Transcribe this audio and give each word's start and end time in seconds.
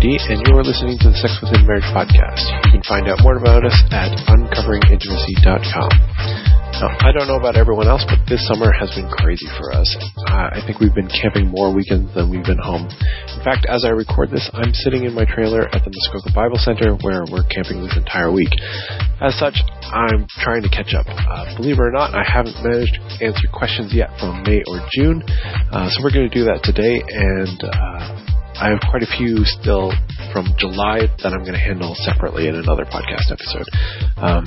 JD, 0.00 0.16
and 0.32 0.40
you're 0.48 0.64
listening 0.64 0.96
to 0.96 1.12
the 1.12 1.18
Sex 1.20 1.36
Within 1.44 1.68
Marriage 1.68 1.84
podcast. 1.92 2.40
You 2.64 2.80
can 2.80 2.84
find 2.88 3.04
out 3.08 3.20
more 3.20 3.36
about 3.36 3.68
us 3.68 3.76
at 3.92 4.16
uncoveringintimacy.com. 4.32 5.92
Now, 6.80 6.96
I 7.04 7.12
don't 7.12 7.28
know 7.28 7.36
about 7.36 7.60
everyone 7.60 7.84
else, 7.84 8.08
but 8.08 8.16
this 8.24 8.40
summer 8.48 8.72
has 8.72 8.88
been 8.96 9.12
crazy 9.12 9.44
for 9.60 9.76
us. 9.76 9.84
Uh, 10.24 10.56
I 10.56 10.64
think 10.64 10.80
we've 10.80 10.94
been 10.96 11.12
camping 11.12 11.52
more 11.52 11.68
weekends 11.68 12.08
than 12.16 12.32
we've 12.32 12.44
been 12.44 12.56
home. 12.56 12.88
In 12.88 13.40
fact, 13.44 13.68
as 13.68 13.84
I 13.84 13.92
record 13.92 14.32
this, 14.32 14.48
I'm 14.56 14.72
sitting 14.72 15.04
in 15.04 15.12
my 15.12 15.28
trailer 15.28 15.68
at 15.68 15.84
the 15.84 15.92
Muskoka 15.92 16.32
Bible 16.32 16.56
Center 16.56 16.96
where 17.04 17.28
we're 17.28 17.44
camping 17.52 17.84
this 17.84 17.92
entire 17.92 18.32
week. 18.32 18.56
As 19.20 19.36
such, 19.36 19.60
I'm 19.92 20.24
trying 20.40 20.64
to 20.64 20.72
catch 20.72 20.96
up. 20.96 21.04
Uh, 21.12 21.52
believe 21.60 21.76
it 21.76 21.84
or 21.84 21.92
not, 21.92 22.16
I 22.16 22.24
haven't 22.24 22.56
managed 22.64 22.96
to 22.96 23.20
answer 23.20 23.44
questions 23.52 23.92
yet 23.92 24.08
from 24.16 24.48
May 24.48 24.64
or 24.64 24.80
June, 24.96 25.20
uh, 25.76 25.92
so 25.92 26.00
we're 26.00 26.14
going 26.14 26.30
to 26.30 26.32
do 26.32 26.48
that 26.48 26.64
today, 26.64 27.04
and 27.04 27.60
uh, 27.68 28.29
I 28.60 28.68
have 28.68 28.80
quite 28.90 29.02
a 29.02 29.10
few 29.16 29.44
still 29.44 29.90
from 30.32 30.52
July 30.58 31.08
that 31.22 31.32
I'm 31.32 31.40
going 31.40 31.56
to 31.56 31.58
handle 31.58 31.94
separately 31.94 32.46
in 32.46 32.56
another 32.56 32.84
podcast 32.84 33.32
episode. 33.32 33.64
Um, 34.18 34.44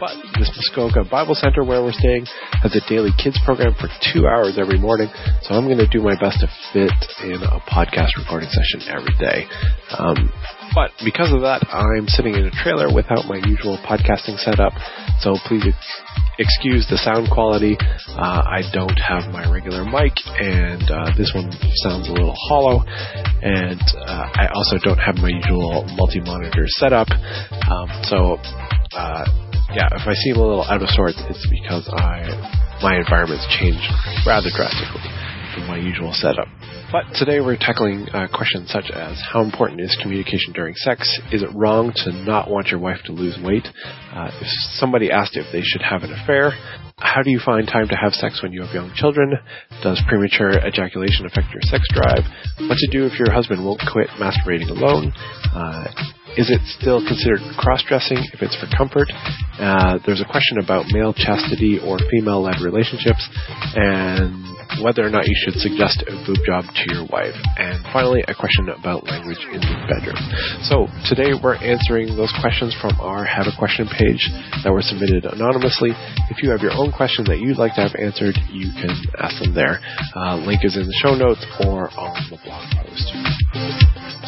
but 0.00 0.14
this 0.38 0.50
Muskoka 0.54 1.04
Bible 1.10 1.34
Center 1.34 1.64
where 1.64 1.82
we're 1.82 1.92
staying 1.92 2.26
has 2.62 2.74
a 2.74 2.82
daily 2.88 3.10
kids 3.18 3.38
program 3.44 3.74
for 3.74 3.88
two 4.12 4.26
hours 4.26 4.58
every 4.58 4.78
morning, 4.78 5.08
so 5.42 5.54
I'm 5.54 5.66
going 5.66 5.82
to 5.82 5.90
do 5.90 6.02
my 6.02 6.14
best 6.18 6.40
to 6.40 6.48
fit 6.72 6.94
in 7.26 7.42
a 7.42 7.58
podcast 7.66 8.14
recording 8.18 8.48
session 8.48 8.86
every 8.88 9.14
day. 9.18 9.46
Um, 9.98 10.32
but 10.74 10.90
because 11.04 11.32
of 11.32 11.42
that, 11.42 11.66
I'm 11.70 12.06
sitting 12.06 12.34
in 12.34 12.46
a 12.46 12.54
trailer 12.62 12.92
without 12.92 13.26
my 13.26 13.40
usual 13.44 13.78
podcasting 13.82 14.38
setup, 14.38 14.72
so 15.20 15.34
please 15.46 15.66
excuse 16.38 16.86
the 16.88 16.98
sound 16.98 17.28
quality. 17.30 17.76
Uh, 18.14 18.42
I 18.46 18.62
don't 18.72 18.98
have 18.98 19.30
my 19.34 19.50
regular 19.50 19.84
mic, 19.84 20.14
and 20.38 20.82
uh, 20.86 21.10
this 21.18 21.32
one 21.34 21.50
sounds 21.82 22.08
a 22.08 22.12
little 22.12 22.34
hollow. 22.48 22.86
And 23.42 23.82
uh, 24.06 24.30
I 24.34 24.46
also 24.54 24.78
don't 24.78 24.98
have 24.98 25.16
my 25.16 25.30
usual 25.34 25.84
multi-monitor 25.98 26.64
setup. 26.78 27.08
Um, 27.10 27.90
so, 28.06 28.38
uh, 28.94 29.47
yeah, 29.74 29.88
if 29.92 30.06
I 30.06 30.14
seem 30.14 30.36
a 30.36 30.40
little 30.40 30.64
out 30.64 30.82
of 30.82 30.88
sorts, 30.90 31.20
it's 31.28 31.46
because 31.50 31.88
I 31.92 32.24
my 32.80 32.96
environment's 32.96 33.46
changed 33.58 33.90
rather 34.26 34.48
drastically 34.54 35.02
from 35.54 35.66
my 35.66 35.76
usual 35.76 36.12
setup. 36.12 36.46
But 36.90 37.04
today 37.14 37.40
we're 37.40 37.58
tackling 37.58 38.08
uh, 38.14 38.28
questions 38.32 38.70
such 38.70 38.90
as 38.94 39.20
how 39.30 39.42
important 39.42 39.80
is 39.80 39.96
communication 40.00 40.52
during 40.54 40.74
sex? 40.74 41.20
Is 41.32 41.42
it 41.42 41.50
wrong 41.54 41.92
to 42.04 42.12
not 42.12 42.48
want 42.48 42.68
your 42.68 42.80
wife 42.80 42.98
to 43.06 43.12
lose 43.12 43.36
weight? 43.42 43.66
Uh, 44.14 44.30
if 44.40 44.48
somebody 44.80 45.10
asked 45.10 45.36
if 45.36 45.44
they 45.52 45.60
should 45.60 45.82
have 45.82 46.02
an 46.02 46.12
affair, 46.12 46.52
how 46.96 47.22
do 47.22 47.30
you 47.30 47.40
find 47.44 47.66
time 47.68 47.88
to 47.88 47.96
have 47.96 48.12
sex 48.12 48.42
when 48.42 48.52
you 48.52 48.62
have 48.62 48.74
young 48.74 48.90
children? 48.94 49.34
Does 49.82 50.00
premature 50.08 50.58
ejaculation 50.66 51.26
affect 51.26 51.52
your 51.52 51.62
sex 51.62 51.84
drive? 51.92 52.24
What 52.58 52.78
to 52.78 52.88
do 52.90 53.06
if 53.06 53.18
your 53.18 53.32
husband 53.32 53.64
won't 53.64 53.82
quit 53.92 54.08
masturbating 54.18 54.70
alone? 54.70 55.12
Uh, 55.52 55.84
is 56.38 56.54
it 56.54 56.62
still 56.78 57.02
considered 57.02 57.42
cross-dressing 57.58 58.22
if 58.30 58.38
it's 58.46 58.54
for 58.62 58.70
comfort? 58.70 59.10
Uh, 59.58 59.98
there's 60.06 60.22
a 60.22 60.30
question 60.30 60.62
about 60.62 60.86
male 60.94 61.10
chastity 61.10 61.82
or 61.82 61.98
female-led 62.14 62.62
relationships, 62.62 63.26
and 63.74 64.46
whether 64.78 65.02
or 65.02 65.10
not 65.10 65.26
you 65.26 65.34
should 65.42 65.58
suggest 65.58 66.06
a 66.06 66.14
boob 66.22 66.38
job 66.46 66.62
to 66.62 66.84
your 66.94 67.02
wife. 67.10 67.34
And 67.58 67.82
finally, 67.90 68.22
a 68.30 68.38
question 68.38 68.70
about 68.70 69.02
language 69.10 69.42
in 69.50 69.58
the 69.58 69.74
bedroom. 69.90 70.22
So 70.62 70.86
today 71.10 71.34
we're 71.34 71.58
answering 71.58 72.14
those 72.14 72.30
questions 72.38 72.70
from 72.78 72.94
our 73.02 73.26
Have 73.26 73.50
a 73.50 73.56
Question 73.58 73.90
page 73.90 74.30
that 74.62 74.70
were 74.70 74.86
submitted 74.86 75.26
anonymously. 75.26 75.90
If 76.30 76.38
you 76.46 76.54
have 76.54 76.62
your 76.62 76.78
own 76.78 76.94
question 76.94 77.26
that 77.26 77.42
you'd 77.42 77.58
like 77.58 77.74
to 77.74 77.82
have 77.82 77.98
answered, 77.98 78.38
you 78.54 78.70
can 78.78 78.94
ask 79.18 79.42
them 79.42 79.58
there. 79.58 79.82
Uh, 80.14 80.38
link 80.46 80.62
is 80.62 80.78
in 80.78 80.86
the 80.86 80.98
show 81.02 81.18
notes 81.18 81.42
or 81.66 81.90
on 81.98 82.14
the 82.30 82.38
blog 82.46 82.62
post. 82.78 84.27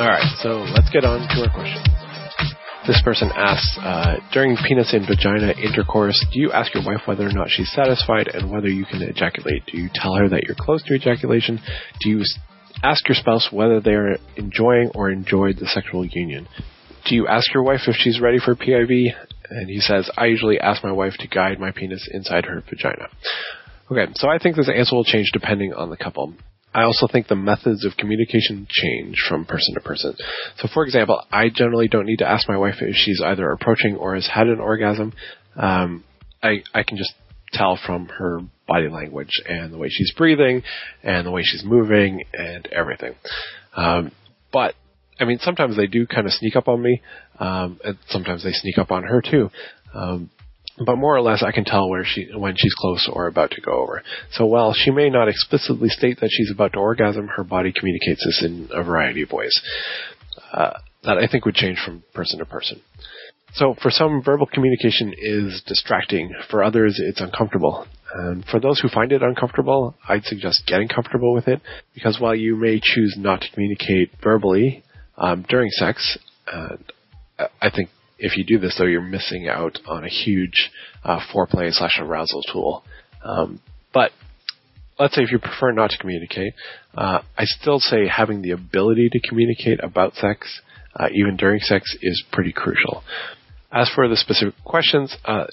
All 0.00 0.08
right, 0.08 0.32
so 0.40 0.64
let's 0.72 0.88
get 0.88 1.04
on 1.04 1.28
to 1.28 1.44
our 1.44 1.52
question. 1.52 1.84
This 2.86 3.02
person 3.04 3.28
asks, 3.34 3.76
uh, 3.82 4.16
during 4.32 4.56
penis 4.56 4.94
and 4.94 5.06
vagina 5.06 5.52
intercourse, 5.52 6.16
do 6.32 6.40
you 6.40 6.50
ask 6.52 6.72
your 6.72 6.82
wife 6.86 7.02
whether 7.04 7.28
or 7.28 7.32
not 7.32 7.50
she's 7.50 7.70
satisfied 7.70 8.28
and 8.28 8.50
whether 8.50 8.68
you 8.68 8.86
can 8.86 9.02
ejaculate? 9.02 9.66
Do 9.66 9.76
you 9.76 9.90
tell 9.92 10.14
her 10.14 10.26
that 10.30 10.44
you're 10.44 10.56
close 10.58 10.82
to 10.84 10.94
ejaculation? 10.94 11.60
Do 12.00 12.08
you 12.08 12.24
ask 12.82 13.06
your 13.10 13.14
spouse 13.14 13.50
whether 13.52 13.82
they're 13.82 14.16
enjoying 14.36 14.90
or 14.94 15.10
enjoyed 15.10 15.58
the 15.58 15.66
sexual 15.66 16.06
union? 16.06 16.48
Do 17.06 17.14
you 17.14 17.26
ask 17.26 17.52
your 17.52 17.62
wife 17.62 17.80
if 17.86 17.96
she's 17.96 18.22
ready 18.22 18.38
for 18.42 18.54
PIV? 18.54 19.12
And 19.50 19.68
he 19.68 19.80
says, 19.80 20.10
I 20.16 20.26
usually 20.26 20.58
ask 20.58 20.82
my 20.82 20.92
wife 20.92 21.12
to 21.18 21.28
guide 21.28 21.60
my 21.60 21.72
penis 21.72 22.08
inside 22.10 22.46
her 22.46 22.64
vagina. 22.70 23.08
Okay, 23.90 24.10
so 24.14 24.30
I 24.30 24.38
think 24.38 24.56
this 24.56 24.70
answer 24.74 24.96
will 24.96 25.04
change 25.04 25.28
depending 25.34 25.74
on 25.74 25.90
the 25.90 25.98
couple. 25.98 26.32
I 26.72 26.82
also 26.82 27.08
think 27.10 27.26
the 27.26 27.36
methods 27.36 27.84
of 27.84 27.96
communication 27.96 28.66
change 28.70 29.16
from 29.28 29.44
person 29.44 29.74
to 29.74 29.80
person. 29.80 30.14
So, 30.58 30.68
for 30.72 30.84
example, 30.84 31.22
I 31.32 31.48
generally 31.48 31.88
don't 31.88 32.06
need 32.06 32.18
to 32.18 32.28
ask 32.28 32.48
my 32.48 32.56
wife 32.56 32.76
if 32.80 32.94
she's 32.94 33.20
either 33.24 33.50
approaching 33.50 33.96
or 33.96 34.14
has 34.14 34.28
had 34.28 34.46
an 34.46 34.60
orgasm. 34.60 35.12
Um, 35.56 36.04
I 36.42 36.62
I 36.72 36.84
can 36.84 36.96
just 36.96 37.12
tell 37.52 37.78
from 37.84 38.06
her 38.06 38.40
body 38.68 38.88
language 38.88 39.42
and 39.46 39.72
the 39.72 39.78
way 39.78 39.88
she's 39.90 40.12
breathing 40.16 40.62
and 41.02 41.26
the 41.26 41.32
way 41.32 41.42
she's 41.42 41.64
moving 41.64 42.22
and 42.32 42.68
everything. 42.68 43.14
Um, 43.76 44.12
but 44.52 44.74
I 45.18 45.24
mean, 45.24 45.38
sometimes 45.40 45.76
they 45.76 45.86
do 45.86 46.06
kind 46.06 46.26
of 46.26 46.32
sneak 46.32 46.56
up 46.56 46.68
on 46.68 46.80
me, 46.80 47.02
um, 47.38 47.80
and 47.84 47.98
sometimes 48.08 48.44
they 48.44 48.52
sneak 48.52 48.78
up 48.78 48.90
on 48.90 49.02
her 49.02 49.20
too. 49.20 49.50
Um, 49.92 50.30
but 50.78 50.96
more 50.96 51.14
or 51.14 51.20
less 51.20 51.42
I 51.42 51.52
can 51.52 51.64
tell 51.64 51.88
where 51.88 52.04
she 52.04 52.28
when 52.34 52.54
she's 52.56 52.74
close 52.74 53.08
or 53.12 53.26
about 53.26 53.50
to 53.52 53.60
go 53.60 53.72
over. 53.72 54.02
So 54.32 54.46
while 54.46 54.72
she 54.72 54.90
may 54.90 55.10
not 55.10 55.28
explicitly 55.28 55.88
state 55.88 56.20
that 56.20 56.30
she's 56.30 56.50
about 56.50 56.72
to 56.72 56.78
orgasm, 56.78 57.28
her 57.36 57.44
body 57.44 57.72
communicates 57.72 58.24
this 58.24 58.42
in 58.44 58.68
a 58.72 58.82
variety 58.82 59.22
of 59.22 59.32
ways. 59.32 59.60
Uh, 60.52 60.78
that 61.04 61.16
I 61.16 61.26
think 61.26 61.44
would 61.44 61.54
change 61.54 61.78
from 61.84 62.02
person 62.12 62.38
to 62.40 62.44
person. 62.44 62.80
So 63.54 63.74
for 63.82 63.90
some, 63.90 64.22
verbal 64.22 64.46
communication 64.46 65.12
is 65.16 65.62
distracting. 65.66 66.32
For 66.50 66.62
others, 66.62 67.00
it's 67.02 67.20
uncomfortable. 67.20 67.86
And 68.14 68.44
for 68.44 68.60
those 68.60 68.80
who 68.80 68.88
find 68.88 69.12
it 69.12 69.22
uncomfortable, 69.22 69.96
I'd 70.08 70.24
suggest 70.24 70.64
getting 70.66 70.88
comfortable 70.88 71.32
with 71.34 71.48
it 71.48 71.60
because 71.94 72.20
while 72.20 72.34
you 72.34 72.56
may 72.56 72.80
choose 72.82 73.16
not 73.18 73.40
to 73.40 73.50
communicate 73.52 74.10
verbally 74.22 74.84
um, 75.16 75.44
during 75.48 75.70
sex, 75.70 76.18
uh, 76.52 76.76
I 77.38 77.70
think 77.70 77.88
if 78.20 78.36
you 78.36 78.44
do 78.44 78.58
this, 78.58 78.76
though, 78.78 78.84
you're 78.84 79.00
missing 79.00 79.48
out 79.48 79.78
on 79.86 80.04
a 80.04 80.08
huge 80.08 80.70
uh, 81.04 81.20
foreplay 81.32 81.72
slash 81.72 81.98
arousal 81.98 82.42
tool. 82.52 82.84
Um, 83.24 83.60
but 83.92 84.12
let's 84.98 85.14
say 85.14 85.22
if 85.22 85.32
you 85.32 85.38
prefer 85.38 85.72
not 85.72 85.90
to 85.90 85.98
communicate, 85.98 86.52
uh, 86.94 87.20
I 87.36 87.44
still 87.44 87.80
say 87.80 88.06
having 88.06 88.42
the 88.42 88.52
ability 88.52 89.08
to 89.12 89.28
communicate 89.28 89.82
about 89.82 90.14
sex, 90.14 90.60
uh, 90.94 91.08
even 91.12 91.36
during 91.36 91.60
sex, 91.60 91.96
is 92.02 92.22
pretty 92.32 92.52
crucial. 92.52 93.02
As 93.72 93.90
for 93.94 94.08
the 94.08 94.16
specific 94.16 94.54
questions, 94.64 95.16
uh, 95.24 95.46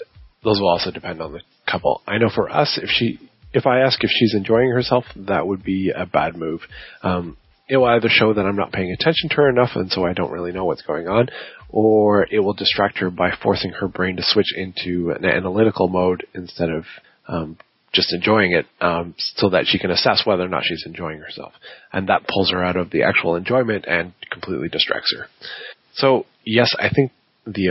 those 0.44 0.60
will 0.60 0.68
also 0.68 0.90
depend 0.90 1.20
on 1.22 1.32
the 1.32 1.40
couple. 1.70 2.02
I 2.06 2.18
know 2.18 2.30
for 2.34 2.50
us, 2.50 2.78
if 2.82 2.90
she, 2.90 3.18
if 3.52 3.66
I 3.66 3.80
ask 3.80 4.02
if 4.02 4.10
she's 4.10 4.34
enjoying 4.34 4.70
herself, 4.70 5.04
that 5.16 5.46
would 5.46 5.64
be 5.64 5.90
a 5.94 6.06
bad 6.06 6.36
move. 6.36 6.60
Um, 7.02 7.36
it 7.68 7.76
will 7.76 7.86
either 7.86 8.08
show 8.08 8.32
that 8.32 8.46
I'm 8.46 8.56
not 8.56 8.72
paying 8.72 8.92
attention 8.92 9.28
to 9.30 9.36
her 9.36 9.48
enough 9.48 9.70
and 9.74 9.90
so 9.90 10.04
I 10.04 10.12
don't 10.12 10.32
really 10.32 10.52
know 10.52 10.64
what's 10.64 10.82
going 10.82 11.06
on, 11.08 11.28
or 11.68 12.26
it 12.30 12.40
will 12.40 12.54
distract 12.54 12.98
her 12.98 13.10
by 13.10 13.30
forcing 13.42 13.72
her 13.72 13.88
brain 13.88 14.16
to 14.16 14.22
switch 14.24 14.54
into 14.56 15.10
an 15.10 15.24
analytical 15.24 15.88
mode 15.88 16.26
instead 16.34 16.70
of 16.70 16.84
um, 17.28 17.58
just 17.92 18.12
enjoying 18.12 18.52
it 18.52 18.66
um, 18.80 19.14
so 19.18 19.50
that 19.50 19.66
she 19.66 19.78
can 19.78 19.90
assess 19.90 20.22
whether 20.24 20.42
or 20.42 20.48
not 20.48 20.64
she's 20.64 20.84
enjoying 20.86 21.20
herself. 21.20 21.52
And 21.92 22.08
that 22.08 22.26
pulls 22.26 22.50
her 22.50 22.64
out 22.64 22.76
of 22.76 22.90
the 22.90 23.02
actual 23.02 23.36
enjoyment 23.36 23.84
and 23.86 24.12
completely 24.30 24.68
distracts 24.68 25.14
her. 25.16 25.26
So, 25.94 26.26
yes, 26.44 26.70
I 26.78 26.90
think 26.94 27.12
the 27.46 27.68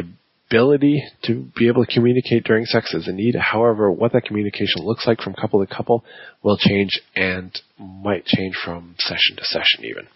ability 0.49 1.03
to 1.23 1.47
be 1.55 1.67
able 1.67 1.85
to 1.85 1.93
communicate 1.93 2.43
during 2.43 2.65
sex 2.65 2.93
is 2.93 3.07
a 3.07 3.11
need. 3.11 3.35
However, 3.35 3.91
what 3.91 4.13
that 4.13 4.25
communication 4.25 4.83
looks 4.83 5.05
like 5.05 5.19
from 5.21 5.33
couple 5.33 5.65
to 5.65 5.73
couple 5.73 6.03
will 6.43 6.57
change 6.57 7.01
and 7.15 7.51
might 7.77 8.25
change 8.25 8.55
from 8.63 8.95
session 8.97 9.35
to 9.37 9.43
session 9.43 9.83
even. 9.83 10.07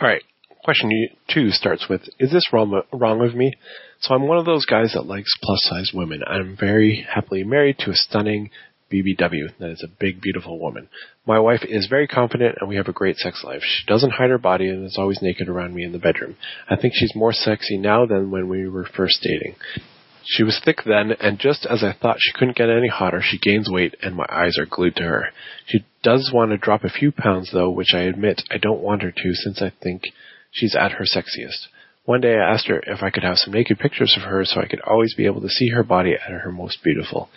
All 0.00 0.08
right. 0.08 0.22
Question 0.64 0.90
two 1.28 1.50
starts 1.50 1.88
with, 1.90 2.02
is 2.18 2.32
this 2.32 2.50
wrong, 2.52 2.82
wrong 2.92 3.22
of 3.22 3.34
me? 3.34 3.52
So 4.00 4.14
I'm 4.14 4.26
one 4.26 4.38
of 4.38 4.46
those 4.46 4.64
guys 4.64 4.92
that 4.94 5.06
likes 5.06 5.30
plus 5.42 5.58
size 5.64 5.90
women. 5.92 6.22
I'm 6.26 6.56
very 6.58 7.06
happily 7.08 7.44
married 7.44 7.78
to 7.80 7.90
a 7.90 7.94
stunning 7.94 8.50
BBW. 8.92 9.56
That 9.58 9.70
is 9.70 9.82
a 9.84 10.00
big, 10.00 10.20
beautiful 10.20 10.58
woman. 10.58 10.88
My 11.26 11.38
wife 11.38 11.62
is 11.68 11.86
very 11.88 12.06
confident 12.06 12.56
and 12.60 12.68
we 12.68 12.76
have 12.76 12.88
a 12.88 12.92
great 12.92 13.16
sex 13.16 13.42
life. 13.44 13.62
She 13.62 13.86
doesn't 13.86 14.12
hide 14.12 14.30
her 14.30 14.38
body 14.38 14.68
and 14.68 14.84
is 14.84 14.98
always 14.98 15.22
naked 15.22 15.48
around 15.48 15.74
me 15.74 15.84
in 15.84 15.92
the 15.92 15.98
bedroom. 15.98 16.36
I 16.68 16.76
think 16.76 16.94
she's 16.94 17.14
more 17.14 17.32
sexy 17.32 17.78
now 17.78 18.06
than 18.06 18.30
when 18.30 18.48
we 18.48 18.68
were 18.68 18.86
first 18.96 19.22
dating. 19.22 19.56
She 20.26 20.42
was 20.42 20.58
thick 20.64 20.78
then, 20.86 21.12
and 21.20 21.38
just 21.38 21.66
as 21.66 21.84
I 21.84 21.92
thought 21.92 22.16
she 22.18 22.32
couldn't 22.32 22.56
get 22.56 22.70
any 22.70 22.88
hotter, 22.88 23.20
she 23.22 23.38
gains 23.38 23.68
weight 23.70 23.94
and 24.00 24.14
my 24.14 24.24
eyes 24.30 24.56
are 24.58 24.66
glued 24.66 24.96
to 24.96 25.02
her. 25.02 25.28
She 25.66 25.84
does 26.02 26.30
want 26.32 26.50
to 26.50 26.56
drop 26.56 26.82
a 26.82 26.88
few 26.88 27.12
pounds 27.12 27.50
though, 27.52 27.70
which 27.70 27.92
I 27.94 28.00
admit 28.00 28.42
I 28.50 28.58
don't 28.58 28.80
want 28.80 29.02
her 29.02 29.10
to 29.10 29.34
since 29.34 29.60
I 29.60 29.72
think 29.82 30.02
she's 30.50 30.74
at 30.74 30.92
her 30.92 31.04
sexiest. 31.04 31.68
One 32.06 32.20
day 32.20 32.36
I 32.36 32.52
asked 32.52 32.68
her 32.68 32.80
if 32.86 33.02
I 33.02 33.10
could 33.10 33.22
have 33.22 33.38
some 33.38 33.54
naked 33.54 33.78
pictures 33.78 34.14
of 34.16 34.28
her 34.28 34.44
so 34.44 34.60
I 34.60 34.66
could 34.66 34.80
always 34.82 35.14
be 35.14 35.24
able 35.26 35.40
to 35.40 35.48
see 35.48 35.70
her 35.70 35.82
body 35.82 36.14
at 36.14 36.30
her 36.30 36.52
most 36.52 36.82
beautiful. 36.82 37.30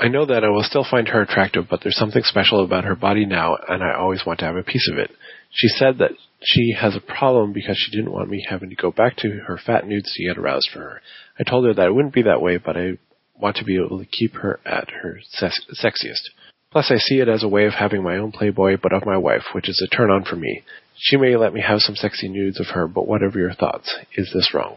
I 0.00 0.08
know 0.08 0.26
that 0.26 0.44
I 0.44 0.48
will 0.48 0.62
still 0.62 0.86
find 0.88 1.08
her 1.08 1.22
attractive, 1.22 1.66
but 1.68 1.80
there's 1.82 1.98
something 1.98 2.22
special 2.22 2.64
about 2.64 2.84
her 2.84 2.94
body 2.94 3.26
now, 3.26 3.56
and 3.68 3.82
I 3.82 3.94
always 3.98 4.24
want 4.24 4.38
to 4.40 4.46
have 4.46 4.56
a 4.56 4.62
piece 4.62 4.88
of 4.92 4.98
it. 4.98 5.10
She 5.50 5.68
said 5.68 5.98
that 5.98 6.12
she 6.42 6.72
has 6.78 6.94
a 6.94 7.00
problem 7.00 7.52
because 7.52 7.76
she 7.76 7.90
didn't 7.90 8.12
want 8.12 8.30
me 8.30 8.46
having 8.48 8.70
to 8.70 8.76
go 8.76 8.92
back 8.92 9.16
to 9.18 9.28
her 9.46 9.58
fat 9.58 9.86
nudes 9.86 10.12
to 10.12 10.24
get 10.24 10.38
aroused 10.38 10.70
for 10.72 10.80
her. 10.80 11.00
I 11.38 11.42
told 11.42 11.66
her 11.66 11.74
that 11.74 11.86
it 11.86 11.94
wouldn't 11.94 12.14
be 12.14 12.22
that 12.22 12.40
way, 12.40 12.58
but 12.58 12.76
I 12.76 12.98
want 13.40 13.56
to 13.56 13.64
be 13.64 13.76
able 13.76 13.98
to 13.98 14.06
keep 14.06 14.34
her 14.34 14.60
at 14.64 14.88
her 15.02 15.18
sex- 15.30 15.66
sexiest. 15.74 16.30
Plus, 16.70 16.90
I 16.90 16.98
see 16.98 17.18
it 17.18 17.28
as 17.28 17.42
a 17.42 17.48
way 17.48 17.64
of 17.64 17.72
having 17.72 18.02
my 18.02 18.18
own 18.18 18.30
Playboy, 18.30 18.76
but 18.82 18.92
of 18.92 19.06
my 19.06 19.16
wife, 19.16 19.42
which 19.52 19.68
is 19.68 19.82
a 19.84 19.94
turn 19.94 20.10
on 20.10 20.24
for 20.24 20.36
me. 20.36 20.62
She 20.96 21.16
may 21.16 21.36
let 21.36 21.54
me 21.54 21.60
have 21.60 21.80
some 21.80 21.96
sexy 21.96 22.28
nudes 22.28 22.60
of 22.60 22.66
her, 22.68 22.86
but 22.86 23.08
whatever 23.08 23.38
your 23.38 23.54
thoughts, 23.54 23.96
is 24.16 24.30
this 24.34 24.52
wrong? 24.52 24.76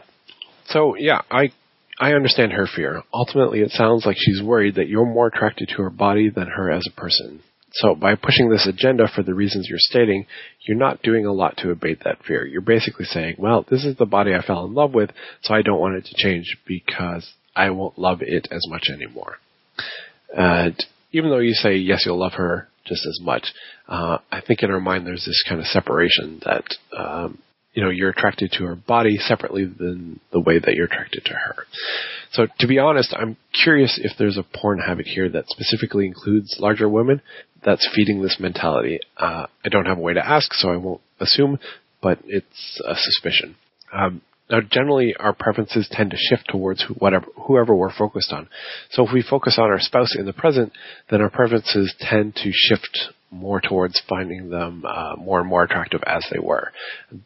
So, 0.66 0.96
yeah, 0.96 1.22
I 1.30 1.52
I 1.98 2.12
understand 2.12 2.52
her 2.52 2.66
fear. 2.66 3.02
Ultimately, 3.12 3.60
it 3.60 3.70
sounds 3.70 4.06
like 4.06 4.16
she's 4.18 4.42
worried 4.42 4.76
that 4.76 4.88
you're 4.88 5.06
more 5.06 5.26
attracted 5.28 5.68
to 5.68 5.82
her 5.82 5.90
body 5.90 6.30
than 6.30 6.48
her 6.48 6.70
as 6.70 6.86
a 6.88 7.00
person. 7.00 7.42
So 7.74 7.94
by 7.94 8.14
pushing 8.16 8.50
this 8.50 8.66
agenda 8.66 9.08
for 9.14 9.22
the 9.22 9.34
reasons 9.34 9.66
you're 9.68 9.78
stating, 9.78 10.26
you're 10.66 10.76
not 10.76 11.02
doing 11.02 11.24
a 11.24 11.32
lot 11.32 11.56
to 11.58 11.70
abate 11.70 12.04
that 12.04 12.22
fear. 12.26 12.44
You're 12.46 12.60
basically 12.60 13.06
saying, 13.06 13.36
well, 13.38 13.64
this 13.70 13.84
is 13.84 13.96
the 13.96 14.06
body 14.06 14.34
I 14.34 14.42
fell 14.42 14.64
in 14.64 14.74
love 14.74 14.92
with, 14.92 15.10
so 15.42 15.54
I 15.54 15.62
don't 15.62 15.80
want 15.80 15.96
it 15.96 16.04
to 16.06 16.14
change 16.14 16.58
because 16.66 17.32
I 17.56 17.70
won't 17.70 17.98
love 17.98 18.18
it 18.20 18.48
as 18.50 18.66
much 18.68 18.88
anymore. 18.92 19.38
And 20.36 20.76
even 21.12 21.30
though 21.30 21.38
you 21.38 21.54
say, 21.54 21.76
yes, 21.76 22.02
you'll 22.04 22.20
love 22.20 22.34
her 22.34 22.68
just 22.84 23.06
as 23.06 23.20
much, 23.22 23.52
uh, 23.88 24.18
I 24.30 24.40
think 24.40 24.62
in 24.62 24.70
her 24.70 24.80
mind 24.80 25.06
there's 25.06 25.24
this 25.24 25.42
kind 25.48 25.60
of 25.60 25.66
separation 25.66 26.42
that, 26.44 26.64
um, 26.96 27.38
you 27.74 27.82
know, 27.82 27.90
you're 27.90 28.10
attracted 28.10 28.52
to 28.52 28.64
her 28.64 28.74
body 28.74 29.16
separately 29.16 29.64
than 29.64 30.20
the 30.30 30.40
way 30.40 30.58
that 30.58 30.74
you're 30.74 30.86
attracted 30.86 31.24
to 31.24 31.32
her. 31.32 31.66
So 32.32 32.46
to 32.58 32.66
be 32.66 32.78
honest, 32.78 33.14
I'm 33.16 33.36
curious 33.62 33.98
if 34.02 34.12
there's 34.18 34.38
a 34.38 34.42
porn 34.42 34.78
habit 34.78 35.06
here 35.06 35.28
that 35.30 35.48
specifically 35.48 36.06
includes 36.06 36.56
larger 36.58 36.88
women 36.88 37.22
that's 37.64 37.88
feeding 37.94 38.22
this 38.22 38.38
mentality. 38.38 39.00
Uh, 39.16 39.46
I 39.64 39.68
don't 39.70 39.86
have 39.86 39.98
a 39.98 40.02
way 40.02 40.14
to 40.14 40.26
ask, 40.26 40.52
so 40.54 40.70
I 40.70 40.76
won't 40.76 41.00
assume, 41.20 41.58
but 42.02 42.18
it's 42.26 42.80
a 42.86 42.94
suspicion. 42.96 43.56
Um, 43.92 44.22
now, 44.50 44.60
generally, 44.60 45.14
our 45.18 45.32
preferences 45.32 45.88
tend 45.90 46.10
to 46.10 46.16
shift 46.18 46.48
towards 46.50 46.84
whatever, 46.98 47.26
whoever 47.46 47.74
we're 47.74 47.94
focused 47.94 48.32
on. 48.32 48.48
So 48.90 49.06
if 49.06 49.12
we 49.12 49.22
focus 49.22 49.56
on 49.58 49.70
our 49.70 49.80
spouse 49.80 50.14
in 50.18 50.26
the 50.26 50.32
present, 50.34 50.72
then 51.10 51.22
our 51.22 51.30
preferences 51.30 51.94
tend 51.98 52.34
to 52.36 52.50
shift 52.52 53.12
more 53.32 53.60
towards 53.60 54.00
finding 54.08 54.50
them 54.50 54.84
uh, 54.86 55.16
more 55.16 55.40
and 55.40 55.48
more 55.48 55.64
attractive 55.64 56.02
as 56.06 56.24
they 56.30 56.38
were. 56.38 56.70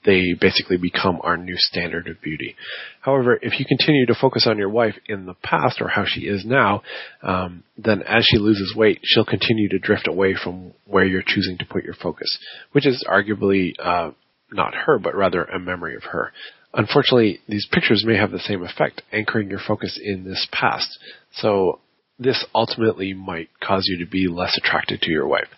They 0.04 0.34
basically 0.40 0.76
become 0.76 1.20
our 1.22 1.36
new 1.36 1.56
standard 1.56 2.08
of 2.08 2.22
beauty. 2.22 2.54
However, 3.00 3.38
if 3.42 3.58
you 3.58 3.66
continue 3.66 4.06
to 4.06 4.14
focus 4.14 4.46
on 4.48 4.56
your 4.56 4.68
wife 4.68 4.94
in 5.06 5.26
the 5.26 5.34
past 5.34 5.80
or 5.80 5.88
how 5.88 6.04
she 6.06 6.22
is 6.22 6.44
now, 6.44 6.82
um, 7.22 7.64
then 7.76 8.02
as 8.02 8.24
she 8.24 8.38
loses 8.38 8.74
weight, 8.76 9.00
she'll 9.02 9.24
continue 9.24 9.68
to 9.68 9.78
drift 9.78 10.06
away 10.06 10.34
from 10.34 10.72
where 10.86 11.04
you're 11.04 11.22
choosing 11.26 11.58
to 11.58 11.66
put 11.66 11.84
your 11.84 11.94
focus, 11.94 12.38
which 12.72 12.86
is 12.86 13.04
arguably 13.08 13.72
uh, 13.82 14.10
not 14.52 14.74
her, 14.74 14.98
but 14.98 15.14
rather 15.14 15.44
a 15.44 15.58
memory 15.58 15.96
of 15.96 16.04
her. 16.04 16.32
Unfortunately, 16.72 17.40
these 17.48 17.66
pictures 17.72 18.04
may 18.06 18.16
have 18.16 18.30
the 18.30 18.38
same 18.38 18.62
effect, 18.62 19.02
anchoring 19.10 19.48
your 19.48 19.60
focus 19.66 19.98
in 20.02 20.24
this 20.24 20.46
past. 20.52 20.98
So 21.32 21.80
this 22.18 22.44
ultimately 22.54 23.12
might 23.12 23.48
cause 23.62 23.84
you 23.86 24.04
to 24.04 24.10
be 24.10 24.28
less 24.28 24.58
attracted 24.58 25.02
to 25.02 25.10
your 25.10 25.26
wife. 25.26 25.48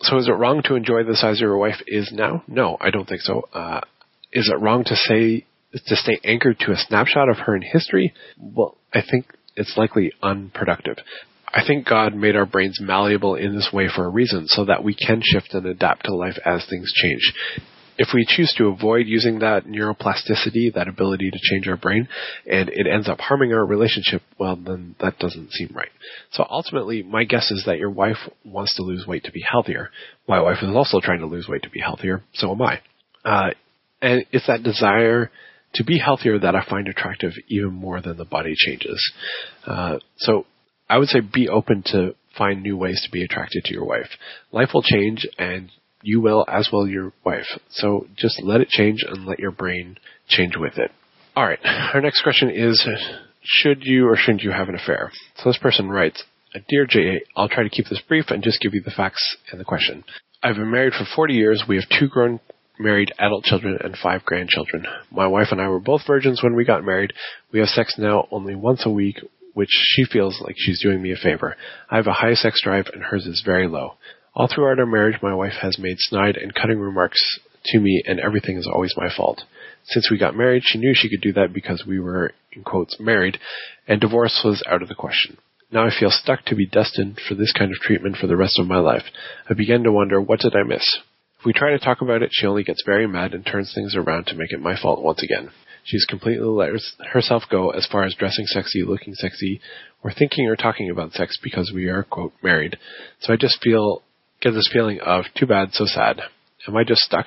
So 0.00 0.18
is 0.18 0.28
it 0.28 0.32
wrong 0.32 0.62
to 0.64 0.74
enjoy 0.74 1.04
the 1.04 1.16
size 1.16 1.40
your 1.40 1.56
wife 1.56 1.82
is 1.86 2.10
now? 2.12 2.42
No, 2.46 2.76
I 2.80 2.90
don't 2.90 3.08
think 3.08 3.22
so. 3.22 3.48
Uh, 3.52 3.80
is 4.32 4.50
it 4.52 4.60
wrong 4.60 4.84
to 4.84 4.96
say 4.96 5.44
to 5.72 5.96
stay 5.96 6.18
anchored 6.24 6.58
to 6.60 6.72
a 6.72 6.76
snapshot 6.76 7.28
of 7.28 7.38
her 7.38 7.56
in 7.56 7.62
history? 7.62 8.14
Well, 8.38 8.76
I 8.94 9.02
think 9.08 9.26
it's 9.56 9.76
likely 9.76 10.12
unproductive. 10.22 10.96
I 11.52 11.62
think 11.66 11.86
God 11.86 12.14
made 12.14 12.36
our 12.36 12.46
brains 12.46 12.78
malleable 12.80 13.34
in 13.34 13.54
this 13.54 13.70
way 13.72 13.88
for 13.94 14.04
a 14.04 14.10
reason, 14.10 14.46
so 14.46 14.64
that 14.66 14.84
we 14.84 14.94
can 14.94 15.22
shift 15.24 15.54
and 15.54 15.64
adapt 15.66 16.04
to 16.04 16.14
life 16.14 16.38
as 16.44 16.66
things 16.68 16.92
change 16.94 17.32
if 17.98 18.08
we 18.12 18.26
choose 18.28 18.54
to 18.58 18.66
avoid 18.66 19.06
using 19.06 19.40
that 19.40 19.64
neuroplasticity, 19.64 20.74
that 20.74 20.88
ability 20.88 21.30
to 21.30 21.38
change 21.42 21.68
our 21.68 21.76
brain, 21.76 22.08
and 22.50 22.68
it 22.68 22.86
ends 22.86 23.08
up 23.08 23.20
harming 23.20 23.52
our 23.52 23.64
relationship, 23.64 24.22
well, 24.38 24.56
then 24.56 24.94
that 25.00 25.18
doesn't 25.18 25.52
seem 25.52 25.70
right. 25.74 25.90
So 26.32 26.46
ultimately, 26.48 27.02
my 27.02 27.24
guess 27.24 27.50
is 27.50 27.64
that 27.66 27.78
your 27.78 27.90
wife 27.90 28.18
wants 28.44 28.76
to 28.76 28.82
lose 28.82 29.06
weight 29.06 29.24
to 29.24 29.32
be 29.32 29.42
healthier. 29.48 29.90
My 30.28 30.40
wife 30.40 30.58
is 30.62 30.74
also 30.74 31.00
trying 31.00 31.20
to 31.20 31.26
lose 31.26 31.48
weight 31.48 31.62
to 31.62 31.70
be 31.70 31.80
healthier. 31.80 32.22
So 32.34 32.52
am 32.52 32.62
I. 32.62 32.80
Uh, 33.24 33.50
and 34.02 34.24
it's 34.32 34.46
that 34.46 34.62
desire 34.62 35.30
to 35.74 35.84
be 35.84 35.98
healthier 35.98 36.38
that 36.38 36.54
I 36.54 36.64
find 36.68 36.88
attractive 36.88 37.32
even 37.48 37.72
more 37.72 38.00
than 38.00 38.16
the 38.16 38.24
body 38.24 38.54
changes. 38.56 39.00
Uh, 39.66 39.98
so 40.18 40.46
I 40.88 40.98
would 40.98 41.08
say 41.08 41.20
be 41.20 41.48
open 41.48 41.82
to 41.86 42.14
find 42.36 42.62
new 42.62 42.76
ways 42.76 43.02
to 43.04 43.10
be 43.10 43.24
attracted 43.24 43.64
to 43.64 43.74
your 43.74 43.84
wife. 43.84 44.08
Life 44.52 44.70
will 44.74 44.82
change 44.82 45.26
and 45.38 45.70
you 46.02 46.20
will 46.20 46.44
as 46.48 46.68
will 46.72 46.88
your 46.88 47.12
wife. 47.24 47.46
So 47.70 48.06
just 48.16 48.42
let 48.42 48.60
it 48.60 48.68
change 48.68 49.04
and 49.06 49.26
let 49.26 49.38
your 49.38 49.50
brain 49.50 49.98
change 50.28 50.56
with 50.56 50.78
it. 50.78 50.90
Alright, 51.36 51.58
our 51.64 52.00
next 52.00 52.22
question 52.22 52.50
is, 52.50 52.86
should 53.42 53.84
you 53.84 54.08
or 54.08 54.16
shouldn't 54.16 54.42
you 54.42 54.50
have 54.50 54.68
an 54.68 54.74
affair? 54.74 55.12
So 55.36 55.50
this 55.50 55.58
person 55.58 55.88
writes, 55.88 56.24
Dear 56.68 56.86
J.A., 56.86 57.20
I'll 57.36 57.48
try 57.48 57.62
to 57.62 57.68
keep 57.68 57.86
this 57.88 58.00
brief 58.08 58.26
and 58.30 58.42
just 58.42 58.60
give 58.60 58.72
you 58.72 58.80
the 58.80 58.90
facts 58.90 59.36
and 59.50 59.60
the 59.60 59.64
question. 59.64 60.04
I've 60.42 60.56
been 60.56 60.70
married 60.70 60.94
for 60.94 61.04
40 61.14 61.34
years. 61.34 61.64
We 61.68 61.76
have 61.76 61.84
two 61.98 62.08
grown 62.08 62.40
married 62.78 63.12
adult 63.18 63.44
children 63.44 63.78
and 63.82 63.96
five 63.96 64.24
grandchildren. 64.24 64.86
My 65.10 65.26
wife 65.26 65.48
and 65.50 65.60
I 65.60 65.68
were 65.68 65.80
both 65.80 66.06
virgins 66.06 66.42
when 66.42 66.54
we 66.54 66.64
got 66.64 66.84
married. 66.84 67.12
We 67.52 67.58
have 67.60 67.68
sex 67.68 67.94
now 67.98 68.28
only 68.30 68.54
once 68.54 68.82
a 68.84 68.90
week, 68.90 69.16
which 69.54 69.70
she 69.70 70.04
feels 70.04 70.40
like 70.42 70.54
she's 70.58 70.82
doing 70.82 71.00
me 71.00 71.12
a 71.12 71.16
favor. 71.16 71.56
I 71.90 71.96
have 71.96 72.06
a 72.06 72.12
high 72.12 72.34
sex 72.34 72.60
drive 72.62 72.86
and 72.92 73.02
hers 73.02 73.26
is 73.26 73.42
very 73.44 73.68
low. 73.68 73.94
All 74.36 74.48
throughout 74.48 74.78
our 74.78 74.84
marriage, 74.84 75.22
my 75.22 75.34
wife 75.34 75.54
has 75.62 75.78
made 75.78 75.96
snide 75.98 76.36
and 76.36 76.54
cutting 76.54 76.78
remarks 76.78 77.40
to 77.64 77.80
me, 77.80 78.02
and 78.06 78.20
everything 78.20 78.58
is 78.58 78.68
always 78.70 78.92
my 78.94 79.08
fault. 79.08 79.42
Since 79.84 80.10
we 80.10 80.18
got 80.18 80.36
married, 80.36 80.62
she 80.62 80.78
knew 80.78 80.92
she 80.94 81.08
could 81.08 81.22
do 81.22 81.32
that 81.32 81.54
because 81.54 81.86
we 81.86 81.98
were, 81.98 82.32
in 82.52 82.62
quotes, 82.62 83.00
married, 83.00 83.38
and 83.88 83.98
divorce 83.98 84.42
was 84.44 84.62
out 84.68 84.82
of 84.82 84.88
the 84.88 84.94
question. 84.94 85.38
Now 85.72 85.86
I 85.86 85.90
feel 85.90 86.10
stuck 86.10 86.44
to 86.44 86.54
be 86.54 86.66
destined 86.66 87.18
for 87.26 87.34
this 87.34 87.50
kind 87.52 87.72
of 87.72 87.78
treatment 87.78 88.18
for 88.18 88.26
the 88.26 88.36
rest 88.36 88.58
of 88.58 88.66
my 88.66 88.76
life. 88.76 89.04
I 89.48 89.54
begin 89.54 89.84
to 89.84 89.90
wonder, 89.90 90.20
what 90.20 90.40
did 90.40 90.54
I 90.54 90.64
miss? 90.64 90.98
If 91.38 91.46
we 91.46 91.54
try 91.54 91.70
to 91.70 91.78
talk 91.78 92.02
about 92.02 92.20
it, 92.20 92.28
she 92.32 92.46
only 92.46 92.62
gets 92.62 92.82
very 92.84 93.06
mad 93.06 93.32
and 93.32 93.44
turns 93.44 93.72
things 93.74 93.96
around 93.96 94.26
to 94.26 94.36
make 94.36 94.52
it 94.52 94.60
my 94.60 94.76
fault 94.78 95.02
once 95.02 95.22
again. 95.22 95.48
She's 95.82 96.04
completely 96.04 96.44
let 96.44 96.72
herself 97.10 97.44
go 97.50 97.70
as 97.70 97.86
far 97.90 98.04
as 98.04 98.14
dressing 98.14 98.44
sexy, 98.44 98.82
looking 98.82 99.14
sexy, 99.14 99.62
or 100.04 100.12
thinking 100.12 100.46
or 100.46 100.56
talking 100.56 100.90
about 100.90 101.12
sex 101.12 101.38
because 101.42 101.72
we 101.74 101.88
are, 101.88 102.02
quote, 102.02 102.34
married. 102.42 102.76
So 103.20 103.32
I 103.32 103.36
just 103.36 103.62
feel 103.62 104.02
get 104.40 104.52
this 104.52 104.70
feeling 104.72 105.00
of 105.00 105.24
too 105.36 105.46
bad, 105.46 105.72
so 105.72 105.84
sad. 105.86 106.20
Am 106.68 106.76
I 106.76 106.84
just 106.84 107.02
stuck? 107.02 107.26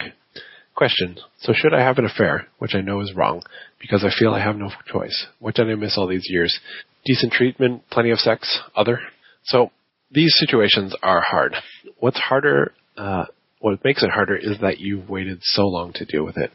Question. 0.75 1.17
So 1.39 1.53
should 1.53 1.73
I 1.73 1.81
have 1.81 1.97
an 1.97 2.05
affair, 2.05 2.47
which 2.59 2.75
I 2.75 2.81
know 2.81 3.01
is 3.01 3.13
wrong, 3.15 3.43
because 3.79 4.05
I 4.05 4.17
feel 4.17 4.33
I 4.33 4.43
have 4.43 4.55
no 4.55 4.69
choice? 4.85 5.27
What 5.39 5.55
did 5.55 5.69
I 5.69 5.75
miss 5.75 5.97
all 5.97 6.07
these 6.07 6.27
years? 6.29 6.57
Decent 7.05 7.33
treatment, 7.33 7.83
plenty 7.89 8.11
of 8.11 8.19
sex, 8.19 8.59
other? 8.75 8.99
So 9.43 9.71
these 10.11 10.33
situations 10.37 10.95
are 11.01 11.21
hard. 11.21 11.55
What's 11.99 12.19
harder, 12.19 12.73
uh, 12.97 13.25
what 13.59 13.83
makes 13.83 14.03
it 14.03 14.09
harder 14.09 14.35
is 14.35 14.59
that 14.61 14.79
you've 14.79 15.09
waited 15.09 15.39
so 15.41 15.63
long 15.63 15.93
to 15.93 16.05
deal 16.05 16.23
with 16.23 16.37
it. 16.37 16.51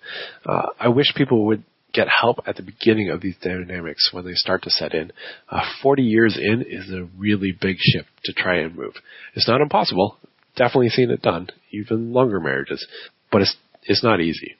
Uh, 0.46 0.68
I 0.78 0.88
wish 0.88 1.12
people 1.14 1.46
would 1.46 1.64
get 1.92 2.08
help 2.08 2.38
at 2.46 2.56
the 2.56 2.62
beginning 2.62 3.10
of 3.10 3.20
these 3.20 3.36
dynamics 3.40 4.10
when 4.12 4.24
they 4.24 4.34
start 4.34 4.62
to 4.62 4.70
set 4.70 4.94
in. 4.94 5.12
Uh, 5.48 5.62
40 5.82 6.02
years 6.02 6.36
in 6.36 6.62
is 6.62 6.90
a 6.90 7.08
really 7.16 7.56
big 7.58 7.76
shift 7.78 8.08
to 8.24 8.32
try 8.32 8.58
and 8.58 8.74
move. 8.74 8.94
It's 9.34 9.48
not 9.48 9.60
impossible 9.60 10.18
definitely 10.56 10.90
seen 10.90 11.10
it 11.10 11.22
done, 11.22 11.48
even 11.70 12.12
longer 12.12 12.40
marriages, 12.40 12.86
but 13.30 13.42
it's 13.42 13.56
it's 13.82 14.04
not 14.04 14.20
easy. 14.20 14.56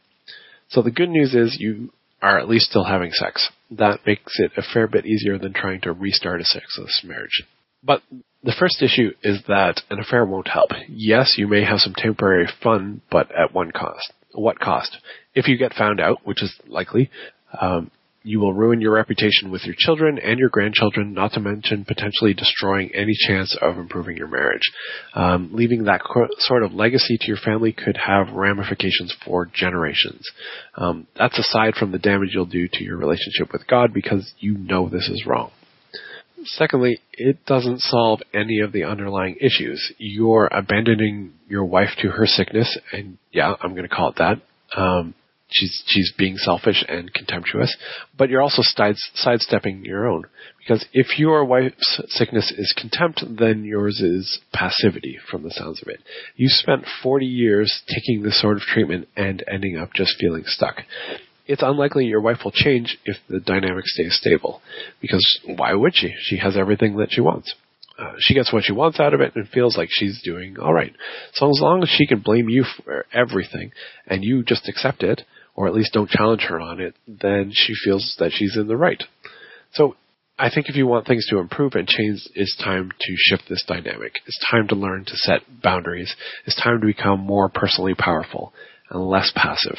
So 0.68 0.82
the 0.82 0.90
good 0.90 1.08
news 1.08 1.34
is 1.34 1.56
you 1.58 1.92
are 2.20 2.38
at 2.38 2.48
least 2.48 2.70
still 2.70 2.84
having 2.84 3.12
sex. 3.12 3.50
That 3.70 4.00
makes 4.06 4.38
it 4.38 4.52
a 4.56 4.62
fair 4.62 4.86
bit 4.86 5.06
easier 5.06 5.38
than 5.38 5.52
trying 5.52 5.80
to 5.82 5.92
restart 5.92 6.40
a 6.40 6.44
sexless 6.44 7.02
marriage. 7.04 7.44
But 7.82 8.02
the 8.42 8.54
first 8.58 8.82
issue 8.82 9.10
is 9.22 9.42
that 9.46 9.82
an 9.90 10.00
affair 10.00 10.24
won't 10.24 10.48
help. 10.48 10.70
Yes, 10.88 11.34
you 11.36 11.46
may 11.46 11.64
have 11.64 11.80
some 11.80 11.94
temporary 11.94 12.48
fun, 12.62 13.02
but 13.10 13.30
at 13.30 13.52
one 13.52 13.72
cost. 13.72 14.12
What 14.32 14.58
cost? 14.58 14.96
If 15.34 15.48
you 15.48 15.58
get 15.58 15.74
found 15.74 16.00
out, 16.00 16.20
which 16.24 16.42
is 16.42 16.52
likely, 16.66 17.10
um, 17.60 17.90
you 18.25 18.40
will 18.40 18.54
ruin 18.54 18.81
your 18.81 18.95
reputation 18.95 19.50
with 19.50 19.64
your 19.64 19.75
children 19.76 20.19
and 20.19 20.38
your 20.38 20.49
grandchildren, 20.49 21.12
not 21.12 21.33
to 21.33 21.40
mention 21.40 21.85
potentially 21.85 22.33
destroying 22.33 22.90
any 22.95 23.12
chance 23.26 23.54
of 23.61 23.76
improving 23.76 24.16
your 24.16 24.28
marriage. 24.28 24.62
Um, 25.12 25.50
leaving 25.52 25.85
that 25.85 26.00
co- 26.02 26.28
sort 26.38 26.62
of 26.62 26.73
legacy 26.73 27.19
to 27.21 27.26
your 27.26 27.37
family 27.37 27.73
could 27.73 27.99
have 27.99 28.31
ramifications 28.33 29.14
for 29.25 29.47
generations. 29.52 30.26
Um, 30.75 31.07
that's 31.16 31.38
aside 31.38 31.75
from 31.75 31.93
the 31.93 31.99
damage 31.99 32.31
you'll 32.33 32.47
do 32.47 32.66
to 32.66 32.83
your 32.83 32.97
relationship 32.97 33.52
with 33.52 33.66
God 33.66 33.93
because 33.93 34.33
you 34.38 34.57
know 34.57 34.88
this 34.88 35.11
is 35.11 35.26
wrong. 35.26 35.50
Secondly, 36.45 36.99
it 37.12 37.45
doesn't 37.45 37.81
solve 37.81 38.21
any 38.33 38.61
of 38.61 38.73
the 38.73 38.85
underlying 38.85 39.37
issues. 39.40 39.93
You're 39.99 40.49
abandoning 40.50 41.35
your 41.49 41.64
wife 41.64 41.90
to 42.00 42.09
her 42.09 42.26
sickness, 42.26 42.78
and 42.93 43.19
yeah, 43.33 43.54
I'm 43.61 43.71
going 43.71 43.88
to 43.88 43.95
call 43.95 44.11
it 44.11 44.16
that. 44.16 44.40
Um, 44.76 45.14
she's 45.48 45.82
she's 45.86 46.12
being 46.16 46.36
selfish 46.36 46.84
and 46.88 47.12
contemptuous, 47.12 47.76
but 48.16 48.30
you're 48.30 48.42
also 48.42 48.62
side, 48.62 48.96
sidestepping 49.14 49.84
your 49.84 50.08
own 50.08 50.24
because 50.64 50.86
if 50.92 51.18
your 51.18 51.44
wife's 51.44 52.00
sickness 52.08 52.52
is 52.56 52.74
contempt, 52.76 53.22
then 53.38 53.64
yours 53.64 54.00
is 54.00 54.40
passivity. 54.52 55.18
From 55.30 55.42
the 55.42 55.50
sounds 55.50 55.82
of 55.82 55.88
it, 55.88 56.00
you 56.36 56.48
spent 56.48 56.86
40 57.02 57.26
years 57.26 57.82
taking 57.88 58.22
this 58.22 58.40
sort 58.40 58.56
of 58.56 58.62
treatment 58.62 59.08
and 59.16 59.44
ending 59.46 59.76
up 59.76 59.92
just 59.94 60.16
feeling 60.18 60.44
stuck. 60.46 60.76
It's 61.46 61.62
unlikely 61.62 62.06
your 62.06 62.22
wife 62.22 62.38
will 62.44 62.52
change 62.52 62.96
if 63.04 63.16
the 63.28 63.40
dynamic 63.40 63.84
stays 63.84 64.16
stable, 64.18 64.62
because 65.02 65.40
why 65.44 65.74
would 65.74 65.94
she? 65.94 66.14
She 66.18 66.38
has 66.38 66.56
everything 66.56 66.96
that 66.96 67.12
she 67.12 67.20
wants. 67.20 67.54
Uh, 67.98 68.14
she 68.18 68.34
gets 68.34 68.52
what 68.52 68.64
she 68.64 68.72
wants 68.72 68.98
out 68.98 69.14
of 69.14 69.20
it 69.20 69.36
and 69.36 69.46
feels 69.50 69.76
like 69.76 69.88
she's 69.90 70.20
doing 70.24 70.56
all 70.58 70.72
right. 70.72 70.94
So 71.34 71.48
as 71.50 71.60
long 71.60 71.82
as 71.82 71.88
she 71.90 72.06
can 72.06 72.20
blame 72.20 72.48
you 72.48 72.64
for 72.64 73.06
everything 73.12 73.70
and 74.06 74.24
you 74.24 74.42
just 74.42 74.68
accept 74.68 75.02
it, 75.02 75.22
or 75.54 75.66
at 75.66 75.75
least 75.75 75.92
don't 75.92 76.11
challenge 76.11 76.42
her 76.42 76.61
on 76.61 76.80
it, 76.80 76.94
then 77.06 77.50
she 77.52 77.75
feels 77.84 78.16
that 78.18 78.32
she's 78.32 78.56
in 78.56 78.66
the 78.66 78.76
right. 78.76 79.02
So 79.73 79.96
I 80.38 80.50
think 80.50 80.68
if 80.68 80.75
you 80.75 80.87
want 80.87 81.06
things 81.06 81.26
to 81.30 81.38
improve 81.38 81.75
and 81.75 81.87
change, 81.87 82.26
it's 82.34 82.56
time 82.56 82.90
to 82.99 83.14
shift 83.16 83.44
this 83.49 83.64
dynamic. 83.66 84.14
It's 84.26 84.44
time 84.50 84.66
to 84.68 84.75
learn 84.75 85.04
to 85.04 85.16
set 85.16 85.40
boundaries. 85.62 86.14
It's 86.44 86.61
time 86.61 86.80
to 86.80 86.87
become 86.87 87.20
more 87.20 87.49
personally 87.49 87.94
powerful 87.94 88.52
and 88.90 89.00
less 89.00 89.32
passive. 89.34 89.76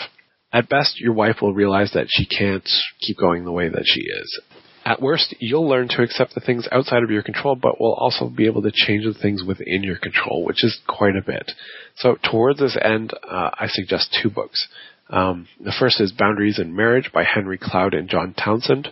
At 0.53 0.69
best, 0.69 1.01
your 1.01 1.13
wife 1.13 1.37
will 1.41 1.53
realize 1.53 1.91
that 1.93 2.07
she 2.09 2.25
can't 2.25 2.67
keep 3.01 3.17
going 3.17 3.43
the 3.43 3.51
way 3.51 3.67
that 3.67 3.83
she 3.85 4.01
is. 4.01 4.41
At 4.85 5.01
worst, 5.01 5.35
you'll 5.39 5.67
learn 5.67 5.89
to 5.89 6.03
accept 6.03 6.35
the 6.35 6.39
things 6.39 6.67
outside 6.71 7.03
of 7.03 7.09
your 7.09 7.23
control, 7.23 7.55
but 7.55 7.81
will 7.81 7.95
also 7.95 8.29
be 8.29 8.45
able 8.45 8.61
to 8.61 8.71
change 8.71 9.03
the 9.03 9.19
things 9.19 9.43
within 9.43 9.83
your 9.83 9.97
control, 9.97 10.45
which 10.45 10.63
is 10.63 10.79
quite 10.87 11.15
a 11.15 11.25
bit. 11.25 11.51
So 11.97 12.17
towards 12.31 12.59
this 12.59 12.77
end, 12.79 13.11
uh, 13.23 13.49
I 13.53 13.67
suggest 13.67 14.15
two 14.21 14.29
books. 14.29 14.67
Um, 15.09 15.47
the 15.63 15.73
first 15.77 16.01
is 16.01 16.11
Boundaries 16.11 16.59
in 16.59 16.75
Marriage 16.75 17.11
by 17.13 17.23
Henry 17.23 17.57
Cloud 17.57 17.93
and 17.93 18.09
John 18.09 18.33
Townsend. 18.33 18.89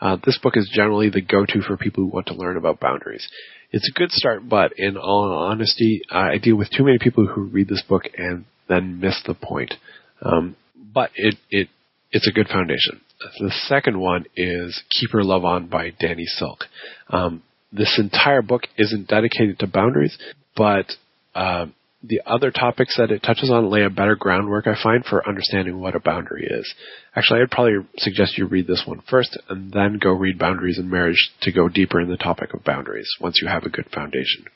Uh, 0.00 0.16
this 0.24 0.38
book 0.42 0.56
is 0.56 0.70
generally 0.72 1.10
the 1.10 1.20
go-to 1.20 1.62
for 1.62 1.76
people 1.76 2.04
who 2.04 2.10
want 2.10 2.26
to 2.26 2.34
learn 2.34 2.56
about 2.56 2.80
boundaries. 2.80 3.28
It's 3.70 3.88
a 3.88 3.98
good 3.98 4.10
start, 4.10 4.48
but 4.48 4.72
in 4.76 4.96
all 4.96 5.32
honesty, 5.32 6.02
I 6.10 6.38
deal 6.38 6.56
with 6.56 6.70
too 6.70 6.84
many 6.84 6.98
people 6.98 7.26
who 7.26 7.42
read 7.42 7.68
this 7.68 7.82
book 7.88 8.04
and 8.16 8.44
then 8.68 9.00
miss 9.00 9.22
the 9.26 9.34
point. 9.34 9.74
Um, 10.20 10.56
but 10.92 11.10
it, 11.14 11.36
it, 11.50 11.68
it's 12.10 12.28
a 12.28 12.32
good 12.32 12.48
foundation. 12.48 13.00
The 13.38 13.52
second 13.68 13.98
one 13.98 14.26
is 14.36 14.82
Keep 14.90 15.12
Your 15.12 15.24
Love 15.24 15.44
On 15.44 15.68
by 15.68 15.90
Danny 15.98 16.26
Silk. 16.26 16.64
Um, 17.08 17.42
this 17.72 17.98
entire 17.98 18.42
book 18.42 18.62
isn't 18.76 19.08
dedicated 19.08 19.60
to 19.60 19.66
boundaries, 19.66 20.18
but 20.56 20.86
uh, 21.34 21.66
the 22.02 22.20
other 22.26 22.50
topics 22.50 22.96
that 22.96 23.10
it 23.10 23.22
touches 23.22 23.50
on 23.50 23.70
lay 23.70 23.84
a 23.84 23.90
better 23.90 24.16
groundwork, 24.16 24.66
I 24.66 24.80
find, 24.82 25.04
for 25.04 25.26
understanding 25.26 25.80
what 25.80 25.94
a 25.94 26.00
boundary 26.00 26.46
is. 26.50 26.74
Actually, 27.14 27.42
I'd 27.42 27.50
probably 27.50 27.86
suggest 27.98 28.36
you 28.36 28.46
read 28.46 28.66
this 28.66 28.82
one 28.86 29.02
first 29.08 29.38
and 29.48 29.72
then 29.72 29.98
go 30.02 30.10
read 30.10 30.38
Boundaries 30.38 30.78
in 30.78 30.90
Marriage 30.90 31.30
to 31.42 31.52
go 31.52 31.68
deeper 31.68 32.00
in 32.00 32.08
the 32.08 32.16
topic 32.16 32.54
of 32.54 32.64
boundaries 32.64 33.08
once 33.20 33.38
you 33.40 33.48
have 33.48 33.62
a 33.64 33.70
good 33.70 33.86
foundation. 33.94 34.46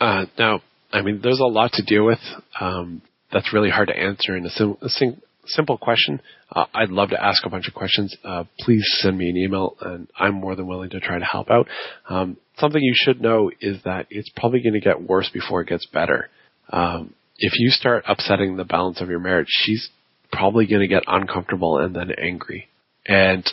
Uh, 0.00 0.26
now, 0.38 0.62
I 0.92 1.02
mean, 1.02 1.20
there's 1.22 1.40
a 1.40 1.44
lot 1.44 1.72
to 1.74 1.84
deal 1.84 2.04
with. 2.04 2.18
Um, 2.60 3.02
that's 3.32 3.52
really 3.52 3.70
hard 3.70 3.88
to 3.88 3.96
answer 3.96 4.36
in 4.36 4.44
a, 4.44 4.50
sim- 4.50 4.76
a 4.82 4.88
sim- 4.88 5.22
simple 5.46 5.78
question. 5.78 6.20
Uh, 6.50 6.66
I'd 6.74 6.90
love 6.90 7.10
to 7.10 7.22
ask 7.22 7.44
a 7.46 7.50
bunch 7.50 7.68
of 7.68 7.74
questions. 7.74 8.16
Uh, 8.24 8.44
please 8.60 8.84
send 8.98 9.16
me 9.16 9.30
an 9.30 9.36
email, 9.36 9.76
and 9.80 10.08
I'm 10.18 10.34
more 10.34 10.56
than 10.56 10.66
willing 10.66 10.90
to 10.90 11.00
try 11.00 11.18
to 11.18 11.24
help 11.24 11.50
out. 11.50 11.68
Um, 12.08 12.36
something 12.58 12.80
you 12.82 12.94
should 12.96 13.20
know 13.20 13.50
is 13.60 13.78
that 13.84 14.06
it's 14.10 14.30
probably 14.36 14.60
going 14.60 14.74
to 14.74 14.80
get 14.80 15.02
worse 15.02 15.30
before 15.32 15.60
it 15.60 15.68
gets 15.68 15.86
better 15.86 16.30
um, 16.70 17.14
if 17.38 17.52
you 17.58 17.70
start 17.70 18.04
upsetting 18.08 18.56
the 18.56 18.64
balance 18.64 19.00
of 19.00 19.08
your 19.08 19.20
marriage, 19.20 19.48
she's 19.48 19.88
probably 20.32 20.66
going 20.66 20.80
to 20.80 20.88
get 20.88 21.04
uncomfortable 21.06 21.78
and 21.78 21.94
then 21.94 22.10
angry. 22.18 22.68
And 23.06 23.44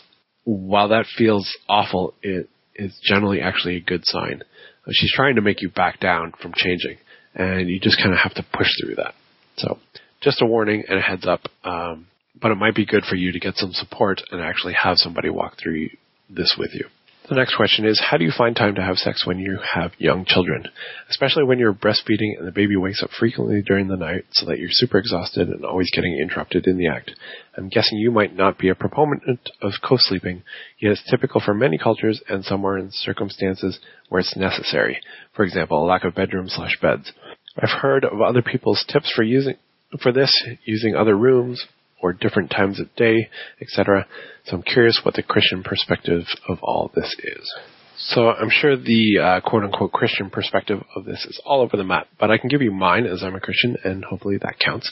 while 0.43 0.89
that 0.89 1.05
feels 1.17 1.51
awful, 1.67 2.13
it 2.21 2.49
is 2.75 2.97
generally 3.03 3.41
actually 3.41 3.77
a 3.77 3.81
good 3.81 4.05
sign. 4.05 4.43
She's 4.91 5.13
trying 5.13 5.35
to 5.35 5.41
make 5.41 5.61
you 5.61 5.69
back 5.69 5.99
down 5.99 6.33
from 6.41 6.53
changing, 6.55 6.97
and 7.35 7.69
you 7.69 7.79
just 7.79 7.97
kind 7.97 8.11
of 8.11 8.19
have 8.19 8.33
to 8.33 8.45
push 8.53 8.67
through 8.81 8.95
that. 8.95 9.13
So, 9.57 9.79
just 10.21 10.41
a 10.41 10.45
warning 10.45 10.83
and 10.87 10.99
a 10.99 11.01
heads 11.01 11.25
up. 11.25 11.41
Um, 11.63 12.07
but 12.41 12.51
it 12.51 12.55
might 12.55 12.75
be 12.75 12.85
good 12.85 13.03
for 13.05 13.15
you 13.15 13.31
to 13.31 13.39
get 13.39 13.55
some 13.55 13.71
support 13.71 14.21
and 14.31 14.41
actually 14.41 14.73
have 14.73 14.97
somebody 14.97 15.29
walk 15.29 15.57
through 15.61 15.89
this 16.29 16.55
with 16.57 16.71
you. 16.73 16.85
The 17.29 17.35
next 17.35 17.55
question 17.55 17.85
is, 17.85 18.01
how 18.01 18.17
do 18.17 18.25
you 18.25 18.33
find 18.37 18.53
time 18.53 18.75
to 18.75 18.81
have 18.81 18.97
sex 18.97 19.25
when 19.25 19.39
you 19.39 19.57
have 19.73 19.93
young 19.97 20.25
children? 20.25 20.65
Especially 21.09 21.45
when 21.45 21.57
you're 21.57 21.73
breastfeeding 21.73 22.37
and 22.37 22.45
the 22.45 22.51
baby 22.51 22.75
wakes 22.75 23.01
up 23.01 23.11
frequently 23.17 23.61
during 23.61 23.87
the 23.87 23.95
night 23.95 24.25
so 24.31 24.45
that 24.45 24.59
you're 24.59 24.67
super 24.69 24.97
exhausted 24.97 25.47
and 25.47 25.63
always 25.63 25.89
getting 25.95 26.19
interrupted 26.21 26.67
in 26.67 26.77
the 26.77 26.87
act. 26.87 27.11
I'm 27.55 27.69
guessing 27.69 27.97
you 27.97 28.11
might 28.11 28.35
not 28.35 28.57
be 28.57 28.67
a 28.67 28.75
proponent 28.75 29.49
of 29.61 29.71
co-sleeping, 29.81 30.43
yet 30.79 30.91
it's 30.91 31.09
typical 31.09 31.39
for 31.39 31.53
many 31.53 31.77
cultures 31.77 32.21
and 32.27 32.43
some 32.43 32.65
are 32.65 32.77
in 32.77 32.89
circumstances 32.91 33.79
where 34.09 34.19
it's 34.19 34.35
necessary. 34.35 34.99
For 35.33 35.45
example, 35.45 35.81
a 35.81 35.87
lack 35.87 36.03
of 36.03 36.15
bedroom 36.15 36.49
slash 36.49 36.77
beds. 36.81 37.13
I've 37.57 37.81
heard 37.81 38.03
of 38.03 38.21
other 38.21 38.41
people's 38.41 38.83
tips 38.91 39.09
for 39.15 39.23
using, 39.23 39.55
for 40.01 40.11
this, 40.11 40.45
using 40.65 40.95
other 40.95 41.15
rooms, 41.15 41.65
or 42.03 42.13
different 42.13 42.51
times 42.51 42.79
of 42.79 42.93
day, 42.95 43.29
etc. 43.61 44.05
So 44.45 44.57
I'm 44.57 44.63
curious 44.63 44.99
what 45.03 45.15
the 45.15 45.23
Christian 45.23 45.63
perspective 45.63 46.23
of 46.49 46.59
all 46.61 46.91
this 46.93 47.15
is. 47.17 47.53
So 47.97 48.27
I'm 48.29 48.49
sure 48.49 48.75
the 48.75 49.19
uh, 49.19 49.49
quote 49.49 49.63
unquote 49.63 49.93
Christian 49.93 50.29
perspective 50.29 50.83
of 50.95 51.05
this 51.05 51.25
is 51.25 51.41
all 51.45 51.61
over 51.61 51.77
the 51.77 51.83
map, 51.83 52.07
but 52.19 52.29
I 52.29 52.37
can 52.37 52.49
give 52.49 52.61
you 52.61 52.71
mine 52.71 53.05
as 53.05 53.23
I'm 53.23 53.35
a 53.35 53.39
Christian, 53.39 53.77
and 53.83 54.03
hopefully 54.03 54.37
that 54.41 54.59
counts. 54.59 54.91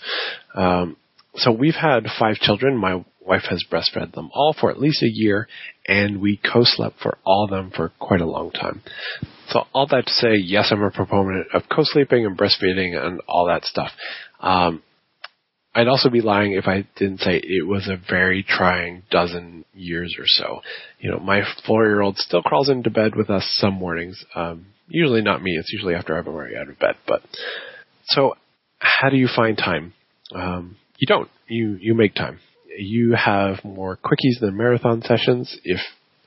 Um, 0.55 0.95
so 1.35 1.51
we've 1.51 1.75
had 1.75 2.05
five 2.17 2.35
children. 2.35 2.77
My 2.77 3.03
wife 3.19 3.43
has 3.49 3.63
breastfed 3.69 4.13
them 4.13 4.29
all 4.33 4.55
for 4.57 4.71
at 4.71 4.79
least 4.79 5.03
a 5.03 5.09
year, 5.09 5.47
and 5.87 6.21
we 6.21 6.37
co-slept 6.37 6.99
for 7.01 7.17
all 7.25 7.45
of 7.45 7.49
them 7.49 7.71
for 7.75 7.91
quite 7.99 8.21
a 8.21 8.25
long 8.25 8.51
time. 8.51 8.81
So 9.49 9.65
all 9.73 9.87
that 9.87 10.05
to 10.05 10.13
say, 10.13 10.33
yes, 10.35 10.69
I'm 10.71 10.81
a 10.81 10.91
proponent 10.91 11.47
of 11.53 11.63
co-sleeping 11.69 12.25
and 12.25 12.37
breastfeeding 12.37 12.95
and 12.97 13.21
all 13.27 13.47
that 13.47 13.65
stuff. 13.65 13.91
Um, 14.39 14.81
I'd 15.73 15.87
also 15.87 16.09
be 16.09 16.21
lying 16.21 16.51
if 16.51 16.67
I 16.67 16.85
didn't 16.97 17.19
say 17.19 17.37
it 17.41 17.65
was 17.65 17.87
a 17.87 17.95
very 18.09 18.43
trying 18.43 19.03
dozen 19.09 19.63
years 19.73 20.15
or 20.19 20.25
so. 20.27 20.61
You 20.99 21.11
know, 21.11 21.19
my 21.19 21.43
four-year-old 21.65 22.17
still 22.17 22.41
crawls 22.41 22.69
into 22.69 22.89
bed 22.89 23.15
with 23.15 23.29
us 23.29 23.45
some 23.59 23.75
mornings. 23.75 24.23
Um, 24.35 24.65
usually 24.89 25.21
not 25.21 25.41
me. 25.41 25.51
It's 25.57 25.71
usually 25.71 25.95
after 25.95 26.17
I've 26.17 26.27
already 26.27 26.57
out 26.57 26.69
of 26.69 26.77
bed. 26.77 26.95
But 27.07 27.21
so, 28.05 28.35
how 28.79 29.09
do 29.09 29.15
you 29.15 29.29
find 29.33 29.57
time? 29.57 29.93
Um, 30.35 30.75
you 30.97 31.07
don't. 31.07 31.29
You 31.47 31.77
you 31.79 31.93
make 31.93 32.15
time. 32.15 32.39
You 32.77 33.15
have 33.15 33.63
more 33.63 33.97
quickies 33.97 34.39
than 34.41 34.57
marathon 34.57 35.01
sessions. 35.01 35.57
If 35.63 35.79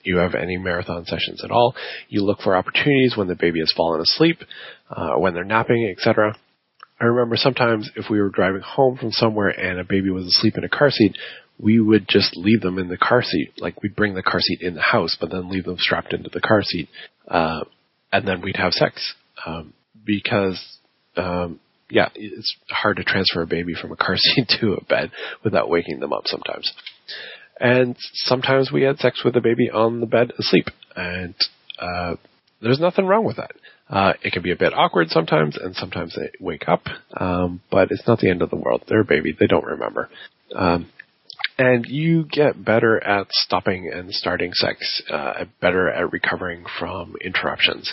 you 0.04 0.18
have 0.18 0.34
any 0.34 0.56
marathon 0.56 1.04
sessions 1.04 1.42
at 1.44 1.50
all, 1.50 1.74
you 2.08 2.24
look 2.24 2.40
for 2.40 2.56
opportunities 2.56 3.14
when 3.16 3.28
the 3.28 3.34
baby 3.34 3.60
has 3.60 3.72
fallen 3.76 4.00
asleep, 4.00 4.38
uh, 4.90 5.14
when 5.16 5.34
they're 5.34 5.44
napping, 5.44 5.94
etc. 5.96 6.36
I 7.00 7.06
remember 7.06 7.36
sometimes 7.36 7.90
if 7.96 8.06
we 8.08 8.20
were 8.20 8.30
driving 8.30 8.62
home 8.62 8.96
from 8.96 9.10
somewhere 9.10 9.48
and 9.48 9.80
a 9.80 9.84
baby 9.84 10.10
was 10.10 10.26
asleep 10.26 10.56
in 10.56 10.64
a 10.64 10.68
car 10.68 10.90
seat, 10.90 11.16
we 11.58 11.80
would 11.80 12.06
just 12.08 12.36
leave 12.36 12.60
them 12.60 12.78
in 12.78 12.88
the 12.88 12.96
car 12.96 13.22
seat. 13.22 13.52
Like 13.58 13.82
we'd 13.82 13.96
bring 13.96 14.14
the 14.14 14.22
car 14.22 14.40
seat 14.40 14.60
in 14.60 14.74
the 14.74 14.82
house, 14.82 15.16
but 15.20 15.30
then 15.30 15.50
leave 15.50 15.64
them 15.64 15.76
strapped 15.78 16.12
into 16.12 16.30
the 16.30 16.40
car 16.40 16.62
seat, 16.62 16.88
uh, 17.28 17.64
and 18.12 18.26
then 18.26 18.42
we'd 18.42 18.56
have 18.56 18.72
sex 18.72 19.14
um, 19.46 19.72
because, 20.04 20.60
um, 21.16 21.60
yeah, 21.90 22.08
it's 22.14 22.56
hard 22.68 22.96
to 22.96 23.04
transfer 23.04 23.42
a 23.42 23.46
baby 23.46 23.74
from 23.74 23.92
a 23.92 23.96
car 23.96 24.16
seat 24.16 24.48
to 24.60 24.74
a 24.74 24.84
bed 24.84 25.10
without 25.42 25.68
waking 25.68 26.00
them 26.00 26.12
up 26.12 26.24
sometimes. 26.26 26.72
And 27.60 27.96
sometimes 28.14 28.72
we 28.72 28.82
had 28.82 28.98
sex 28.98 29.22
with 29.24 29.34
the 29.34 29.40
baby 29.40 29.70
on 29.70 30.00
the 30.00 30.06
bed 30.06 30.32
asleep, 30.38 30.66
and 30.96 31.34
uh, 31.78 32.16
there's 32.60 32.80
nothing 32.80 33.06
wrong 33.06 33.24
with 33.24 33.36
that. 33.36 33.52
Uh, 33.88 34.14
it 34.22 34.32
can 34.32 34.42
be 34.42 34.50
a 34.50 34.56
bit 34.56 34.72
awkward 34.74 35.08
sometimes, 35.10 35.56
and 35.56 35.76
sometimes 35.76 36.16
they 36.16 36.30
wake 36.40 36.68
up, 36.68 36.84
um, 37.18 37.60
but 37.70 37.90
it's 37.90 38.06
not 38.06 38.18
the 38.18 38.30
end 38.30 38.40
of 38.40 38.50
the 38.50 38.56
world. 38.56 38.82
They're 38.88 39.00
a 39.00 39.04
baby; 39.04 39.36
they 39.38 39.46
don't 39.46 39.64
remember. 39.64 40.08
Um, 40.54 40.90
and 41.58 41.84
you 41.86 42.24
get 42.24 42.64
better 42.64 43.02
at 43.02 43.26
stopping 43.30 43.90
and 43.92 44.12
starting 44.12 44.52
sex, 44.54 45.02
uh, 45.10 45.44
better 45.60 45.88
at 45.88 46.12
recovering 46.12 46.64
from 46.78 47.14
interruptions. 47.20 47.92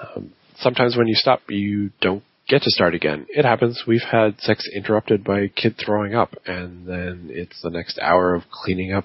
Um, 0.00 0.32
sometimes 0.58 0.96
when 0.96 1.08
you 1.08 1.14
stop, 1.14 1.40
you 1.48 1.90
don't 2.00 2.22
get 2.48 2.62
to 2.62 2.70
start 2.70 2.94
again. 2.94 3.26
It 3.28 3.44
happens. 3.44 3.84
We've 3.86 4.00
had 4.02 4.40
sex 4.40 4.68
interrupted 4.74 5.24
by 5.24 5.40
a 5.40 5.48
kid 5.48 5.76
throwing 5.84 6.14
up, 6.14 6.34
and 6.46 6.86
then 6.86 7.28
it's 7.30 7.60
the 7.62 7.70
next 7.70 7.98
hour 8.00 8.34
of 8.34 8.42
cleaning 8.50 8.92
up 8.92 9.04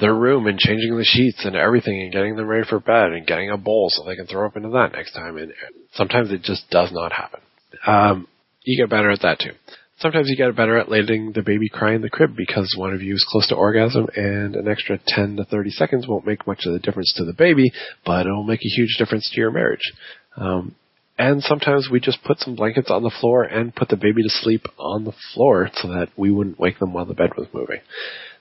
their 0.00 0.14
room 0.14 0.46
and 0.46 0.58
changing 0.58 0.96
the 0.96 1.04
sheets 1.04 1.44
and 1.44 1.56
everything 1.56 2.00
and 2.00 2.12
getting 2.12 2.36
them 2.36 2.46
ready 2.46 2.66
for 2.68 2.78
bed 2.78 3.12
and 3.12 3.26
getting 3.26 3.50
a 3.50 3.56
bowl 3.56 3.88
so 3.90 4.04
they 4.04 4.16
can 4.16 4.26
throw 4.26 4.46
up 4.46 4.56
into 4.56 4.70
that 4.70 4.92
next 4.92 5.12
time. 5.12 5.36
And 5.36 5.52
sometimes 5.92 6.30
it 6.30 6.42
just 6.42 6.68
does 6.70 6.90
not 6.92 7.12
happen. 7.12 7.40
Um, 7.86 8.28
you 8.62 8.80
get 8.80 8.90
better 8.90 9.10
at 9.10 9.22
that 9.22 9.40
too. 9.40 9.52
Sometimes 9.98 10.28
you 10.28 10.36
get 10.36 10.54
better 10.54 10.78
at 10.78 10.88
letting 10.88 11.32
the 11.32 11.42
baby 11.42 11.68
cry 11.68 11.94
in 11.94 12.02
the 12.02 12.10
crib 12.10 12.36
because 12.36 12.72
one 12.78 12.94
of 12.94 13.02
you 13.02 13.14
is 13.14 13.26
close 13.28 13.48
to 13.48 13.56
orgasm 13.56 14.06
and 14.14 14.54
an 14.54 14.68
extra 14.68 15.00
10 15.04 15.36
to 15.36 15.44
30 15.44 15.70
seconds 15.70 16.06
won't 16.06 16.26
make 16.26 16.46
much 16.46 16.62
of 16.66 16.74
a 16.74 16.78
difference 16.78 17.12
to 17.16 17.24
the 17.24 17.32
baby, 17.32 17.72
but 18.06 18.26
it'll 18.26 18.44
make 18.44 18.60
a 18.60 18.68
huge 18.68 18.94
difference 18.96 19.28
to 19.28 19.40
your 19.40 19.50
marriage. 19.50 19.92
Um, 20.36 20.76
and 21.18 21.42
sometimes 21.42 21.88
we 21.90 22.00
just 22.00 22.22
put 22.22 22.38
some 22.38 22.54
blankets 22.54 22.90
on 22.90 23.02
the 23.02 23.12
floor 23.20 23.42
and 23.42 23.74
put 23.74 23.88
the 23.88 23.96
baby 23.96 24.22
to 24.22 24.30
sleep 24.30 24.66
on 24.78 25.04
the 25.04 25.12
floor 25.34 25.68
so 25.74 25.88
that 25.88 26.08
we 26.16 26.30
wouldn't 26.30 26.60
wake 26.60 26.78
them 26.78 26.92
while 26.92 27.04
the 27.04 27.14
bed 27.14 27.30
was 27.36 27.48
moving. 27.52 27.80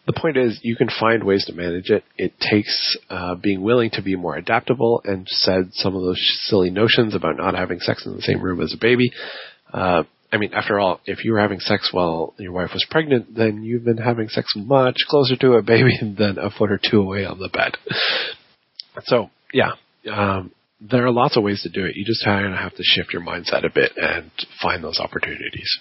The 0.05 0.13
point 0.13 0.37
is, 0.37 0.59
you 0.61 0.77
can 0.77 0.87
find 0.87 1.23
ways 1.23 1.43
to 1.45 1.53
manage 1.53 1.89
it. 1.89 2.03
It 2.17 2.33
takes 2.39 2.97
uh, 3.09 3.35
being 3.35 3.61
willing 3.61 3.89
to 3.91 4.01
be 4.01 4.15
more 4.15 4.37
adaptable 4.37 5.01
and 5.03 5.27
shed 5.29 5.71
some 5.73 5.95
of 5.95 6.01
those 6.01 6.21
silly 6.45 6.69
notions 6.69 7.13
about 7.13 7.35
not 7.35 7.55
having 7.55 7.79
sex 7.79 8.05
in 8.05 8.15
the 8.15 8.21
same 8.21 8.41
room 8.41 8.61
as 8.61 8.73
a 8.73 8.77
baby. 8.79 9.11
Uh, 9.73 10.03
I 10.31 10.37
mean, 10.37 10.53
after 10.53 10.79
all, 10.79 11.01
if 11.05 11.25
you 11.25 11.33
were 11.33 11.39
having 11.39 11.59
sex 11.59 11.89
while 11.91 12.35
your 12.37 12.51
wife 12.51 12.69
was 12.73 12.85
pregnant, 12.89 13.35
then 13.35 13.63
you've 13.63 13.83
been 13.83 13.97
having 13.97 14.29
sex 14.29 14.53
much 14.55 14.97
closer 15.09 15.35
to 15.37 15.53
a 15.53 15.61
baby 15.61 15.97
than 16.17 16.37
a 16.37 16.51
foot 16.51 16.71
or 16.71 16.79
two 16.79 17.01
away 17.01 17.25
on 17.25 17.39
the 17.39 17.49
bed. 17.49 17.75
So, 19.05 19.29
yeah, 19.51 19.71
um, 20.09 20.51
there 20.79 21.05
are 21.05 21.11
lots 21.11 21.37
of 21.37 21.43
ways 21.43 21.63
to 21.63 21.69
do 21.69 21.85
it. 21.85 21.95
You 21.95 22.05
just 22.05 22.23
kind 22.23 22.45
of 22.45 22.53
have 22.53 22.75
to 22.75 22.83
shift 22.83 23.13
your 23.13 23.23
mindset 23.23 23.65
a 23.65 23.71
bit 23.73 23.93
and 23.97 24.31
find 24.61 24.83
those 24.83 24.99
opportunities. 24.99 25.79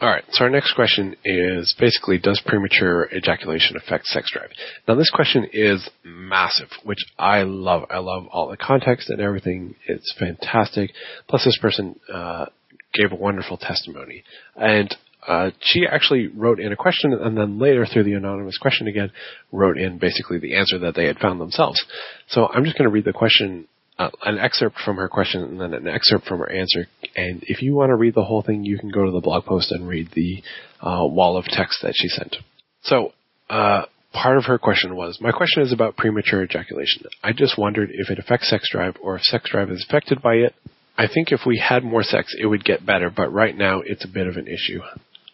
All 0.00 0.08
right. 0.10 0.24
So 0.30 0.44
our 0.44 0.50
next 0.50 0.74
question 0.74 1.16
is 1.24 1.74
basically, 1.78 2.18
does 2.18 2.42
premature 2.44 3.08
ejaculation 3.14 3.76
affect 3.76 4.06
sex 4.06 4.30
drive? 4.32 4.50
Now 4.88 4.96
this 4.96 5.10
question 5.10 5.48
is 5.52 5.88
massive, 6.04 6.68
which 6.82 6.98
I 7.18 7.42
love. 7.42 7.84
I 7.90 7.98
love 7.98 8.26
all 8.32 8.48
the 8.48 8.56
context 8.56 9.08
and 9.08 9.20
everything. 9.20 9.76
It's 9.86 10.12
fantastic. 10.18 10.90
Plus 11.28 11.44
this 11.44 11.58
person, 11.58 11.98
uh, 12.12 12.46
gave 12.92 13.12
a 13.12 13.16
wonderful 13.16 13.56
testimony. 13.56 14.24
And, 14.56 14.94
uh, 15.26 15.50
she 15.60 15.86
actually 15.90 16.26
wrote 16.28 16.60
in 16.60 16.70
a 16.70 16.76
question 16.76 17.14
and 17.14 17.36
then 17.36 17.58
later 17.58 17.86
through 17.86 18.04
the 18.04 18.12
anonymous 18.12 18.58
question 18.58 18.86
again 18.88 19.10
wrote 19.52 19.78
in 19.78 19.96
basically 19.98 20.38
the 20.38 20.54
answer 20.54 20.78
that 20.80 20.94
they 20.94 21.06
had 21.06 21.18
found 21.18 21.40
themselves. 21.40 21.82
So 22.28 22.46
I'm 22.46 22.64
just 22.64 22.76
going 22.76 22.88
to 22.88 22.92
read 22.92 23.06
the 23.06 23.12
question 23.12 23.66
uh, 23.98 24.10
an 24.24 24.38
excerpt 24.38 24.76
from 24.84 24.96
her 24.96 25.08
question 25.08 25.42
and 25.42 25.60
then 25.60 25.74
an 25.74 25.86
excerpt 25.86 26.26
from 26.26 26.40
her 26.40 26.50
answer. 26.50 26.86
And 27.14 27.42
if 27.46 27.62
you 27.62 27.74
want 27.74 27.90
to 27.90 27.96
read 27.96 28.14
the 28.14 28.24
whole 28.24 28.42
thing, 28.42 28.64
you 28.64 28.78
can 28.78 28.90
go 28.90 29.04
to 29.04 29.10
the 29.10 29.20
blog 29.20 29.44
post 29.44 29.70
and 29.70 29.86
read 29.86 30.10
the 30.14 30.42
uh, 30.80 31.06
wall 31.06 31.36
of 31.36 31.44
text 31.44 31.80
that 31.82 31.94
she 31.94 32.08
sent. 32.08 32.36
So, 32.82 33.12
uh, 33.48 33.82
part 34.12 34.38
of 34.38 34.44
her 34.44 34.58
question 34.58 34.96
was, 34.96 35.18
my 35.20 35.32
question 35.32 35.62
is 35.62 35.72
about 35.72 35.96
premature 35.96 36.42
ejaculation. 36.42 37.04
I 37.22 37.32
just 37.32 37.58
wondered 37.58 37.90
if 37.92 38.10
it 38.10 38.18
affects 38.18 38.50
sex 38.50 38.68
drive 38.70 38.96
or 39.02 39.16
if 39.16 39.22
sex 39.22 39.50
drive 39.50 39.70
is 39.70 39.84
affected 39.88 40.22
by 40.22 40.34
it. 40.34 40.54
I 40.96 41.08
think 41.12 41.32
if 41.32 41.40
we 41.46 41.58
had 41.58 41.82
more 41.82 42.02
sex, 42.02 42.34
it 42.38 42.46
would 42.46 42.64
get 42.64 42.86
better, 42.86 43.10
but 43.10 43.32
right 43.32 43.56
now 43.56 43.80
it's 43.80 44.04
a 44.04 44.12
bit 44.12 44.26
of 44.26 44.36
an 44.36 44.46
issue. 44.46 44.80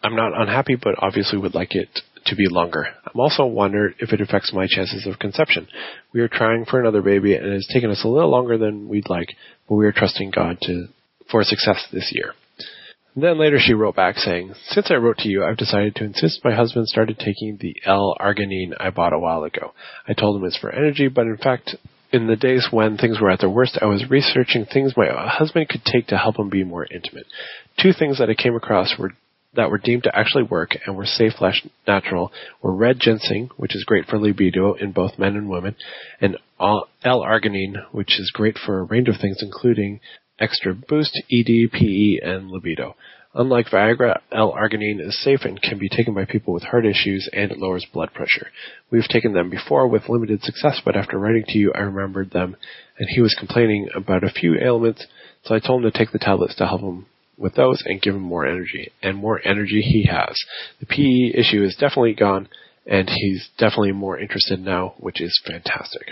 I'm 0.03 0.15
not 0.15 0.39
unhappy, 0.39 0.75
but 0.75 0.95
obviously 0.97 1.37
would 1.37 1.53
like 1.53 1.75
it 1.75 1.89
to 2.25 2.35
be 2.35 2.47
longer. 2.47 2.87
I'm 3.05 3.19
also 3.19 3.45
wondered 3.45 3.95
if 3.99 4.13
it 4.13 4.21
affects 4.21 4.53
my 4.53 4.67
chances 4.69 5.07
of 5.07 5.19
conception. 5.19 5.67
We 6.13 6.21
are 6.21 6.27
trying 6.27 6.65
for 6.65 6.79
another 6.79 7.01
baby 7.01 7.35
and 7.35 7.45
it 7.45 7.53
has 7.53 7.67
taken 7.73 7.89
us 7.89 8.03
a 8.03 8.07
little 8.07 8.29
longer 8.29 8.57
than 8.57 8.87
we'd 8.87 9.09
like, 9.09 9.29
but 9.67 9.75
we 9.75 9.85
are 9.85 9.91
trusting 9.91 10.31
God 10.31 10.57
to, 10.61 10.87
for 11.29 11.43
success 11.43 11.87
this 11.91 12.11
year. 12.13 12.33
And 13.13 13.23
then 13.23 13.37
later 13.37 13.57
she 13.59 13.73
wrote 13.73 13.95
back 13.95 14.17
saying, 14.17 14.53
Since 14.67 14.89
I 14.89 14.95
wrote 14.95 15.17
to 15.19 15.29
you, 15.29 15.43
I've 15.43 15.57
decided 15.57 15.95
to 15.95 16.05
insist 16.05 16.45
my 16.45 16.53
husband 16.53 16.87
started 16.87 17.19
taking 17.19 17.57
the 17.59 17.75
L-arginine 17.85 18.73
I 18.79 18.89
bought 18.89 19.13
a 19.13 19.19
while 19.19 19.43
ago. 19.43 19.73
I 20.07 20.13
told 20.13 20.37
him 20.37 20.47
it's 20.47 20.57
for 20.57 20.71
energy, 20.71 21.09
but 21.09 21.25
in 21.25 21.37
fact, 21.37 21.75
in 22.13 22.27
the 22.27 22.35
days 22.35 22.67
when 22.71 22.97
things 22.97 23.19
were 23.19 23.29
at 23.29 23.39
their 23.39 23.49
worst, 23.49 23.77
I 23.81 23.85
was 23.85 24.09
researching 24.09 24.65
things 24.65 24.93
my 24.95 25.07
husband 25.29 25.69
could 25.69 25.83
take 25.83 26.07
to 26.07 26.17
help 26.17 26.37
him 26.37 26.49
be 26.49 26.63
more 26.63 26.85
intimate. 26.85 27.25
Two 27.81 27.91
things 27.93 28.19
that 28.19 28.29
I 28.29 28.33
came 28.33 28.55
across 28.55 28.95
were 28.97 29.11
that 29.53 29.69
were 29.69 29.77
deemed 29.77 30.03
to 30.03 30.17
actually 30.17 30.43
work 30.43 30.77
and 30.85 30.95
were 30.95 31.05
safe 31.05 31.33
slash 31.37 31.65
natural 31.85 32.31
were 32.61 32.73
red 32.73 32.97
ginseng, 32.99 33.49
which 33.57 33.75
is 33.75 33.83
great 33.83 34.05
for 34.05 34.17
libido 34.17 34.73
in 34.75 34.91
both 34.91 35.19
men 35.19 35.35
and 35.35 35.49
women, 35.49 35.75
and 36.21 36.37
L-arginine, 36.59 37.75
which 37.91 38.19
is 38.19 38.31
great 38.33 38.57
for 38.57 38.79
a 38.79 38.83
range 38.83 39.09
of 39.09 39.15
things, 39.19 39.39
including 39.41 39.99
extra 40.39 40.73
boost, 40.73 41.21
ED, 41.31 41.71
PE, 41.71 42.19
and 42.23 42.49
libido. 42.49 42.95
Unlike 43.33 43.67
Viagra, 43.67 44.19
L-arginine 44.31 44.99
is 44.99 45.21
safe 45.23 45.41
and 45.43 45.61
can 45.61 45.79
be 45.79 45.87
taken 45.87 46.13
by 46.13 46.25
people 46.25 46.53
with 46.53 46.63
heart 46.63 46.85
issues 46.85 47.29
and 47.31 47.51
it 47.51 47.59
lowers 47.59 47.85
blood 47.93 48.13
pressure. 48.13 48.47
We've 48.89 49.07
taken 49.07 49.33
them 49.33 49.49
before 49.49 49.87
with 49.87 50.09
limited 50.09 50.43
success, 50.43 50.81
but 50.83 50.97
after 50.97 51.17
writing 51.17 51.45
to 51.47 51.57
you, 51.57 51.71
I 51.73 51.79
remembered 51.79 52.31
them 52.31 52.57
and 52.97 53.07
he 53.09 53.21
was 53.21 53.35
complaining 53.37 53.87
about 53.95 54.25
a 54.25 54.29
few 54.29 54.57
ailments, 54.59 55.05
so 55.43 55.55
I 55.55 55.59
told 55.59 55.83
him 55.83 55.91
to 55.91 55.97
take 55.97 56.11
the 56.11 56.19
tablets 56.19 56.55
to 56.55 56.67
help 56.67 56.81
him 56.81 57.05
with 57.41 57.55
those 57.55 57.81
and 57.85 58.01
give 58.01 58.15
him 58.15 58.21
more 58.21 58.45
energy. 58.45 58.91
And 59.01 59.17
more 59.17 59.41
energy 59.43 59.81
he 59.81 60.07
has. 60.09 60.37
The 60.79 60.85
PE 60.85 61.39
issue 61.39 61.63
is 61.63 61.75
definitely 61.75 62.13
gone, 62.13 62.47
and 62.85 63.09
he's 63.09 63.49
definitely 63.57 63.91
more 63.91 64.19
interested 64.19 64.59
now, 64.59 64.93
which 64.97 65.19
is 65.19 65.41
fantastic. 65.45 66.07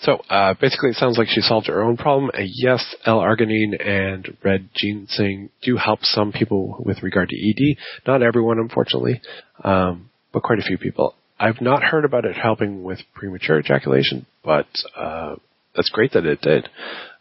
So 0.00 0.16
uh, 0.28 0.54
basically, 0.60 0.90
it 0.90 0.96
sounds 0.96 1.16
like 1.16 1.28
she 1.28 1.40
solved 1.40 1.66
her 1.68 1.82
own 1.82 1.96
problem. 1.96 2.30
Uh, 2.34 2.42
yes, 2.44 2.94
L-arginine 3.06 3.74
and 3.80 4.36
red 4.44 4.68
ginseng 4.74 5.48
do 5.62 5.76
help 5.76 6.00
some 6.02 6.30
people 6.30 6.76
with 6.84 7.02
regard 7.02 7.30
to 7.30 7.36
ED. 7.36 7.78
Not 8.06 8.22
everyone, 8.22 8.58
unfortunately, 8.58 9.22
um, 9.62 10.10
but 10.32 10.42
quite 10.42 10.58
a 10.58 10.62
few 10.62 10.76
people. 10.76 11.14
I've 11.40 11.60
not 11.60 11.82
heard 11.82 12.04
about 12.04 12.26
it 12.26 12.36
helping 12.36 12.84
with 12.84 13.00
premature 13.14 13.58
ejaculation, 13.58 14.26
but 14.44 14.66
uh, 14.94 15.36
that's 15.74 15.90
great 15.90 16.12
that 16.12 16.26
it 16.26 16.40
did. 16.40 16.68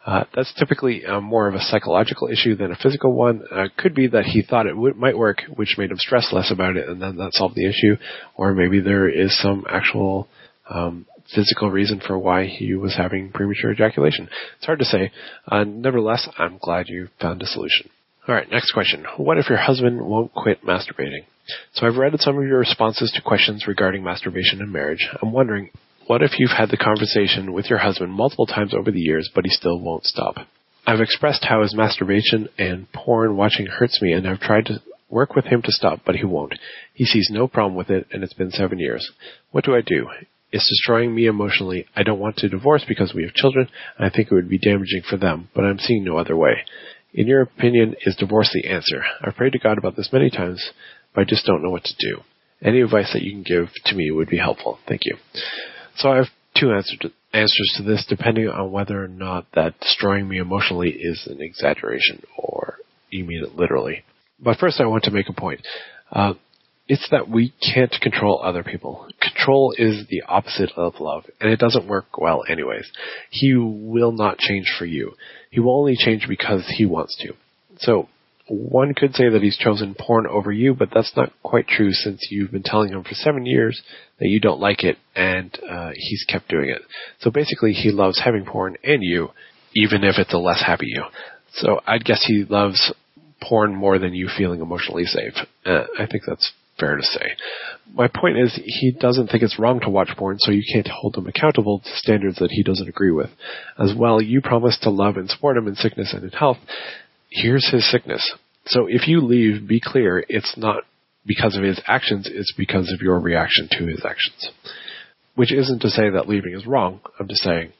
Uh, 0.06 0.26
that's 0.36 0.54
typically 0.60 1.06
uh, 1.06 1.22
more 1.22 1.48
of 1.48 1.56
a 1.56 1.62
psychological 1.62 2.28
issue 2.28 2.56
than 2.56 2.72
a 2.72 2.76
physical 2.76 3.14
one. 3.14 3.42
Uh, 3.50 3.68
could 3.78 3.96
be 3.96 4.08
that 4.08 4.26
he 4.26 4.42
thought 4.42 4.66
it 4.66 4.74
w- 4.76 4.94
might 4.96 5.18
work, 5.18 5.44
which 5.56 5.76
made 5.78 5.92
him 5.92 5.98
stress 5.98 6.34
less 6.34 6.52
about 6.52 6.76
it, 6.76 6.90
and 6.90 7.02
then 7.02 7.16
that 7.16 7.34
solved 7.34 7.56
the 7.56 7.68
issue. 7.68 7.96
Or 8.36 8.54
maybe 8.54 8.82
there 8.82 9.08
is 9.08 9.38
some 9.42 9.66
actual 9.70 10.28
um, 10.70 11.06
physical 11.34 11.72
reason 11.72 12.02
for 12.06 12.20
why 12.20 12.46
he 12.46 12.76
was 12.76 12.96
having 12.98 13.32
premature 13.32 13.72
ejaculation. 13.72 14.28
It's 14.58 14.66
hard 14.66 14.80
to 14.80 14.86
say. 14.86 15.12
Uh, 15.48 15.64
nevertheless, 15.64 16.28
I'm 16.38 16.58
glad 16.62 16.90
you 16.90 17.08
found 17.22 17.42
a 17.42 17.46
solution. 17.46 17.90
All 18.28 18.36
right, 18.36 18.50
next 18.50 18.72
question. 18.72 19.06
What 19.18 19.38
if 19.38 19.50
your 19.50 19.58
husband 19.58 20.02
won't 20.02 20.34
quit 20.34 20.66
masturbating? 20.66 21.26
So 21.74 21.86
I've 21.86 21.98
read 21.98 22.14
some 22.20 22.38
of 22.38 22.44
your 22.46 22.60
responses 22.60 23.12
to 23.16 23.22
questions 23.22 23.68
regarding 23.68 24.04
masturbation 24.04 24.62
and 24.62 24.72
marriage. 24.72 25.10
I'm 25.22 25.34
wondering, 25.34 25.72
what 26.08 26.22
if 26.22 26.32
you've 26.38 26.58
had 26.58 26.70
the 26.70 26.78
conversation 26.78 27.54
with 27.54 27.70
your 27.70 27.80
husband 27.80 28.12
multiple 28.12 28.46
times 28.46 28.74
over 28.74 28.92
the 28.92 29.00
years, 29.00 29.30
but 29.34 29.46
he 29.46 29.50
still 29.50 29.80
won't 29.80 30.06
stop? 30.06 30.36
I've 30.86 31.00
expressed 31.00 31.46
how 31.46 31.62
his 31.62 31.76
masturbation 31.76 32.50
and 32.58 32.92
porn 32.92 33.38
watching 33.38 33.68
hurts 33.68 34.02
me 34.02 34.12
and 34.12 34.28
I've 34.28 34.40
tried 34.40 34.66
to 34.66 34.82
work 35.10 35.36
with 35.36 35.46
him 35.46 35.62
to 35.62 35.72
stop, 35.72 36.02
but 36.06 36.16
he 36.16 36.26
won't. 36.26 36.56
He 36.94 37.06
sees 37.06 37.30
no 37.32 37.48
problem 37.48 37.76
with 37.76 37.90
it 37.90 38.08
and 38.12 38.24
it's 38.24 38.34
been 38.34 38.52
seven 38.52 38.80
years. 38.80 39.10
What 39.52 39.64
do 39.64 39.76
I 39.76 39.82
do? 39.82 40.10
It's 40.52 40.68
destroying 40.68 41.16
me 41.16 41.26
emotionally. 41.26 41.86
I 41.96 42.04
don't 42.04 42.20
want 42.20 42.38
to 42.38 42.50
divorce 42.50 42.84
because 42.88 43.14
we 43.14 43.24
have 43.24 43.34
children 43.34 43.70
and 43.98 44.06
I 44.06 44.10
think 44.14 44.30
it 44.30 44.36
would 44.36 44.50
be 44.50 44.60
damaging 44.60 45.04
for 45.10 45.18
them, 45.18 45.50
but 45.56 45.64
I'm 45.64 45.80
seeing 45.80 46.04
no 46.04 46.18
other 46.18 46.36
way. 46.36 46.66
In 47.14 47.28
your 47.28 47.42
opinion, 47.42 47.96
is 48.06 48.16
divorce 48.16 48.52
the 48.54 48.70
answer? 48.70 49.04
I've 49.22 49.36
prayed 49.36 49.54
to 49.54 49.60
God 49.60 49.78
about 49.78 49.96
this 49.96 50.10
many 50.12 50.30
times, 50.30 50.72
but 51.14 51.22
I 51.22 51.26
just 51.26 51.46
don't 51.46 51.64
know 51.64 51.70
what 51.70 51.84
to 51.86 51.94
do. 52.00 52.22
Any 52.62 52.82
advice 52.82 53.12
that 53.14 53.22
you 53.22 53.32
can 53.32 53.44
give 53.44 53.70
to 53.86 53.96
me 53.96 54.10
would 54.12 54.30
be 54.30 54.38
helpful. 54.38 54.80
Thank 54.88 55.02
you. 55.06 55.18
So 55.98 56.10
I 56.10 56.18
have 56.18 56.28
two 56.58 56.72
answer 56.72 56.96
to, 57.02 57.12
answers 57.34 57.74
to 57.78 57.84
this, 57.84 58.06
depending 58.08 58.48
on 58.48 58.72
whether 58.72 59.04
or 59.04 59.08
not 59.08 59.48
that 59.54 59.80
destroying 59.80 60.28
me 60.28 60.38
emotionally 60.38 60.92
is 60.92 61.28
an 61.28 61.42
exaggeration 61.42 62.24
or 62.38 62.78
you 63.10 63.26
mean 63.26 63.44
it 63.44 63.56
literally. 63.56 64.04
But 64.40 64.58
first, 64.58 64.82
I 64.82 64.86
want 64.86 65.04
to 65.04 65.12
make 65.12 65.30
a 65.30 65.34
point. 65.34 65.62
Uh, 66.12 66.34
it's 66.88 67.08
that 67.12 67.30
we 67.30 67.54
can't 67.74 67.96
control 68.02 68.42
other 68.44 68.64
people. 68.64 69.08
Control 69.22 69.74
is 69.78 70.06
the 70.10 70.24
opposite 70.28 70.72
of 70.76 71.00
love, 71.00 71.24
and 71.40 71.50
it 71.50 71.60
doesn't 71.60 71.88
work 71.88 72.18
well 72.18 72.44
anyways. 72.50 72.92
He 73.30 73.56
will 73.56 74.12
not 74.12 74.38
change 74.38 74.66
for 74.78 74.86
you. 74.86 75.14
He 75.50 75.62
will 75.62 75.80
only 75.80 75.96
change 75.96 76.26
because 76.28 76.66
he 76.78 76.86
wants 76.86 77.16
to. 77.22 77.34
So, 77.78 78.10
one 78.48 78.94
could 78.94 79.16
say 79.16 79.30
that 79.30 79.42
he's 79.42 79.58
chosen 79.58 79.96
porn 79.98 80.28
over 80.28 80.52
you, 80.52 80.74
but 80.74 80.90
that's 80.94 81.14
not 81.16 81.32
quite 81.44 81.68
true 81.68 81.92
since 81.92 82.28
you've 82.30 82.52
been 82.52 82.64
telling 82.64 82.92
him 82.92 83.04
for 83.04 83.14
seven 83.14 83.46
years 83.46 83.82
that 84.20 84.28
you 84.28 84.40
don't 84.40 84.60
like 84.60 84.84
it, 84.84 84.98
and 85.16 85.58
uh, 85.70 85.92
he's 85.96 86.26
kept 86.28 86.50
doing 86.50 86.70
it. 86.70 86.82
So 87.20 87.32
basically, 87.32 87.72
he 87.72 87.92
loves 87.92 88.22
having 88.24 88.46
porn 88.46 88.76
and 88.84 89.02
you, 89.02 89.30
even 89.76 90.04
if 90.04 90.18
it's 90.18 90.34
a 90.34 90.38
less 90.38 90.62
happy 90.66 90.88
you. 90.88 91.04
So 91.54 91.80
I'd 91.88 92.04
guess 92.04 92.26
he 92.26 92.46
loves 92.48 92.94
porn 93.42 93.76
more 93.76 94.00
than 94.00 94.14
you 94.14 94.30
feeling 94.36 94.62
emotionally 94.62 95.06
safe. 95.06 95.34
Uh, 95.66 95.86
I 95.98 96.06
think 96.06 96.24
that's 96.28 96.52
fair 96.80 96.98
to 96.98 97.04
say. 97.04 97.34
My 97.94 98.08
point 98.08 98.38
is, 98.38 98.60
he 98.66 98.92
doesn't 98.92 99.28
think 99.28 99.44
it's 99.44 99.60
wrong 99.60 99.80
to 99.82 99.90
watch 99.90 100.10
porn, 100.18 100.38
so 100.40 100.52
you 100.52 100.64
can't 100.74 100.88
hold 100.88 101.16
him 101.16 101.28
accountable 101.28 101.80
to 101.80 101.90
standards 101.96 102.38
that 102.40 102.52
he 102.52 102.64
doesn't 102.64 102.90
agree 102.90 103.12
with. 103.12 103.30
As 103.78 103.94
well, 103.96 104.22
you 104.22 104.42
promise 104.42 104.78
to 104.82 104.90
love 104.90 105.18
and 105.18 105.30
support 105.30 105.58
him 105.58 105.68
in 105.68 105.76
sickness 105.76 106.14
and 106.14 106.24
in 106.24 106.32
health, 106.32 106.58
here's 107.34 107.68
his 107.70 107.90
sickness. 107.90 108.34
So 108.68 108.86
if 108.88 109.08
you 109.08 109.22
leave, 109.22 109.68
be 109.68 109.82
clear, 109.84 110.24
it's 110.30 110.56
not 110.56 110.84
because 111.26 111.58
of 111.58 111.64
his 111.64 111.82
actions, 111.88 112.30
it's 112.32 112.54
because 112.58 112.94
of 112.94 113.02
your 113.02 113.20
reaction 113.20 113.68
to 113.72 113.88
his 113.88 114.06
actions. 114.06 114.52
Which 115.36 115.52
isn't 115.52 115.82
to 115.82 115.90
say 115.90 116.10
that 116.12 116.30
leaving 116.30 116.54
is 116.54 116.68
wrong. 116.68 117.02
I'm 117.20 117.28
just 117.28 117.42
saying, 117.42 117.74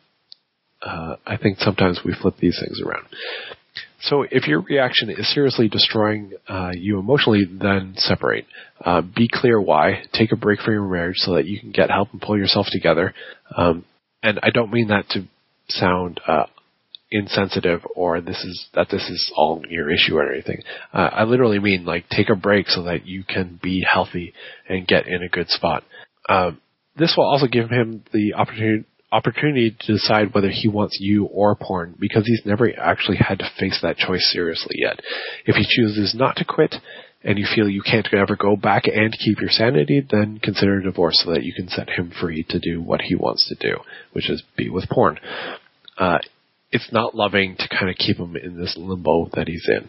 uh, 0.82 1.18
I 1.26 1.38
think 1.38 1.60
sometimes 1.60 2.02
we 2.04 2.16
flip 2.20 2.36
these 2.40 2.60
things 2.60 2.82
around. 2.82 3.06
So 4.02 4.24
if 4.30 4.48
your 4.48 4.62
reaction 4.62 5.10
is 5.10 5.34
seriously 5.34 5.70
destroying 5.70 6.34
uh, 6.50 6.72
you 6.76 7.00
emotionally, 7.00 7.46
then 7.50 7.94
separate. 7.96 8.46
Uh, 8.84 9.02
be 9.02 9.30
clear 9.32 9.62
why. 9.62 10.04
Take 10.14 10.34
a 10.34 10.36
break 10.36 10.60
from 10.60 10.74
your 10.74 10.88
marriage 10.88 11.18
so 11.18 11.36
that 11.36 11.46
you 11.46 11.60
can 11.60 11.72
get 11.72 11.90
help 11.90 12.10
and 12.12 12.20
pull 12.20 12.38
yourself 12.38 12.66
together. 12.72 13.14
Um, 13.56 13.86
and 14.22 14.40
I 14.44 14.50
don't 14.50 14.74
mean 14.74 14.90
that 14.90 15.08
to 15.12 15.26
sound 15.70 16.20
uh, 16.28 16.46
insensitive 17.14 17.82
or 17.96 18.20
this 18.20 18.44
is 18.44 18.68
that 18.74 18.90
this 18.90 19.10
is 19.10 19.32
all 19.36 19.62
your 19.70 19.90
issue 19.90 20.18
or 20.18 20.32
anything. 20.32 20.62
Uh, 20.94 21.10
I 21.14 21.24
literally 21.24 21.60
mean 21.60 21.86
like 21.86 22.10
take 22.10 22.30
a 22.30 22.36
break 22.36 22.68
so 22.68 22.84
that 22.84 23.06
you 23.06 23.24
can 23.24 23.60
be 23.62 23.86
healthy 23.90 24.34
and 24.68 24.88
get 24.88 25.08
in 25.08 25.24
a 25.24 25.30
good 25.30 25.50
spot. 25.50 25.84
Um, 26.28 26.60
this 26.98 27.14
will 27.18 27.26
also 27.28 27.48
give 27.48 27.70
him 27.70 28.04
the 28.12 28.34
opportunity 28.34 28.86
opportunity 29.14 29.78
to 29.80 29.94
decide 29.94 30.34
whether 30.34 30.50
he 30.50 30.68
wants 30.68 30.98
you 31.00 31.26
or 31.26 31.56
porn 31.56 31.96
because 32.00 32.26
he's 32.26 32.42
never 32.46 32.68
actually 32.80 33.18
had 33.18 33.38
to 33.38 33.50
face 33.60 33.78
that 33.84 33.96
choice 33.96 34.28
seriously 34.34 34.76
yet. 34.80 35.00
If 35.46 35.56
he 35.56 35.66
chooses 35.70 36.16
not 36.16 36.36
to 36.38 36.46
quit 36.46 36.74
and 37.24 37.38
you 37.38 37.46
feel 37.56 37.70
you 37.70 37.84
can't 37.84 38.08
ever 38.12 38.36
go 38.36 38.56
back 38.56 38.86
and 38.86 39.16
keep 39.18 39.40
your 39.40 39.52
sanity, 39.52 40.06
then 40.10 40.40
consider 40.42 40.80
a 40.80 40.84
divorce 40.84 41.22
so 41.24 41.32
that 41.32 41.44
you 41.44 41.54
can 41.54 41.70
set 41.70 41.90
him 41.90 42.12
free 42.20 42.44
to 42.50 42.60
do 42.60 42.82
what 42.82 43.02
he 43.02 43.16
wants 43.16 43.48
to 43.50 43.56
do, 43.56 43.78
which 44.14 44.32
is 44.32 44.44
be 44.58 44.70
with 44.70 44.90
porn. 44.90 45.20
Uh, 45.98 46.18
it's 46.74 46.92
not 46.92 47.16
loving 47.16 47.56
to 47.58 47.68
kind 47.70 47.90
of 47.90 47.96
keep 47.96 48.18
him 48.18 48.36
in 48.36 48.60
this 48.60 48.76
limbo 48.78 49.30
that 49.34 49.48
he's 49.48 49.66
in, 49.68 49.88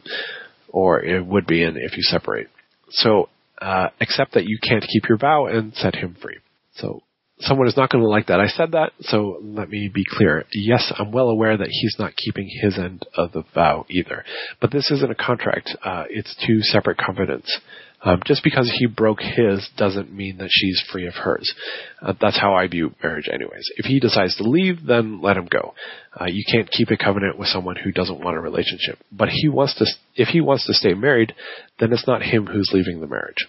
or 0.68 1.02
it 1.02 1.24
would 1.24 1.46
be 1.46 1.62
in 1.62 1.76
if 1.76 1.96
you 1.96 2.02
separate. 2.02 2.48
So 2.90 3.30
uh, 3.60 3.88
accept 4.00 4.34
that 4.34 4.44
you 4.44 4.58
can't 4.62 4.84
keep 4.84 5.08
your 5.08 5.18
vow 5.18 5.46
and 5.46 5.74
set 5.74 5.96
him 5.96 6.16
free. 6.20 6.38
So 6.74 7.02
someone 7.40 7.68
is 7.68 7.76
not 7.76 7.90
going 7.90 8.02
to 8.02 8.08
like 8.08 8.26
that. 8.26 8.38
I 8.38 8.48
said 8.48 8.72
that, 8.72 8.92
so 9.00 9.38
let 9.42 9.70
me 9.70 9.90
be 9.92 10.04
clear. 10.06 10.44
Yes, 10.52 10.92
I'm 10.98 11.10
well 11.10 11.30
aware 11.30 11.56
that 11.56 11.68
he's 11.70 11.96
not 11.98 12.16
keeping 12.16 12.48
his 12.60 12.78
end 12.78 13.06
of 13.16 13.32
the 13.32 13.44
vow 13.54 13.86
either. 13.88 14.24
But 14.60 14.70
this 14.70 14.90
isn't 14.90 15.10
a 15.10 15.14
contract. 15.14 15.70
Uh, 15.82 16.04
it's 16.10 16.36
two 16.46 16.60
separate 16.60 16.98
covenants. 16.98 17.60
Um, 18.04 18.20
just 18.26 18.44
because 18.44 18.70
he 18.78 18.86
broke 18.86 19.20
his 19.20 19.66
doesn't 19.78 20.12
mean 20.12 20.36
that 20.36 20.50
she's 20.50 20.82
free 20.92 21.06
of 21.06 21.14
hers. 21.14 21.52
Uh, 22.02 22.12
that's 22.20 22.38
how 22.38 22.54
I 22.54 22.66
view 22.68 22.94
marriage, 23.02 23.30
anyways. 23.32 23.64
If 23.78 23.86
he 23.86 23.98
decides 23.98 24.36
to 24.36 24.42
leave, 24.42 24.84
then 24.86 25.22
let 25.22 25.38
him 25.38 25.48
go. 25.50 25.74
Uh, 26.20 26.26
you 26.26 26.44
can't 26.50 26.70
keep 26.70 26.90
a 26.90 26.96
covenant 26.96 27.38
with 27.38 27.48
someone 27.48 27.76
who 27.76 27.90
doesn't 27.90 28.20
want 28.20 28.36
a 28.36 28.40
relationship. 28.40 28.98
But 29.10 29.28
he 29.30 29.48
wants 29.48 29.74
to, 29.78 29.86
if 30.14 30.28
he 30.28 30.40
wants 30.40 30.66
to 30.66 30.74
stay 30.74 30.94
married, 30.94 31.34
then 31.80 31.92
it's 31.92 32.06
not 32.06 32.22
him 32.22 32.46
who's 32.46 32.70
leaving 32.72 33.00
the 33.00 33.06
marriage. 33.06 33.46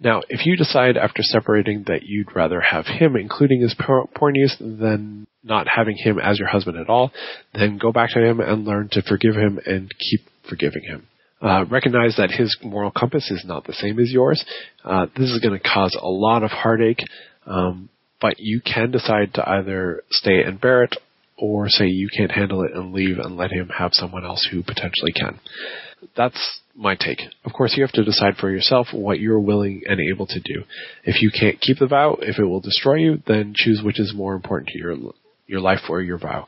Now, 0.00 0.22
if 0.28 0.44
you 0.44 0.56
decide 0.56 0.96
after 0.96 1.22
separating 1.22 1.84
that 1.86 2.02
you'd 2.02 2.34
rather 2.34 2.60
have 2.60 2.86
him, 2.86 3.16
including 3.16 3.60
his 3.60 3.74
porn 3.74 4.34
use, 4.34 4.56
than 4.58 5.26
not 5.42 5.66
having 5.68 5.96
him 5.96 6.18
as 6.18 6.38
your 6.38 6.48
husband 6.48 6.78
at 6.78 6.88
all, 6.88 7.12
then 7.52 7.78
go 7.78 7.92
back 7.92 8.10
to 8.10 8.24
him 8.24 8.40
and 8.40 8.64
learn 8.64 8.88
to 8.92 9.02
forgive 9.02 9.34
him 9.34 9.58
and 9.66 9.92
keep 9.98 10.20
forgiving 10.48 10.82
him. 10.82 11.06
Uh, 11.40 11.64
recognize 11.70 12.16
that 12.16 12.30
his 12.30 12.56
moral 12.62 12.90
compass 12.90 13.30
is 13.30 13.44
not 13.46 13.66
the 13.66 13.72
same 13.72 13.98
as 13.98 14.10
yours. 14.10 14.44
Uh, 14.84 15.06
this 15.16 15.30
is 15.30 15.40
going 15.40 15.58
to 15.58 15.68
cause 15.68 15.96
a 16.00 16.08
lot 16.08 16.42
of 16.42 16.50
heartache, 16.50 17.02
um, 17.46 17.88
but 18.20 18.36
you 18.38 18.60
can 18.60 18.90
decide 18.90 19.34
to 19.34 19.46
either 19.48 20.02
stay 20.10 20.42
and 20.42 20.60
bear 20.60 20.84
it, 20.84 20.96
or 21.36 21.68
say 21.68 21.86
you 21.86 22.08
can't 22.16 22.30
handle 22.30 22.62
it 22.62 22.72
and 22.72 22.92
leave 22.92 23.18
and 23.18 23.36
let 23.36 23.50
him 23.50 23.68
have 23.68 23.90
someone 23.94 24.24
else 24.24 24.48
who 24.50 24.62
potentially 24.62 25.12
can. 25.12 25.40
That's 26.16 26.60
my 26.76 26.96
take. 26.96 27.20
Of 27.44 27.52
course, 27.52 27.74
you 27.76 27.82
have 27.82 27.92
to 27.92 28.04
decide 28.04 28.36
for 28.36 28.50
yourself 28.50 28.88
what 28.92 29.20
you're 29.20 29.40
willing 29.40 29.82
and 29.86 30.00
able 30.00 30.26
to 30.26 30.40
do. 30.40 30.64
If 31.04 31.22
you 31.22 31.30
can't 31.30 31.60
keep 31.60 31.78
the 31.78 31.86
vow, 31.86 32.18
if 32.20 32.38
it 32.38 32.44
will 32.44 32.60
destroy 32.60 32.96
you, 32.96 33.22
then 33.26 33.52
choose 33.54 33.82
which 33.84 34.00
is 34.00 34.12
more 34.14 34.34
important 34.34 34.68
to 34.68 34.78
your 34.78 34.96
your 35.46 35.60
life 35.60 35.80
or 35.88 36.02
your 36.02 36.18
vow. 36.18 36.46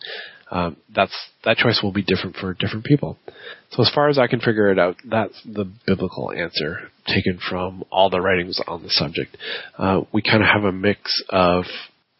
Um, 0.51 0.77
that's 0.95 1.15
that 1.45 1.57
choice 1.57 1.81
will 1.83 1.93
be 1.93 2.03
different 2.03 2.37
for 2.37 2.55
different 2.55 2.85
people. 2.85 3.19
So 3.71 3.83
as 3.83 3.91
far 3.93 4.09
as 4.09 4.19
I 4.19 4.29
can 4.29 4.41
figure 4.41 4.71
it 4.71 4.79
out, 4.79 4.97
that's 5.05 5.41
the 5.45 5.69
biblical 5.87 6.31
answer 6.31 6.91
taken 7.07 7.39
from 7.51 7.85
all 7.91 8.11
the 8.11 8.21
writings 8.21 8.61
on 8.67 8.83
the 8.83 8.91
subject. 8.91 9.37
Uh, 9.77 10.03
we 10.13 10.23
kind 10.23 10.43
of 10.43 10.49
have 10.49 10.65
a 10.65 10.73
mix 10.73 11.23
of 11.31 11.65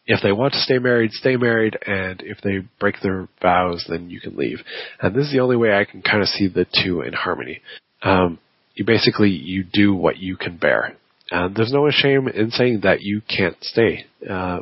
if 0.07 0.21
they 0.23 0.31
want 0.31 0.53
to 0.53 0.59
stay 0.59 0.79
married, 0.79 1.11
stay 1.11 1.35
married, 1.35 1.77
and 1.85 2.21
if 2.21 2.39
they 2.41 2.59
break 2.79 2.95
their 3.03 3.27
vows, 3.41 3.85
then 3.87 4.09
you 4.09 4.19
can 4.19 4.35
leave. 4.35 4.59
And 5.01 5.13
this 5.13 5.25
is 5.25 5.33
the 5.33 5.41
only 5.41 5.57
way 5.57 5.73
I 5.73 5.85
can 5.85 6.01
kind 6.01 6.21
of 6.21 6.29
see 6.29 6.47
the 6.47 6.65
two 6.83 7.01
in 7.01 7.13
harmony 7.13 7.61
um, 8.01 8.39
you 8.73 8.85
basically 8.85 9.29
you 9.29 9.63
do 9.63 9.93
what 9.93 10.17
you 10.17 10.37
can 10.37 10.57
bear. 10.57 10.95
And 11.31 11.55
there's 11.55 11.73
no 11.73 11.89
shame 11.89 12.27
in 12.27 12.51
saying 12.51 12.81
that 12.83 13.01
you 13.01 13.21
can't 13.27 13.57
stay, 13.61 14.05
uh, 14.29 14.59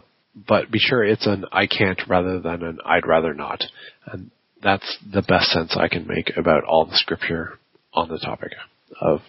but 0.47 0.71
be 0.71 0.79
sure 0.79 1.03
it's 1.03 1.27
an 1.27 1.45
I 1.51 1.67
can't 1.67 2.01
rather 2.08 2.39
than 2.39 2.63
an 2.63 2.79
I'd 2.86 3.05
rather 3.05 3.34
not. 3.34 3.63
And 4.08 4.31
that's 4.63 4.97
the 5.12 5.21
best 5.21 5.51
sense 5.51 5.77
I 5.77 5.89
can 5.89 6.08
make 6.08 6.31
about 6.38 6.63
all 6.63 6.86
the 6.86 6.95
scripture 6.95 7.60
on 7.93 8.10
the 8.10 8.17
topic 8.17 8.53
of 8.99 9.19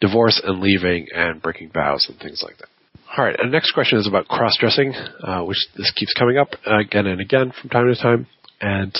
divorce 0.00 0.40
and 0.42 0.60
leaving 0.60 1.06
and 1.14 1.40
breaking 1.40 1.70
vows 1.72 2.06
and 2.08 2.18
things 2.18 2.42
like 2.44 2.58
that. 2.58 2.68
All 3.16 3.24
right, 3.24 3.36
the 3.36 3.48
next 3.48 3.72
question 3.72 3.98
is 3.98 4.06
about 4.06 4.28
cross-dressing, 4.28 4.94
uh, 4.94 5.42
which 5.42 5.58
this 5.76 5.90
keeps 5.96 6.14
coming 6.16 6.38
up 6.38 6.50
again 6.64 7.08
and 7.08 7.20
again 7.20 7.52
from 7.60 7.68
time 7.68 7.92
to 7.92 8.00
time. 8.00 8.28
And 8.60 8.96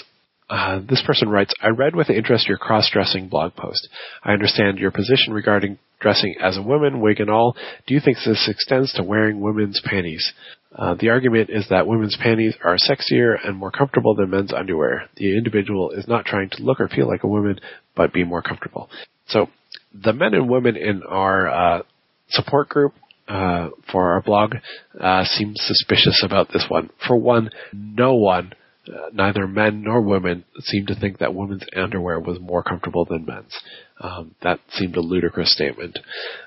uh, 0.49 0.81
this 0.81 1.01
person 1.07 1.29
writes, 1.29 1.55
I 1.63 1.69
read 1.69 1.95
with 1.95 2.11
interest 2.11 2.49
your 2.49 2.59
cross-dressing 2.59 3.29
blog 3.29 3.55
post. 3.55 3.89
I 4.25 4.33
understand 4.33 4.79
your 4.79 4.91
position 4.91 5.33
regarding 5.33 5.79
dressing 6.01 6.35
as 6.43 6.57
a 6.57 6.63
woman, 6.63 7.01
wig 7.01 7.21
and 7.21 7.31
all. 7.31 7.55
Do 7.87 7.95
you 7.95 8.01
think 8.05 8.17
this 8.27 8.49
extends 8.51 8.93
to 8.95 9.05
wearing 9.05 9.41
women's 9.41 9.81
panties? 9.85 10.33
Uh, 10.75 10.97
the 10.99 11.11
argument 11.11 11.51
is 11.51 11.69
that 11.71 11.87
women's 11.87 12.17
panties 12.21 12.57
are 12.65 12.77
sexier 12.79 13.37
and 13.47 13.57
more 13.57 13.71
comfortable 13.71 14.17
than 14.17 14.31
men's 14.31 14.53
underwear. 14.53 15.09
The 15.19 15.37
individual 15.37 15.93
is 15.93 16.09
not 16.09 16.25
trying 16.25 16.51
to 16.51 16.65
look 16.65 16.81
or 16.81 16.89
feel 16.89 17.07
like 17.07 17.23
a 17.23 17.29
woman, 17.29 17.61
but 17.95 18.13
be 18.13 18.25
more 18.25 18.43
comfortable. 18.43 18.91
So, 19.29 19.51
the 19.95 20.13
men 20.13 20.35
and 20.35 20.51
women 20.51 20.77
in 20.77 21.05
our 21.05 21.49
uh, 21.49 21.83
support 22.29 22.69
group 22.69 22.95
uh, 23.31 23.71
for 23.91 24.13
our 24.13 24.23
blog 24.23 24.55
uh, 25.01 25.25
seem 25.25 25.53
suspicious 25.57 26.23
about 26.25 26.49
this 26.53 26.67
one. 26.69 26.91
For 27.07 27.17
one, 27.17 27.51
no 27.73 28.15
one 28.15 28.53
uh, 28.89 29.11
neither 29.13 29.47
men 29.47 29.83
nor 29.83 30.01
women 30.01 30.45
seemed 30.61 30.89
to 30.89 30.99
think 30.99 31.19
that 31.19 31.35
women's 31.35 31.65
underwear 31.77 32.19
was 32.19 32.41
more 32.41 32.63
comfortable 32.63 33.05
than 33.05 33.27
men's. 33.27 33.57
Um, 34.01 34.35
that 34.43 34.59
seemed 34.71 34.97
a 34.97 35.01
ludicrous 35.01 35.53
statement. 35.53 35.99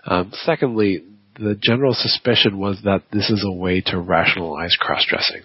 Um, 0.06 0.32
secondly, 0.34 1.04
the 1.40 1.58
general 1.62 1.94
suspicion 1.94 2.60
was 2.60 2.82
that 2.84 3.04
this 3.12 3.30
is 3.30 3.44
a 3.46 3.52
way 3.52 3.82
to 3.88 4.00
rationalize 4.00 4.76
cross-dressing. 4.80 5.42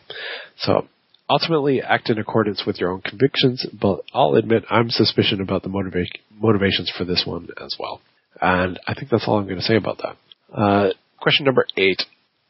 So 0.59 0.89
ultimately 1.29 1.83
act 1.83 2.11
in 2.11 2.19
accordance 2.19 2.65
with 2.67 2.79
your 2.79 2.91
own 2.91 3.03
convictions, 3.03 3.67
but 3.81 4.01
I'll 4.13 4.35
admit 4.35 4.65
I'm 4.71 4.91
suspicious 4.91 5.39
about 5.41 5.63
the 5.63 5.69
motiva- 5.69 6.07
motivations 6.41 6.93
for 6.97 7.05
this 7.05 7.25
one 7.27 7.49
as 7.63 7.77
well. 7.79 8.01
And 8.41 8.79
I 8.87 8.95
think 8.95 9.11
that's 9.11 9.25
all 9.27 9.39
I'm 9.39 9.45
going 9.45 9.57
to 9.57 9.63
say 9.63 9.77
about 9.77 9.99
that. 9.99 10.17
Uh, 10.53 10.91
question 11.21 11.47
number 11.47 11.67
eight. 11.77 12.03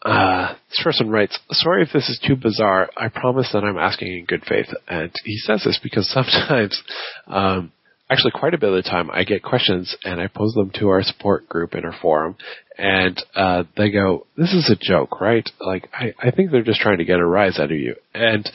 Uh, 0.03 0.55
this 0.71 0.81
person 0.83 1.11
writes, 1.11 1.39
sorry 1.51 1.83
if 1.83 1.89
this 1.93 2.09
is 2.09 2.21
too 2.25 2.37
bizarre. 2.37 2.89
I 2.97 3.09
promise 3.09 3.51
that 3.53 3.65
I'm 3.65 3.79
asking 3.79 4.09
in 4.09 4.25
good 4.27 4.45
faith. 4.49 4.69
And 4.87 5.11
he 5.25 5.37
says 5.39 5.65
this 5.65 5.81
because 5.83 6.09
sometimes, 6.13 6.81
um, 7.27 7.73
actually 8.11 8.31
quite 8.31 8.55
a 8.55 8.59
bit 8.59 8.71
of 8.71 8.83
the 8.83 8.89
time 8.89 9.11
I 9.11 9.25
get 9.25 9.43
questions 9.43 9.95
and 10.03 10.21
I 10.21 10.29
pose 10.29 10.55
them 10.55 10.71
to 10.79 10.89
our 10.89 11.03
support 11.03 11.49
group 11.49 11.75
in 11.75 11.85
our 11.85 11.95
forum 12.01 12.37
and, 12.79 13.21
uh, 13.35 13.65
they 13.77 13.91
go, 13.91 14.27
this 14.37 14.53
is 14.53 14.71
a 14.71 14.79
joke, 14.81 15.21
right? 15.21 15.49
Like, 15.61 15.91
I, 15.93 16.15
I 16.19 16.31
think 16.31 16.51
they're 16.51 16.63
just 16.63 16.81
trying 16.81 16.99
to 16.99 17.05
get 17.05 17.19
a 17.19 17.27
rise 17.27 17.59
out 17.59 17.73
of 17.73 17.79
you. 17.79 17.97
And, 18.15 18.49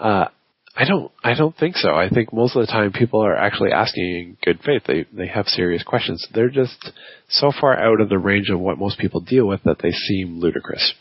uh, 0.00 0.28
I 0.76 0.84
don't. 0.84 1.10
I 1.24 1.34
don't 1.34 1.56
think 1.56 1.76
so. 1.76 1.94
I 1.94 2.10
think 2.10 2.34
most 2.34 2.54
of 2.54 2.60
the 2.60 2.70
time 2.70 2.92
people 2.92 3.24
are 3.24 3.34
actually 3.34 3.72
asking 3.72 4.04
in 4.04 4.36
good 4.44 4.60
faith. 4.62 4.82
They 4.86 5.06
they 5.10 5.26
have 5.26 5.46
serious 5.46 5.82
questions. 5.82 6.26
They're 6.34 6.50
just 6.50 6.92
so 7.30 7.50
far 7.58 7.78
out 7.78 8.02
of 8.02 8.10
the 8.10 8.18
range 8.18 8.50
of 8.50 8.60
what 8.60 8.78
most 8.78 8.98
people 8.98 9.20
deal 9.20 9.46
with 9.46 9.62
that 9.64 9.78
they 9.82 9.90
seem 9.90 10.38
ludicrous. 10.38 10.92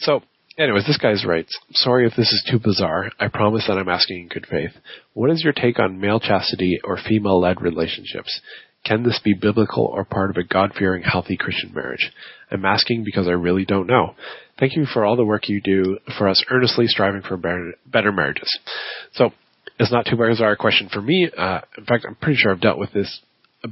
So, 0.00 0.20
anyways, 0.58 0.86
this 0.86 0.98
guy's 0.98 1.24
right. 1.24 1.46
Sorry 1.72 2.06
if 2.06 2.14
this 2.14 2.30
is 2.30 2.46
too 2.50 2.58
bizarre. 2.62 3.10
I 3.18 3.28
promise 3.28 3.64
that 3.66 3.78
I'm 3.78 3.88
asking 3.88 4.20
in 4.20 4.28
good 4.28 4.46
faith. 4.46 4.72
What 5.14 5.30
is 5.30 5.42
your 5.42 5.54
take 5.54 5.78
on 5.78 5.98
male 5.98 6.20
chastity 6.20 6.78
or 6.84 6.98
female-led 6.98 7.62
relationships? 7.62 8.40
Can 8.84 9.02
this 9.02 9.20
be 9.22 9.34
biblical 9.34 9.84
or 9.84 10.04
part 10.04 10.30
of 10.30 10.36
a 10.36 10.42
God-fearing, 10.42 11.02
healthy 11.02 11.36
Christian 11.36 11.72
marriage? 11.74 12.12
I'm 12.50 12.64
asking 12.64 13.04
because 13.04 13.28
I 13.28 13.32
really 13.32 13.64
don't 13.64 13.86
know. 13.86 14.14
Thank 14.60 14.76
you 14.76 14.84
for 14.84 15.04
all 15.04 15.16
the 15.16 15.24
work 15.24 15.48
you 15.48 15.60
do 15.60 15.98
for 16.18 16.28
us 16.28 16.44
earnestly 16.50 16.86
striving 16.86 17.22
for 17.22 17.36
better, 17.38 17.72
better 17.86 18.12
marriages. 18.12 18.58
So, 19.14 19.30
it's 19.78 19.90
not 19.90 20.04
too 20.04 20.16
bizarre 20.16 20.52
a 20.52 20.56
question 20.56 20.90
for 20.92 21.00
me. 21.00 21.30
Uh, 21.36 21.60
in 21.78 21.86
fact, 21.86 22.04
I'm 22.06 22.14
pretty 22.14 22.36
sure 22.36 22.52
I've 22.52 22.60
dealt 22.60 22.78
with 22.78 22.92
this 22.92 23.20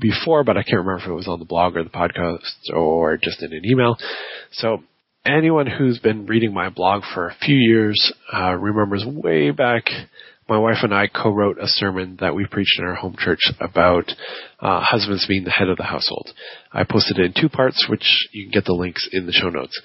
before, 0.00 0.42
but 0.42 0.56
I 0.56 0.62
can't 0.62 0.78
remember 0.78 1.02
if 1.02 1.06
it 1.06 1.12
was 1.12 1.28
on 1.28 1.38
the 1.38 1.44
blog 1.44 1.76
or 1.76 1.84
the 1.84 1.90
podcast 1.90 2.74
or 2.74 3.18
just 3.18 3.42
in 3.42 3.52
an 3.52 3.62
email. 3.66 3.96
So, 4.52 4.82
anyone 5.26 5.66
who's 5.66 5.98
been 5.98 6.24
reading 6.24 6.54
my 6.54 6.70
blog 6.70 7.02
for 7.12 7.28
a 7.28 7.34
few 7.42 7.56
years 7.56 8.12
uh, 8.32 8.54
remembers 8.54 9.04
way 9.06 9.50
back 9.50 9.84
my 10.48 10.58
wife 10.58 10.78
and 10.82 10.94
I 10.94 11.08
co-wrote 11.08 11.58
a 11.58 11.66
sermon 11.66 12.16
that 12.20 12.34
we 12.34 12.46
preached 12.46 12.78
in 12.78 12.86
our 12.86 12.94
home 12.94 13.16
church 13.18 13.52
about 13.60 14.10
uh, 14.60 14.80
husbands 14.80 15.26
being 15.28 15.44
the 15.44 15.50
head 15.50 15.68
of 15.68 15.76
the 15.76 15.82
household. 15.82 16.30
I 16.72 16.84
posted 16.84 17.18
it 17.18 17.26
in 17.26 17.34
two 17.38 17.50
parts, 17.50 17.86
which 17.88 18.28
you 18.32 18.44
can 18.44 18.52
get 18.52 18.64
the 18.64 18.72
links 18.72 19.06
in 19.12 19.26
the 19.26 19.32
show 19.32 19.50
notes. 19.50 19.78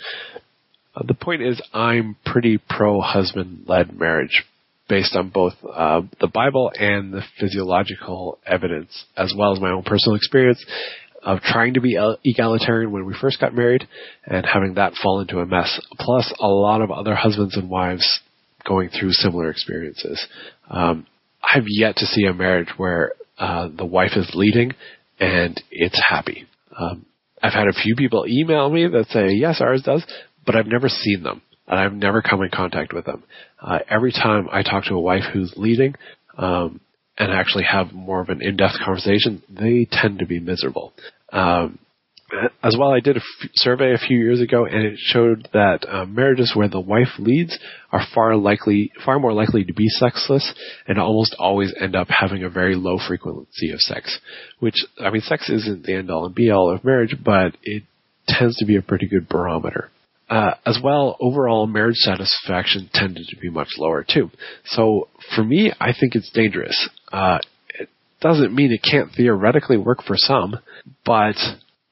Uh, 0.96 1.04
the 1.08 1.14
point 1.14 1.42
is, 1.42 1.62
I'm 1.74 2.16
pretty 2.26 2.60
pro 2.70 3.02
husband 3.02 3.66
led 3.68 3.98
marriage 3.98 4.44
based 4.90 5.16
on 5.16 5.30
both 5.30 5.54
uh, 5.64 6.02
the 6.20 6.28
Bible 6.28 6.72
and 6.78 7.14
the 7.14 7.24
physiological 7.40 8.38
evidence, 8.46 9.06
as 9.16 9.34
well 9.38 9.54
as 9.54 9.60
my 9.60 9.72
own 9.72 9.84
personal 9.84 10.16
experience 10.16 10.64
of 11.24 11.40
trying 11.40 11.74
to 11.76 11.82
be 11.82 11.98
egalitarian 12.26 12.92
when 12.92 13.06
we 13.06 13.16
first 13.20 13.40
got 13.40 13.56
married 13.56 13.88
and 14.26 14.46
having 14.46 14.74
that 14.74 14.94
fall 15.02 15.22
into 15.22 15.40
a 15.40 15.46
mess, 15.46 15.80
plus 16.00 16.32
a 16.40 16.48
lot 16.48 16.82
of 16.82 16.92
other 16.92 17.16
husbands 17.16 17.56
and 17.56 17.70
wives 17.70 18.20
going 18.68 18.90
through 18.90 19.12
similar 19.12 19.50
experiences. 19.50 20.26
Um, 20.70 21.08
I've 21.42 21.66
yet 21.68 21.96
to 21.98 22.06
see 22.06 22.26
a 22.26 22.34
marriage 22.34 22.70
where 22.78 23.14
uh, 23.38 23.70
the 23.76 23.86
wife 23.86 24.12
is 24.16 24.30
leading 24.34 24.74
and 25.20 25.62
it's 25.72 26.02
happy. 26.08 26.46
Um, 26.78 27.06
I've 27.42 27.54
had 27.54 27.68
a 27.68 27.74
few 27.74 27.96
people 27.96 28.26
email 28.28 28.70
me 28.70 28.88
that 28.88 29.08
say 29.08 29.30
yes, 29.32 29.60
ours 29.62 29.82
does, 29.84 30.06
but 30.46 30.56
I've 30.56 30.68
never 30.68 30.90
seen 30.90 31.24
them 31.24 31.42
and 31.68 31.80
I've 31.80 31.94
never 31.94 32.22
come 32.22 32.42
in 32.42 32.50
contact 32.50 32.94
with 32.94 33.06
them. 33.06 33.24
Uh, 33.62 33.80
every 33.90 34.12
time 34.12 34.48
I 34.52 34.64
talk 34.64 34.86
to 34.86 34.96
a 34.96 35.00
wife 35.00 35.24
who's 35.32 35.54
leading 35.56 35.96
um, 36.38 36.82
and 37.18 37.32
actually 37.32 37.64
have 37.64 37.94
more 37.94 38.22
of 38.22 38.30
an 38.30 38.42
in-depth 38.42 38.76
conversation, 38.84 39.44
they 39.50 39.88
tend 39.90 40.20
to 40.20 40.26
be 40.26 40.40
miserable. 40.40 40.94
Um, 41.32 41.80
as 42.64 42.76
well, 42.78 42.92
I 42.92 43.00
did 43.00 43.18
a 43.18 43.20
f- 43.20 43.50
survey 43.54 43.94
a 43.94 43.98
few 44.00 44.18
years 44.18 44.42
ago, 44.42 44.66
and 44.66 44.84
it 44.86 44.98
showed 44.98 45.48
that 45.54 45.86
uh, 45.88 46.06
marriages 46.06 46.54
where 46.56 46.68
the 46.68 46.80
wife 46.80 47.20
leads 47.20 47.58
are 47.92 48.02
far 48.14 48.36
likely, 48.36 48.92
far 49.06 49.20
more 49.20 49.34
likely 49.34 49.64
to 49.64 49.74
be 49.74 49.88
sexless, 49.88 50.54
and 50.88 50.98
almost 50.98 51.36
always 51.38 51.74
end 51.80 51.96
up 51.96 52.08
having 52.10 52.44
a 52.44 52.50
very 52.50 52.76
low 52.76 52.98
frequency 53.08 53.72
of 53.72 53.80
sex. 53.80 54.20
Which, 54.60 54.76
I 55.00 55.12
mean, 55.12 55.22
sex 55.22 55.48
isn't 55.50 55.84
the 55.84 55.94
end 55.94 56.10
all 56.10 56.26
and 56.26 56.34
be 56.34 56.50
all 56.50 56.74
of 56.74 56.84
marriage, 56.84 57.16
but 57.24 57.56
it 57.62 57.84
tends 58.28 58.58
to 58.58 58.66
be 58.66 58.78
a 58.78 58.82
pretty 58.82 59.08
good 59.08 59.30
barometer. 59.30 59.92
Uh, 60.34 60.56
as 60.66 60.80
well, 60.84 61.16
overall 61.20 61.68
marriage 61.68 61.98
satisfaction 61.98 62.90
tended 62.92 63.24
to 63.28 63.38
be 63.38 63.52
much 63.52 63.68
lower 63.78 64.04
too. 64.04 64.32
So 64.66 65.08
for 65.36 65.44
me, 65.44 65.72
I 65.80 65.94
think 65.94 66.16
it's 66.16 66.32
dangerous. 66.32 66.90
Uh, 67.12 67.38
it 67.70 67.88
doesn't 68.20 68.52
mean 68.52 68.72
it 68.72 68.82
can't 68.82 69.12
theoretically 69.16 69.78
work 69.78 70.02
for 70.02 70.16
some, 70.18 70.56
but 71.06 71.36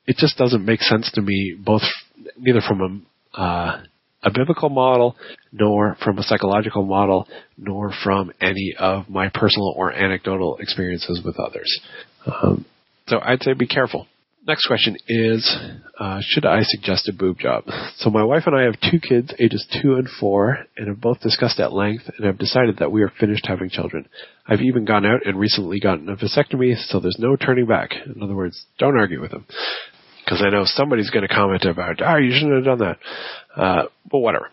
it 0.08 0.16
just 0.18 0.38
doesn't 0.38 0.66
make 0.66 0.82
sense 0.82 1.12
to 1.12 1.22
me, 1.22 1.56
both 1.64 1.84
neither 2.36 2.62
from 2.62 3.06
a 3.36 3.40
uh, 3.40 3.84
a 4.24 4.32
biblical 4.32 4.70
model, 4.70 5.16
nor 5.52 5.96
from 6.04 6.18
a 6.18 6.24
psychological 6.24 6.84
model, 6.84 7.28
nor 7.58 7.92
from 8.04 8.32
any 8.42 8.74
of 8.80 9.08
my 9.08 9.30
personal 9.30 9.74
or 9.78 9.92
anecdotal 9.92 10.58
experiences 10.58 11.22
with 11.24 11.40
others. 11.40 11.80
Um, 12.26 12.66
so 13.08 13.20
I'd 13.22 13.44
say 13.44 13.54
be 13.54 13.68
careful. 13.68 14.08
Next 14.48 14.66
question 14.66 14.98
is, 15.08 15.56
uh, 16.00 16.20
should 16.22 16.48
I 16.48 16.64
suggest 16.64 17.08
a 17.08 17.14
boob 17.14 17.38
job? 17.38 17.66
So 17.98 18.10
my 18.10 18.24
wife 18.24 18.44
and 18.48 18.56
I 18.56 18.64
have 18.64 18.76
two 18.82 19.00
kids, 19.00 19.32
ages 19.38 19.68
two 19.82 19.94
and 19.96 20.08
four, 20.20 20.58
and 20.76 20.88
have 20.88 21.00
both 21.00 21.20
discussed 21.20 21.60
at 21.60 21.72
length 21.72 22.10
and 22.18 22.26
have 22.26 22.40
decided 22.40 22.78
that 22.78 22.92
we 22.92 23.04
are 23.04 23.12
finished 23.20 23.46
having 23.46 23.70
children. 23.70 24.08
I've 24.48 24.62
even 24.62 24.84
gone 24.84 25.06
out 25.06 25.28
and 25.28 25.40
recently 25.40 25.80
gotten 25.80 26.10
a 26.10 26.16
vasectomy, 26.16 26.76
so 26.88 27.00
there's 27.00 27.20
no 27.20 27.36
turning 27.36 27.68
back. 27.68 27.92
In 28.04 28.24
other 28.24 28.36
words, 28.36 28.66
don't 28.80 28.98
argue 28.98 29.22
with 29.22 29.30
them. 29.30 29.46
Because 30.26 30.42
I 30.42 30.50
know 30.50 30.64
somebody's 30.66 31.12
going 31.12 31.28
to 31.28 31.34
comment 31.34 31.66
about, 31.66 32.02
ah, 32.02 32.14
oh, 32.14 32.18
you 32.18 32.32
shouldn't 32.32 32.66
have 32.66 32.80
done 32.80 32.88
that. 32.88 32.98
Uh, 33.56 33.84
but 34.10 34.20
whatever. 34.20 34.50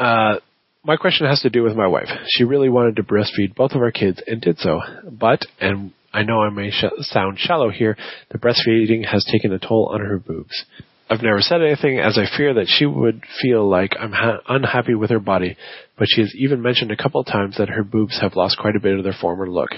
Uh, 0.00 0.36
my 0.84 0.96
question 0.96 1.28
has 1.28 1.40
to 1.42 1.50
do 1.50 1.62
with 1.62 1.76
my 1.76 1.86
wife. 1.86 2.08
She 2.26 2.42
really 2.42 2.68
wanted 2.68 2.96
to 2.96 3.04
breastfeed 3.04 3.54
both 3.54 3.70
of 3.72 3.82
our 3.82 3.92
kids 3.92 4.20
and 4.26 4.40
did 4.40 4.58
so. 4.58 4.80
But, 5.08 5.46
and 5.60 5.92
I 6.12 6.22
know 6.22 6.42
I 6.42 6.50
may 6.50 6.70
sh- 6.70 6.84
sound 7.00 7.38
shallow 7.38 7.70
here, 7.70 7.96
the 8.30 8.38
breastfeeding 8.38 9.06
has 9.06 9.24
taken 9.30 9.52
a 9.52 9.58
toll 9.58 9.90
on 9.92 10.00
her 10.00 10.18
boobs. 10.18 10.64
I've 11.08 11.22
never 11.22 11.40
said 11.40 11.62
anything 11.62 11.98
as 11.98 12.16
I 12.18 12.24
fear 12.36 12.54
that 12.54 12.68
she 12.68 12.86
would 12.86 13.22
feel 13.40 13.68
like 13.68 13.92
I'm 13.98 14.12
ha- 14.12 14.40
unhappy 14.48 14.94
with 14.94 15.10
her 15.10 15.18
body, 15.18 15.56
but 15.98 16.08
she 16.10 16.22
has 16.22 16.34
even 16.34 16.62
mentioned 16.62 16.90
a 16.90 16.96
couple 16.96 17.22
times 17.24 17.58
that 17.58 17.68
her 17.68 17.84
boobs 17.84 18.18
have 18.20 18.36
lost 18.36 18.58
quite 18.58 18.76
a 18.76 18.80
bit 18.80 18.96
of 18.96 19.04
their 19.04 19.16
former 19.18 19.48
look. 19.48 19.70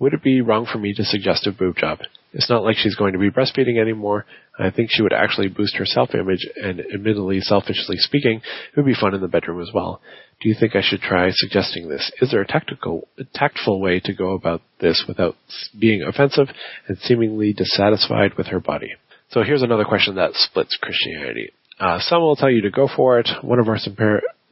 Would 0.00 0.14
it 0.14 0.22
be 0.22 0.40
wrong 0.40 0.66
for 0.70 0.78
me 0.78 0.94
to 0.94 1.04
suggest 1.04 1.46
a 1.46 1.52
boob 1.52 1.76
job? 1.76 1.98
It's 2.32 2.48
not 2.48 2.64
like 2.64 2.76
she's 2.76 2.96
going 2.96 3.12
to 3.12 3.18
be 3.18 3.30
breastfeeding 3.30 3.78
anymore. 3.78 4.24
I 4.58 4.70
think 4.70 4.88
she 4.90 5.02
would 5.02 5.12
actually 5.12 5.48
boost 5.48 5.76
her 5.76 5.84
self-image, 5.84 6.46
and 6.62 6.80
admittedly, 6.80 7.40
selfishly 7.40 7.96
speaking, 7.96 8.40
it 8.40 8.76
would 8.76 8.86
be 8.86 8.94
fun 8.94 9.14
in 9.14 9.20
the 9.20 9.28
bedroom 9.28 9.60
as 9.60 9.70
well. 9.74 10.00
Do 10.40 10.48
you 10.48 10.54
think 10.58 10.74
I 10.74 10.80
should 10.82 11.00
try 11.00 11.30
suggesting 11.30 11.88
this? 11.88 12.10
Is 12.20 12.30
there 12.30 12.40
a 12.40 12.46
tactical, 12.46 13.08
tactful 13.34 13.80
way 13.80 14.00
to 14.00 14.14
go 14.14 14.32
about 14.32 14.62
this 14.80 15.04
without 15.06 15.36
being 15.78 16.02
offensive 16.02 16.48
and 16.88 16.96
seemingly 16.98 17.52
dissatisfied 17.52 18.38
with 18.38 18.46
her 18.46 18.60
body? 18.60 18.94
So 19.30 19.42
here's 19.42 19.62
another 19.62 19.84
question 19.84 20.14
that 20.14 20.30
splits 20.34 20.78
Christianity. 20.80 21.52
Uh, 21.78 21.98
some 22.00 22.22
will 22.22 22.36
tell 22.36 22.50
you 22.50 22.62
to 22.62 22.70
go 22.70 22.88
for 22.94 23.18
it. 23.18 23.28
One 23.42 23.58
of 23.58 23.68
our 23.68 23.78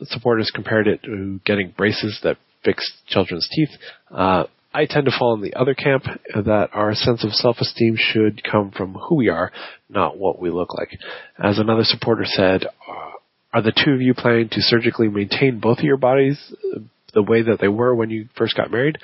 supporters 0.03 0.51
compared 0.55 0.89
it 0.89 1.03
to 1.05 1.41
getting 1.45 1.73
braces 1.77 2.21
that 2.23 2.37
fix 2.65 2.91
children's 3.07 3.49
teeth. 3.51 3.71
Uh, 4.11 4.45
I 4.73 4.87
tend 4.87 5.07
to 5.07 5.19
fall 5.19 5.35
in 5.35 5.41
the 5.41 5.55
other 5.55 5.75
camp 5.75 6.05
that 6.35 6.69
our 6.73 6.95
sense 6.95 7.25
of 7.25 7.33
self-esteem 7.33 7.97
should 7.97 8.43
come 8.45 8.71
from 8.71 8.95
who 8.95 9.17
we 9.17 9.29
are, 9.29 9.51
not 9.89 10.19
what 10.19 10.41
we 10.41 10.51
look 10.51 10.75
like. 10.75 10.99
As 11.43 11.59
another 11.59 11.85
supporter 11.85 12.25
said, 12.27 12.65
uh, 12.67 13.11
are 13.53 13.63
the 13.63 13.73
two 13.73 13.93
of 13.93 14.03
you 14.03 14.13
planning 14.13 14.49
to 14.51 14.61
surgically 14.61 15.09
maintain 15.09 15.59
both 15.59 15.79
of 15.79 15.85
your 15.85 15.97
bodies 15.97 16.53
the 17.15 17.23
way 17.23 17.43
that 17.43 17.61
they 17.61 17.69
were 17.69 17.95
when 17.95 18.11
you 18.11 18.29
first 18.37 18.57
got 18.57 18.71
married? 18.71 18.99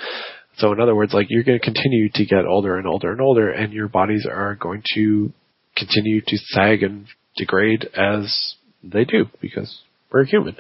So 0.59 0.71
in 0.73 0.81
other 0.81 0.95
words, 0.95 1.15
like 1.15 1.29
you're 1.31 1.43
going 1.43 1.59
to 1.59 1.65
continue 1.65 2.11
to 2.15 2.25
get 2.27 2.45
older 2.45 2.77
and 2.77 2.87
older 2.87 3.11
and 3.11 3.21
older 3.21 3.51
and 3.51 3.73
your 3.73 3.89
bodies 3.89 4.27
are 4.31 4.55
going 4.55 4.83
to 4.95 5.33
continue 5.77 6.21
to 6.21 6.37
sag 6.37 6.83
and 6.83 7.07
degrade 7.37 7.89
as 7.97 8.55
they 8.83 9.05
do 9.05 9.25
because 9.41 9.81
we're 10.13 10.25
human. 10.25 10.57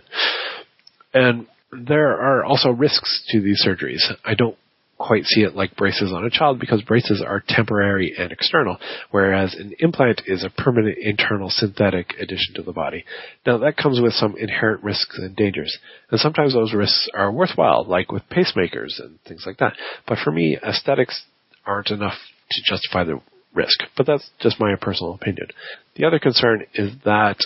And 1.12 1.46
there 1.70 2.20
are 2.20 2.44
also 2.44 2.70
risks 2.70 3.24
to 3.30 3.40
these 3.40 3.64
surgeries. 3.64 4.00
I 4.24 4.34
don't 4.34 4.56
quite 4.98 5.24
see 5.24 5.42
it 5.42 5.54
like 5.54 5.76
braces 5.76 6.12
on 6.12 6.24
a 6.24 6.30
child 6.30 6.60
because 6.60 6.82
braces 6.82 7.22
are 7.26 7.42
temporary 7.46 8.14
and 8.16 8.30
external, 8.30 8.78
whereas 9.10 9.54
an 9.54 9.72
implant 9.80 10.22
is 10.26 10.44
a 10.44 10.50
permanent 10.50 10.96
internal 11.00 11.50
synthetic 11.50 12.14
addition 12.20 12.54
to 12.54 12.62
the 12.62 12.72
body. 12.72 13.04
Now 13.46 13.58
that 13.58 13.76
comes 13.76 14.00
with 14.00 14.12
some 14.12 14.36
inherent 14.38 14.82
risks 14.82 15.18
and 15.18 15.34
dangers, 15.34 15.76
and 16.10 16.20
sometimes 16.20 16.54
those 16.54 16.72
risks 16.72 17.08
are 17.14 17.32
worthwhile, 17.32 17.84
like 17.84 18.12
with 18.12 18.22
pacemakers 18.30 18.98
and 18.98 19.18
things 19.26 19.44
like 19.46 19.58
that. 19.58 19.74
But 20.06 20.18
for 20.22 20.30
me, 20.30 20.56
aesthetics 20.56 21.24
aren't 21.66 21.90
enough 21.90 22.14
to 22.50 22.62
justify 22.64 23.04
the 23.04 23.20
risk, 23.54 23.78
but 23.96 24.06
that's 24.06 24.28
just 24.40 24.60
my 24.60 24.74
personal 24.80 25.14
opinion. 25.14 25.48
The 25.96 26.04
other 26.04 26.18
concern 26.18 26.64
is 26.74 26.92
that 27.04 27.38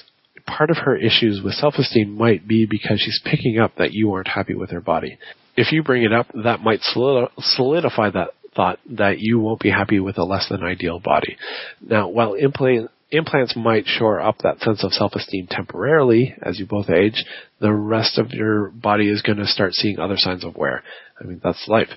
part 0.47 0.71
of 0.71 0.79
her 0.79 0.97
issues 0.97 1.43
with 1.45 1.55
self-esteem 1.55 2.17
might 2.17 2.49
be 2.49 2.67
because 2.67 3.01
she's 3.01 3.21
picking 3.25 3.59
up 3.59 3.77
that 3.77 3.93
you 3.93 4.13
aren't 4.13 4.29
happy 4.29 4.55
with 4.55 4.71
her 4.71 4.81
body 4.81 5.19
if 5.59 5.73
you 5.73 5.83
bring 5.83 6.05
it 6.05 6.13
up, 6.13 6.29
that 6.45 6.61
might 6.61 6.81
solidify 6.83 8.11
that 8.11 8.29
thought 8.55 8.79
that 8.91 9.19
you 9.19 9.41
won't 9.41 9.61
be 9.61 9.71
happy 9.71 9.99
with 9.99 10.17
a 10.17 10.23
less 10.25 10.49
than 10.49 10.63
ideal 10.63 11.01
body. 11.01 11.37
Now, 11.81 12.09
while 12.09 12.35
implant, 12.35 12.93
implants 13.11 13.57
might 13.57 13.87
shore 13.87 14.21
up 14.21 14.39
that 14.39 14.61
sense 14.61 14.85
of 14.85 14.93
self-esteem 14.93 15.49
temporarily 15.51 16.37
as 16.41 16.61
you 16.61 16.67
both 16.67 16.89
age, 16.89 17.25
the 17.61 17.73
rest 17.73 18.19
of 18.19 18.31
your 18.31 18.71
body 18.71 19.11
is 19.11 19.21
going 19.23 19.39
to 19.39 19.47
start 19.47 19.75
seeing 19.75 19.99
other 19.99 20.17
signs 20.17 20.45
of 20.45 20.57
wear. 20.57 20.85
I 21.21 21.25
mean, 21.25 21.41
that's 21.43 21.67
life. 21.67 21.89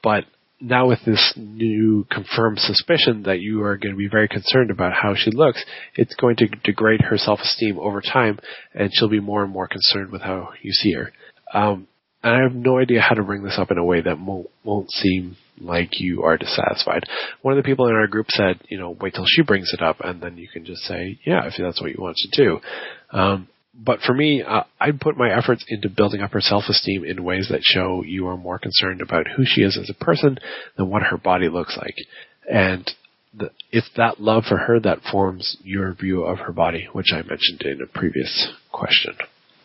But 0.00 0.24
now 0.60 0.86
with 0.86 1.00
this 1.04 1.34
new 1.36 2.06
confirmed 2.08 2.60
suspicion 2.60 3.24
that 3.24 3.40
you 3.40 3.64
are 3.64 3.78
going 3.78 3.94
to 3.94 3.98
be 3.98 4.08
very 4.08 4.28
concerned 4.28 4.70
about 4.70 4.92
how 4.92 5.16
she 5.16 5.32
looks, 5.32 5.64
it's 5.96 6.14
going 6.14 6.36
to 6.36 6.46
degrade 6.62 7.00
her 7.00 7.18
self-esteem 7.18 7.80
over 7.80 8.00
time, 8.00 8.38
and 8.72 8.90
she'll 8.92 9.08
be 9.08 9.18
more 9.18 9.42
and 9.42 9.52
more 9.52 9.66
concerned 9.66 10.12
with 10.12 10.22
how 10.22 10.50
you 10.62 10.70
see 10.70 10.92
her. 10.92 11.12
Um, 11.52 11.88
and 12.22 12.34
I 12.34 12.42
have 12.42 12.54
no 12.54 12.78
idea 12.78 13.00
how 13.00 13.14
to 13.14 13.22
bring 13.22 13.42
this 13.42 13.58
up 13.58 13.70
in 13.70 13.78
a 13.78 13.84
way 13.84 14.00
that 14.00 14.18
won't, 14.18 14.48
won't 14.64 14.90
seem 14.90 15.36
like 15.60 16.00
you 16.00 16.22
are 16.22 16.38
dissatisfied. 16.38 17.04
One 17.42 17.56
of 17.56 17.62
the 17.62 17.68
people 17.68 17.86
in 17.88 17.94
our 17.94 18.06
group 18.06 18.26
said, 18.30 18.60
you 18.68 18.78
know, 18.78 18.96
wait 19.00 19.14
till 19.14 19.26
she 19.26 19.42
brings 19.42 19.72
it 19.72 19.82
up 19.82 19.96
and 20.00 20.20
then 20.20 20.36
you 20.36 20.48
can 20.48 20.64
just 20.64 20.82
say, 20.82 21.18
yeah, 21.24 21.46
if 21.46 21.54
that's 21.58 21.80
what 21.80 21.90
you 21.90 21.98
want 22.00 22.16
to 22.16 22.44
do. 22.44 22.60
Um, 23.10 23.48
but 23.74 24.00
for 24.00 24.12
me, 24.12 24.42
uh, 24.42 24.64
I'd 24.78 25.00
put 25.00 25.16
my 25.16 25.36
efforts 25.36 25.64
into 25.68 25.88
building 25.88 26.20
up 26.20 26.32
her 26.32 26.40
self-esteem 26.40 27.04
in 27.04 27.24
ways 27.24 27.48
that 27.50 27.62
show 27.62 28.02
you 28.04 28.26
are 28.28 28.36
more 28.36 28.58
concerned 28.58 29.00
about 29.00 29.26
who 29.28 29.44
she 29.46 29.62
is 29.62 29.78
as 29.80 29.90
a 29.90 30.04
person 30.04 30.38
than 30.76 30.90
what 30.90 31.02
her 31.02 31.16
body 31.16 31.48
looks 31.48 31.76
like. 31.76 31.94
And 32.50 32.88
the, 33.34 33.50
it's 33.70 33.88
that 33.96 34.20
love 34.20 34.44
for 34.46 34.58
her 34.58 34.78
that 34.80 35.00
forms 35.10 35.56
your 35.62 35.94
view 35.94 36.24
of 36.24 36.38
her 36.40 36.52
body, 36.52 36.88
which 36.92 37.12
I 37.12 37.22
mentioned 37.22 37.62
in 37.62 37.80
a 37.82 37.86
previous 37.98 38.52
question. 38.70 39.14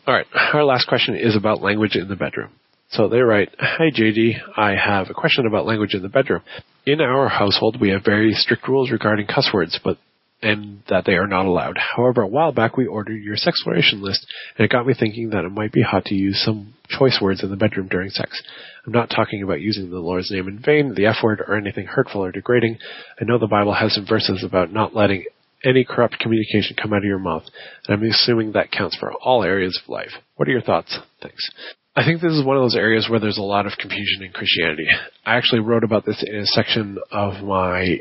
All 0.08 0.14
right, 0.14 0.26
our 0.54 0.64
last 0.64 0.88
question 0.88 1.16
is 1.16 1.36
about 1.36 1.60
language 1.60 1.94
in 1.94 2.08
the 2.08 2.16
bedroom. 2.16 2.52
So 2.92 3.08
they 3.08 3.18
write, 3.18 3.50
Hi 3.58 3.90
JD, 3.94 4.36
I 4.56 4.74
have 4.74 5.10
a 5.10 5.14
question 5.14 5.44
about 5.46 5.66
language 5.66 5.92
in 5.92 6.00
the 6.00 6.08
bedroom. 6.08 6.40
In 6.86 7.02
our 7.02 7.28
household, 7.28 7.76
we 7.78 7.90
have 7.90 8.06
very 8.06 8.32
strict 8.32 8.66
rules 8.66 8.90
regarding 8.90 9.26
cuss 9.26 9.50
words, 9.52 9.78
but 9.84 9.98
and 10.40 10.82
that 10.88 11.04
they 11.04 11.16
are 11.16 11.26
not 11.26 11.44
allowed. 11.44 11.76
However, 11.76 12.22
a 12.22 12.26
while 12.26 12.52
back 12.52 12.78
we 12.78 12.86
ordered 12.86 13.22
your 13.22 13.36
sexploration 13.36 14.00
list, 14.00 14.26
and 14.56 14.64
it 14.64 14.70
got 14.70 14.86
me 14.86 14.94
thinking 14.98 15.28
that 15.30 15.44
it 15.44 15.52
might 15.52 15.72
be 15.72 15.82
hot 15.82 16.06
to 16.06 16.14
use 16.14 16.42
some 16.42 16.72
choice 16.88 17.18
words 17.20 17.42
in 17.42 17.50
the 17.50 17.56
bedroom 17.56 17.88
during 17.88 18.08
sex. 18.08 18.42
I'm 18.86 18.92
not 18.94 19.10
talking 19.10 19.42
about 19.42 19.60
using 19.60 19.90
the 19.90 19.98
Lord's 19.98 20.30
name 20.30 20.48
in 20.48 20.62
vain, 20.64 20.94
the 20.94 21.04
F 21.04 21.16
word, 21.22 21.42
or 21.46 21.54
anything 21.54 21.84
hurtful 21.84 22.24
or 22.24 22.32
degrading. 22.32 22.78
I 23.20 23.24
know 23.24 23.38
the 23.38 23.46
Bible 23.46 23.74
has 23.74 23.92
some 23.92 24.06
verses 24.06 24.42
about 24.42 24.72
not 24.72 24.94
letting 24.94 25.26
any 25.64 25.84
corrupt 25.84 26.18
communication 26.18 26.76
come 26.80 26.92
out 26.92 26.98
of 26.98 27.04
your 27.04 27.18
mouth, 27.18 27.44
and 27.86 27.96
I'm 27.96 28.10
assuming 28.10 28.52
that 28.52 28.70
counts 28.70 28.96
for 28.96 29.12
all 29.12 29.42
areas 29.42 29.80
of 29.82 29.88
life. 29.88 30.10
What 30.36 30.48
are 30.48 30.52
your 30.52 30.62
thoughts? 30.62 30.98
Thanks. 31.20 31.48
I 31.96 32.04
think 32.04 32.20
this 32.20 32.32
is 32.32 32.44
one 32.44 32.56
of 32.56 32.62
those 32.62 32.76
areas 32.76 33.08
where 33.10 33.18
there's 33.18 33.38
a 33.38 33.42
lot 33.42 33.66
of 33.66 33.72
confusion 33.78 34.22
in 34.22 34.32
Christianity. 34.32 34.86
I 35.26 35.36
actually 35.36 35.60
wrote 35.60 35.82
about 35.82 36.06
this 36.06 36.24
in 36.24 36.36
a 36.36 36.46
section 36.46 36.98
of 37.10 37.42
my 37.42 37.98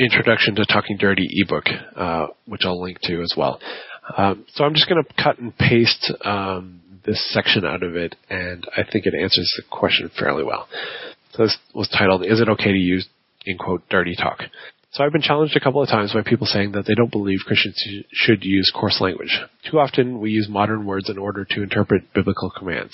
Introduction 0.00 0.54
to 0.56 0.64
Talking 0.64 0.96
Dirty 0.96 1.28
ebook, 1.30 1.66
uh, 1.94 2.28
which 2.46 2.62
I'll 2.64 2.82
link 2.82 2.98
to 3.02 3.20
as 3.20 3.34
well. 3.36 3.60
Um, 4.16 4.44
so 4.54 4.64
I'm 4.64 4.74
just 4.74 4.88
going 4.88 5.02
to 5.04 5.22
cut 5.22 5.38
and 5.38 5.56
paste 5.56 6.12
um, 6.24 6.80
this 7.04 7.22
section 7.32 7.64
out 7.64 7.82
of 7.82 7.96
it, 7.96 8.16
and 8.30 8.66
I 8.76 8.82
think 8.90 9.06
it 9.06 9.14
answers 9.14 9.52
the 9.56 9.62
question 9.70 10.10
fairly 10.18 10.42
well. 10.42 10.66
So 11.32 11.44
this 11.44 11.56
was 11.74 11.88
titled, 11.88 12.24
Is 12.24 12.40
it 12.40 12.48
okay 12.48 12.72
to 12.72 12.78
use, 12.78 13.06
in 13.44 13.58
quote, 13.58 13.82
dirty 13.88 14.16
talk? 14.16 14.40
So 14.94 15.02
I've 15.02 15.10
been 15.10 15.22
challenged 15.22 15.56
a 15.56 15.60
couple 15.60 15.82
of 15.82 15.88
times 15.88 16.14
by 16.14 16.22
people 16.22 16.46
saying 16.46 16.70
that 16.72 16.86
they 16.86 16.94
don't 16.94 17.10
believe 17.10 17.40
Christians 17.44 17.82
should 18.12 18.44
use 18.44 18.70
coarse 18.72 19.00
language. 19.00 19.40
Too 19.68 19.80
often 19.80 20.20
we 20.20 20.30
use 20.30 20.46
modern 20.48 20.86
words 20.86 21.10
in 21.10 21.18
order 21.18 21.44
to 21.44 21.62
interpret 21.64 22.14
biblical 22.14 22.52
commands. 22.56 22.92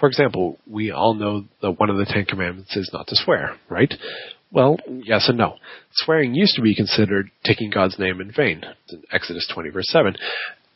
For 0.00 0.08
example, 0.08 0.58
we 0.66 0.90
all 0.90 1.12
know 1.12 1.44
that 1.60 1.72
one 1.72 1.90
of 1.90 1.98
the 1.98 2.06
Ten 2.06 2.24
Commandments 2.24 2.74
is 2.74 2.88
not 2.94 3.06
to 3.08 3.16
swear, 3.16 3.56
right? 3.68 3.92
Well, 4.50 4.78
yes 4.86 5.28
and 5.28 5.36
no. 5.36 5.56
Swearing 5.92 6.34
used 6.34 6.54
to 6.56 6.62
be 6.62 6.74
considered 6.74 7.30
taking 7.44 7.68
God's 7.68 7.98
name 7.98 8.22
in 8.22 8.32
vain, 8.34 8.64
in 8.88 9.02
Exodus 9.12 9.46
20 9.52 9.68
verse 9.68 9.88
7, 9.90 10.16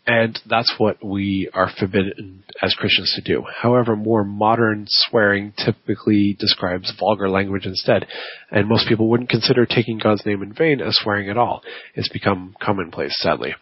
and 0.06 0.38
that's 0.48 0.72
what 0.78 1.04
we 1.04 1.50
are 1.52 1.70
forbidden 1.78 2.44
as 2.62 2.74
Christians 2.74 3.12
to 3.16 3.22
do. 3.22 3.44
However, 3.60 3.96
more 3.96 4.24
modern 4.24 4.86
swearing 4.88 5.52
typically 5.56 6.36
describes 6.38 6.92
vulgar 6.98 7.28
language 7.28 7.66
instead, 7.66 8.06
and 8.50 8.68
most 8.68 8.88
people 8.88 9.08
wouldn't 9.08 9.30
consider 9.30 9.66
taking 9.66 9.98
God's 9.98 10.24
name 10.24 10.42
in 10.42 10.52
vain 10.52 10.80
as 10.80 10.96
swearing 10.96 11.28
at 11.28 11.36
all. 11.36 11.62
It's 11.94 12.08
become 12.08 12.54
commonplace, 12.62 13.14
sadly. 13.18 13.54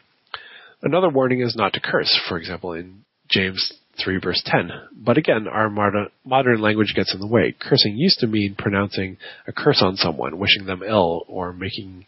Another 0.83 1.09
warning 1.09 1.41
is 1.41 1.57
not 1.57 1.73
to 1.73 1.81
curse, 1.81 2.15
for 2.29 2.37
example, 2.37 2.75
in 2.75 3.05
James 3.31 3.73
3 4.03 4.19
verse 4.19 4.43
10. 4.45 4.71
But 4.93 5.17
again, 5.17 5.47
our 5.49 5.71
modern, 5.71 6.61
language 6.61 6.93
gets 6.95 7.15
in 7.15 7.21
the 7.21 7.27
way. 7.27 7.55
Cursing 7.59 7.97
used 7.97 8.19
to 8.21 8.27
mean 8.27 8.55
pronouncing 8.57 9.17
a 9.47 9.53
curse 9.53 9.81
on 9.83 9.97
someone, 9.97 10.39
wishing 10.39 10.67
them 10.67 10.83
ill, 10.87 11.25
or 11.27 11.53
making 11.53 12.05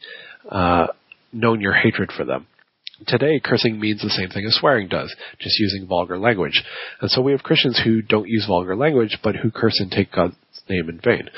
uh, 0.50 0.88
known 1.32 1.60
your 1.60 1.72
hatred 1.72 2.12
for 2.14 2.24
them. 2.24 2.46
Today, 3.06 3.40
cursing 3.42 3.78
means 3.78 4.00
the 4.00 4.10
same 4.10 4.30
thing 4.30 4.46
as 4.46 4.56
swearing 4.56 4.88
does, 4.88 5.14
just 5.38 5.58
using 5.58 5.86
vulgar 5.86 6.18
language. 6.18 6.62
And 7.00 7.10
so 7.10 7.20
we 7.20 7.32
have 7.32 7.42
Christians 7.42 7.80
who 7.82 8.00
don't 8.00 8.28
use 8.28 8.46
vulgar 8.46 8.74
language, 8.74 9.18
but 9.22 9.36
who 9.36 9.50
curse 9.50 9.78
and 9.80 9.90
take 9.90 10.12
God's 10.12 10.34
name 10.68 10.88
in 10.88 11.00
vain. 11.00 11.28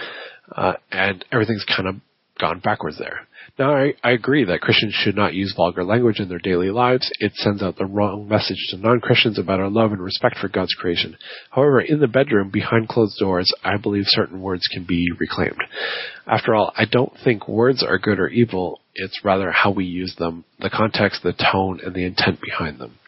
Uh, 0.55 0.75
and 0.93 1.25
everything's 1.33 1.65
kind 1.65 1.89
of 1.89 1.97
gone 2.39 2.61
backwards 2.61 2.99
there. 2.99 3.27
Now, 3.59 3.75
I, 3.75 3.95
I, 4.05 4.13
agree 4.13 4.45
that 4.45 4.61
Christians 4.61 4.95
should 4.95 5.17
not 5.17 5.35
use 5.35 5.53
vulgar 5.57 5.83
language 5.83 6.21
in 6.21 6.29
their 6.29 6.39
daily 6.39 6.71
lives. 6.71 7.11
It 7.19 7.35
sends 7.35 7.61
out 7.61 7.77
the 7.77 7.87
wrong 7.87 8.29
message 8.29 8.69
to 8.71 8.77
non-Christians 8.77 9.39
about 9.39 9.59
our 9.59 9.69
love 9.69 9.91
and 9.91 10.01
respect 10.01 10.39
for 10.39 10.49
God's 10.49 10.75
creation. 10.75 11.17
However, 11.51 11.81
in 11.81 11.99
the 11.99 12.07
bedroom, 12.07 12.51
behind 12.51 12.89
closed 12.89 13.19
doors, 13.19 13.53
I 13.65 13.77
believe 13.77 14.05
certain 14.07 14.41
words 14.43 14.63
can 14.73 14.85
be 14.85 15.09
reclaimed. 15.19 15.61
After 16.27 16.55
all, 16.55 16.73
I 16.77 16.85
don't 16.85 17.13
think 17.25 17.49
words 17.49 17.83
are 17.83 17.99
good 17.99 18.21
or 18.21 18.29
evil. 18.29 18.81
It's 18.99 19.25
rather 19.25 19.51
how 19.51 19.71
we 19.71 19.85
use 19.85 20.15
them, 20.19 20.45
the 20.61 20.71
context, 20.71 21.23
the 21.23 21.33
tone, 21.33 21.81
and 21.85 21.95
the 21.95 22.05
intent 22.05 22.41
behind 22.41 22.79
them. 22.79 22.99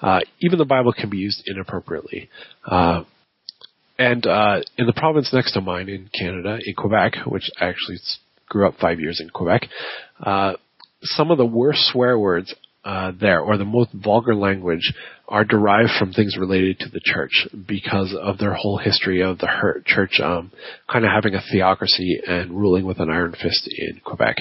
Uh, 0.00 0.20
even 0.40 0.58
the 0.58 0.64
Bible 0.64 0.92
can 0.92 1.10
be 1.10 1.18
used 1.18 1.42
inappropriately. 1.46 2.30
Uh, 2.64 3.04
and 3.98 4.26
uh, 4.26 4.60
in 4.78 4.86
the 4.86 4.94
province 4.94 5.30
next 5.32 5.52
to 5.52 5.60
mine 5.60 5.88
in 5.88 6.08
Canada, 6.18 6.58
in 6.64 6.74
Quebec, 6.74 7.16
which 7.26 7.50
I 7.60 7.66
actually 7.66 7.98
grew 8.48 8.66
up 8.66 8.74
five 8.80 8.98
years 8.98 9.20
in 9.20 9.28
Quebec. 9.28 9.66
Uh, 10.24 10.54
some 11.02 11.30
of 11.30 11.38
the 11.38 11.46
worst 11.46 11.90
swear 11.92 12.18
words 12.18 12.54
uh, 12.84 13.12
there, 13.20 13.40
or 13.40 13.58
the 13.58 13.64
most 13.64 13.90
vulgar 13.92 14.34
language, 14.34 14.94
are 15.28 15.44
derived 15.44 15.90
from 15.98 16.12
things 16.12 16.36
related 16.38 16.78
to 16.78 16.88
the 16.88 17.00
church 17.04 17.46
because 17.68 18.16
of 18.18 18.38
their 18.38 18.54
whole 18.54 18.78
history 18.78 19.22
of 19.22 19.38
the 19.38 19.48
church 19.86 20.18
um, 20.22 20.50
kind 20.90 21.04
of 21.04 21.10
having 21.14 21.34
a 21.34 21.42
theocracy 21.52 22.18
and 22.26 22.50
ruling 22.50 22.86
with 22.86 22.98
an 22.98 23.10
iron 23.10 23.32
fist 23.32 23.68
in 23.70 24.00
Quebec. 24.02 24.36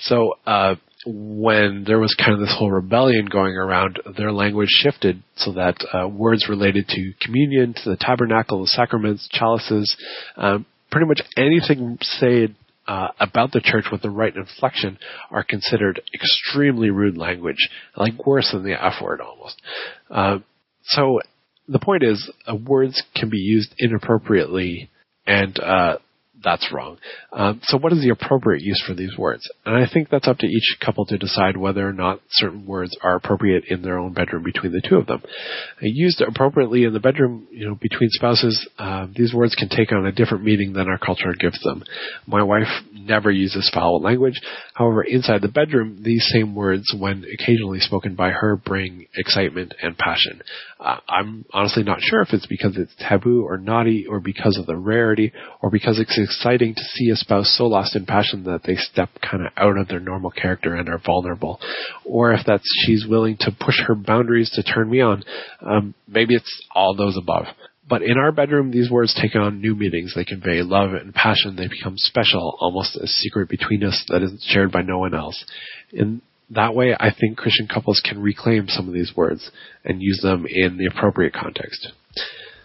So 0.00 0.34
uh, 0.46 0.76
when 1.06 1.84
there 1.86 1.98
was 1.98 2.14
kind 2.14 2.34
of 2.34 2.40
this 2.40 2.54
whole 2.56 2.70
rebellion 2.70 3.26
going 3.26 3.56
around, 3.56 4.00
their 4.16 4.32
language 4.32 4.68
shifted 4.70 5.22
so 5.36 5.52
that 5.52 5.76
uh, 5.92 6.08
words 6.08 6.48
related 6.48 6.88
to 6.88 7.12
communion, 7.20 7.74
to 7.74 7.90
the 7.90 7.96
tabernacle, 7.96 8.60
the 8.60 8.66
sacraments, 8.66 9.28
chalices, 9.32 9.96
um, 10.36 10.66
pretty 10.90 11.06
much 11.06 11.22
anything 11.36 11.98
said 12.02 12.54
uh, 12.86 13.08
about 13.20 13.52
the 13.52 13.60
church 13.60 13.84
with 13.92 14.02
the 14.02 14.10
right 14.10 14.34
inflection 14.34 14.98
are 15.30 15.44
considered 15.44 16.02
extremely 16.12 16.90
rude 16.90 17.16
language, 17.16 17.68
like 17.96 18.26
worse 18.26 18.50
than 18.52 18.64
the 18.64 18.72
F 18.72 18.94
word 19.00 19.20
almost. 19.20 19.62
Uh, 20.10 20.38
so 20.84 21.20
the 21.68 21.78
point 21.78 22.02
is, 22.02 22.30
uh, 22.50 22.54
words 22.54 23.02
can 23.14 23.30
be 23.30 23.38
used 23.38 23.72
inappropriately, 23.78 24.90
and 25.26 25.58
uh, 25.60 25.98
that's 26.42 26.72
wrong. 26.72 26.98
Um, 27.32 27.60
so 27.64 27.78
what 27.78 27.92
is 27.92 28.02
the 28.02 28.10
appropriate 28.10 28.62
use 28.62 28.82
for 28.86 28.94
these 28.94 29.16
words? 29.18 29.48
And 29.66 29.76
I 29.76 29.88
think 29.92 30.08
that's 30.08 30.28
up 30.28 30.38
to 30.38 30.46
each 30.46 30.76
couple 30.84 31.04
to 31.06 31.18
decide 31.18 31.56
whether 31.56 31.86
or 31.86 31.92
not 31.92 32.20
certain 32.30 32.66
words 32.66 32.96
are 33.02 33.16
appropriate 33.16 33.64
in 33.68 33.82
their 33.82 33.98
own 33.98 34.12
bedroom 34.12 34.42
between 34.42 34.72
the 34.72 34.82
two 34.86 34.96
of 34.96 35.06
them. 35.06 35.22
Uh, 35.24 35.82
used 35.82 36.20
appropriately 36.20 36.84
in 36.84 36.92
the 36.92 37.00
bedroom, 37.00 37.46
you 37.50 37.68
know, 37.68 37.74
between 37.74 38.08
spouses, 38.10 38.68
uh, 38.78 39.06
these 39.14 39.34
words 39.34 39.54
can 39.54 39.68
take 39.68 39.92
on 39.92 40.06
a 40.06 40.12
different 40.12 40.44
meaning 40.44 40.72
than 40.72 40.88
our 40.88 40.98
culture 40.98 41.34
gives 41.38 41.60
them. 41.62 41.82
My 42.26 42.42
wife 42.42 42.68
never 42.92 43.30
uses 43.30 43.70
foul 43.72 44.00
language. 44.00 44.40
However, 44.74 45.02
inside 45.02 45.42
the 45.42 45.48
bedroom, 45.48 46.00
these 46.02 46.26
same 46.32 46.54
words, 46.54 46.94
when 46.96 47.24
occasionally 47.32 47.80
spoken 47.80 48.14
by 48.14 48.30
her, 48.30 48.56
bring 48.56 49.06
excitement 49.16 49.74
and 49.82 49.96
passion. 49.96 50.40
Uh, 50.78 50.98
I'm 51.08 51.44
honestly 51.52 51.82
not 51.82 52.00
sure 52.00 52.22
if 52.22 52.32
it's 52.32 52.46
because 52.46 52.76
it's 52.76 52.94
taboo 52.98 53.44
or 53.44 53.58
naughty, 53.58 54.06
or 54.08 54.20
because 54.20 54.56
of 54.56 54.66
the 54.66 54.76
rarity, 54.76 55.32
or 55.60 55.70
because 55.70 55.98
it's 55.98 56.14
exciting 56.30 56.74
to 56.74 56.82
see 56.94 57.10
a 57.10 57.16
spouse 57.16 57.54
so 57.58 57.64
lost 57.64 57.96
in 57.96 58.06
passion 58.06 58.44
that 58.44 58.62
they 58.64 58.76
step 58.76 59.10
kind 59.20 59.44
of 59.44 59.52
out 59.56 59.76
of 59.76 59.88
their 59.88 60.00
normal 60.00 60.30
character 60.30 60.76
and 60.76 60.88
are 60.88 61.00
vulnerable, 61.04 61.58
or 62.04 62.32
if 62.32 62.40
that's 62.46 62.68
she's 62.86 63.04
willing 63.08 63.36
to 63.40 63.50
push 63.50 63.80
her 63.86 63.96
boundaries 63.96 64.50
to 64.50 64.62
turn 64.62 64.88
me 64.88 65.00
on. 65.00 65.24
Um, 65.60 65.94
maybe 66.06 66.34
it's 66.34 66.62
all 66.74 66.94
those 66.94 67.16
above. 67.20 67.46
But 67.88 68.02
in 68.02 68.18
our 68.18 68.30
bedroom, 68.30 68.70
these 68.70 68.88
words 68.88 69.18
take 69.20 69.34
on 69.34 69.60
new 69.60 69.74
meanings. 69.74 70.12
They 70.14 70.24
convey 70.24 70.62
love 70.62 70.92
and 70.92 71.12
passion. 71.12 71.56
They 71.56 71.66
become 71.66 71.94
special, 71.96 72.56
almost 72.60 72.96
a 72.96 73.08
secret 73.08 73.48
between 73.48 73.82
us 73.82 74.04
that 74.08 74.22
isn't 74.22 74.42
shared 74.42 74.70
by 74.70 74.82
no 74.82 74.98
one 75.00 75.12
else. 75.12 75.44
In 75.92 76.22
that 76.50 76.76
way, 76.76 76.94
I 76.98 77.12
think 77.12 77.36
Christian 77.36 77.66
couples 77.66 78.00
can 78.04 78.22
reclaim 78.22 78.68
some 78.68 78.86
of 78.86 78.94
these 78.94 79.12
words 79.16 79.50
and 79.84 80.00
use 80.00 80.20
them 80.22 80.46
in 80.48 80.76
the 80.76 80.86
appropriate 80.86 81.32
context. 81.32 81.88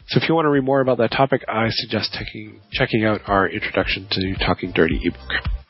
So 0.07 0.21
if 0.21 0.29
you 0.29 0.35
want 0.35 0.45
to 0.45 0.49
read 0.49 0.63
more 0.63 0.81
about 0.81 0.99
that 0.99 1.11
topic, 1.11 1.43
I 1.47 1.67
suggest 1.69 2.13
checking, 2.13 2.59
checking 2.71 3.05
out 3.05 3.21
our 3.27 3.49
Introduction 3.49 4.07
to 4.11 4.35
Talking 4.45 4.71
Dirty 4.71 4.99
ebook. 5.03 5.65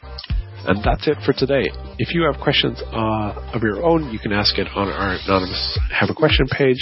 And 0.68 0.84
that's 0.84 1.08
it 1.08 1.18
for 1.24 1.32
today. 1.32 1.70
If 2.00 2.14
you 2.14 2.24
have 2.24 2.42
questions 2.42 2.82
uh, 2.92 3.52
of 3.54 3.62
your 3.62 3.86
own, 3.86 4.12
you 4.12 4.18
can 4.18 4.34
ask 4.34 4.58
it 4.58 4.68
on 4.76 4.90
our 4.90 5.14
anonymous 5.14 5.80
Have 5.94 6.10
a 6.10 6.16
Question 6.16 6.48
page, 6.48 6.80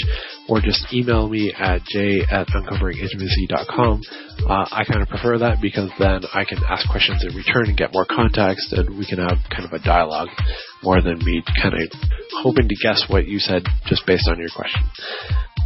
or 0.48 0.62
just 0.62 0.88
email 0.94 1.28
me 1.28 1.54
at 1.54 1.84
j 1.84 2.22
at 2.32 2.48
uncoveringintimacy.com. 2.48 4.02
Uh, 4.48 4.66
I 4.72 4.86
kind 4.86 5.02
of 5.02 5.10
prefer 5.10 5.38
that 5.40 5.60
because 5.62 5.92
then 6.00 6.22
I 6.34 6.46
can 6.46 6.60
ask 6.68 6.90
questions 6.90 7.26
in 7.28 7.36
return 7.36 7.68
and 7.68 7.78
get 7.78 7.94
more 7.94 8.06
context, 8.06 8.72
and 8.72 8.98
we 8.98 9.06
can 9.06 9.20
have 9.20 9.38
kind 9.52 9.66
of 9.66 9.74
a 9.74 9.84
dialogue 9.84 10.30
more 10.82 11.02
than 11.02 11.20
me 11.20 11.44
kind 11.62 11.76
of 11.76 11.82
hoping 12.42 12.70
to 12.70 12.76
guess 12.82 13.04
what 13.10 13.28
you 13.28 13.40
said 13.40 13.64
just 13.86 14.08
based 14.08 14.30
on 14.30 14.40
your 14.40 14.50
question. 14.56 14.82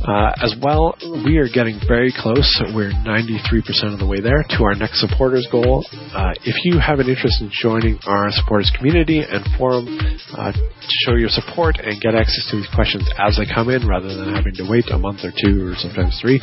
Uh, 0.06 0.32
as 0.44 0.54
well, 0.62 0.96
we 1.26 1.38
are 1.38 1.50
getting 1.50 1.80
very 1.88 2.14
close. 2.14 2.46
We're 2.74 2.94
93% 3.02 3.94
of 3.94 3.98
the 3.98 4.06
way 4.06 4.22
there 4.22 4.46
to 4.58 4.64
our 4.64 4.76
next 4.76 5.02
supporters 5.02 5.48
goal. 5.52 5.84
Uh, 6.14 6.38
if 6.46 6.54
you 6.64 6.78
have 6.78 7.00
an 7.00 7.10
interest 7.10 7.42
in 7.42 7.50
joining 7.50 7.98
our 8.06 8.30
supporters 8.30 8.72
community 8.78 9.26
and 9.26 9.42
forum 9.58 9.90
uh, 10.38 10.52
to 10.54 10.94
show 11.06 11.16
your 11.16 11.30
support 11.30 11.82
and 11.82 12.00
get 12.00 12.14
access 12.14 12.46
to 12.52 12.58
these 12.58 12.70
questions 12.76 13.10
as 13.18 13.38
they 13.42 13.46
come 13.50 13.70
in 13.70 13.88
rather 13.88 14.14
than 14.14 14.36
having 14.36 14.54
to 14.54 14.70
wait 14.70 14.86
a 14.94 14.98
month 14.98 15.26
or 15.26 15.34
two 15.34 15.74
or 15.74 15.76
sometimes 15.76 16.14
three, 16.22 16.40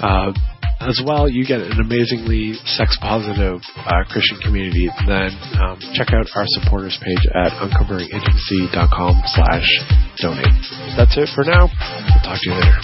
uh, 0.00 0.32
as 0.80 1.00
well, 1.04 1.28
you 1.28 1.46
get 1.46 1.60
an 1.60 1.80
amazingly 1.80 2.54
sex 2.64 2.96
positive 3.00 3.60
uh, 3.76 4.04
Christian 4.10 4.38
community, 4.42 4.88
then 5.06 5.30
um, 5.60 5.78
check 5.94 6.12
out 6.12 6.26
our 6.34 6.44
supporters 6.60 6.98
page 7.02 7.26
at 7.34 7.52
uncoveringintimacy.com 7.52 9.22
slash 9.26 9.68
donate. 10.20 10.46
That's 10.96 11.16
it 11.16 11.28
for 11.34 11.44
now. 11.44 11.68
We'll 11.68 12.22
talk 12.22 12.38
to 12.40 12.50
you 12.50 12.54
later. 12.54 12.80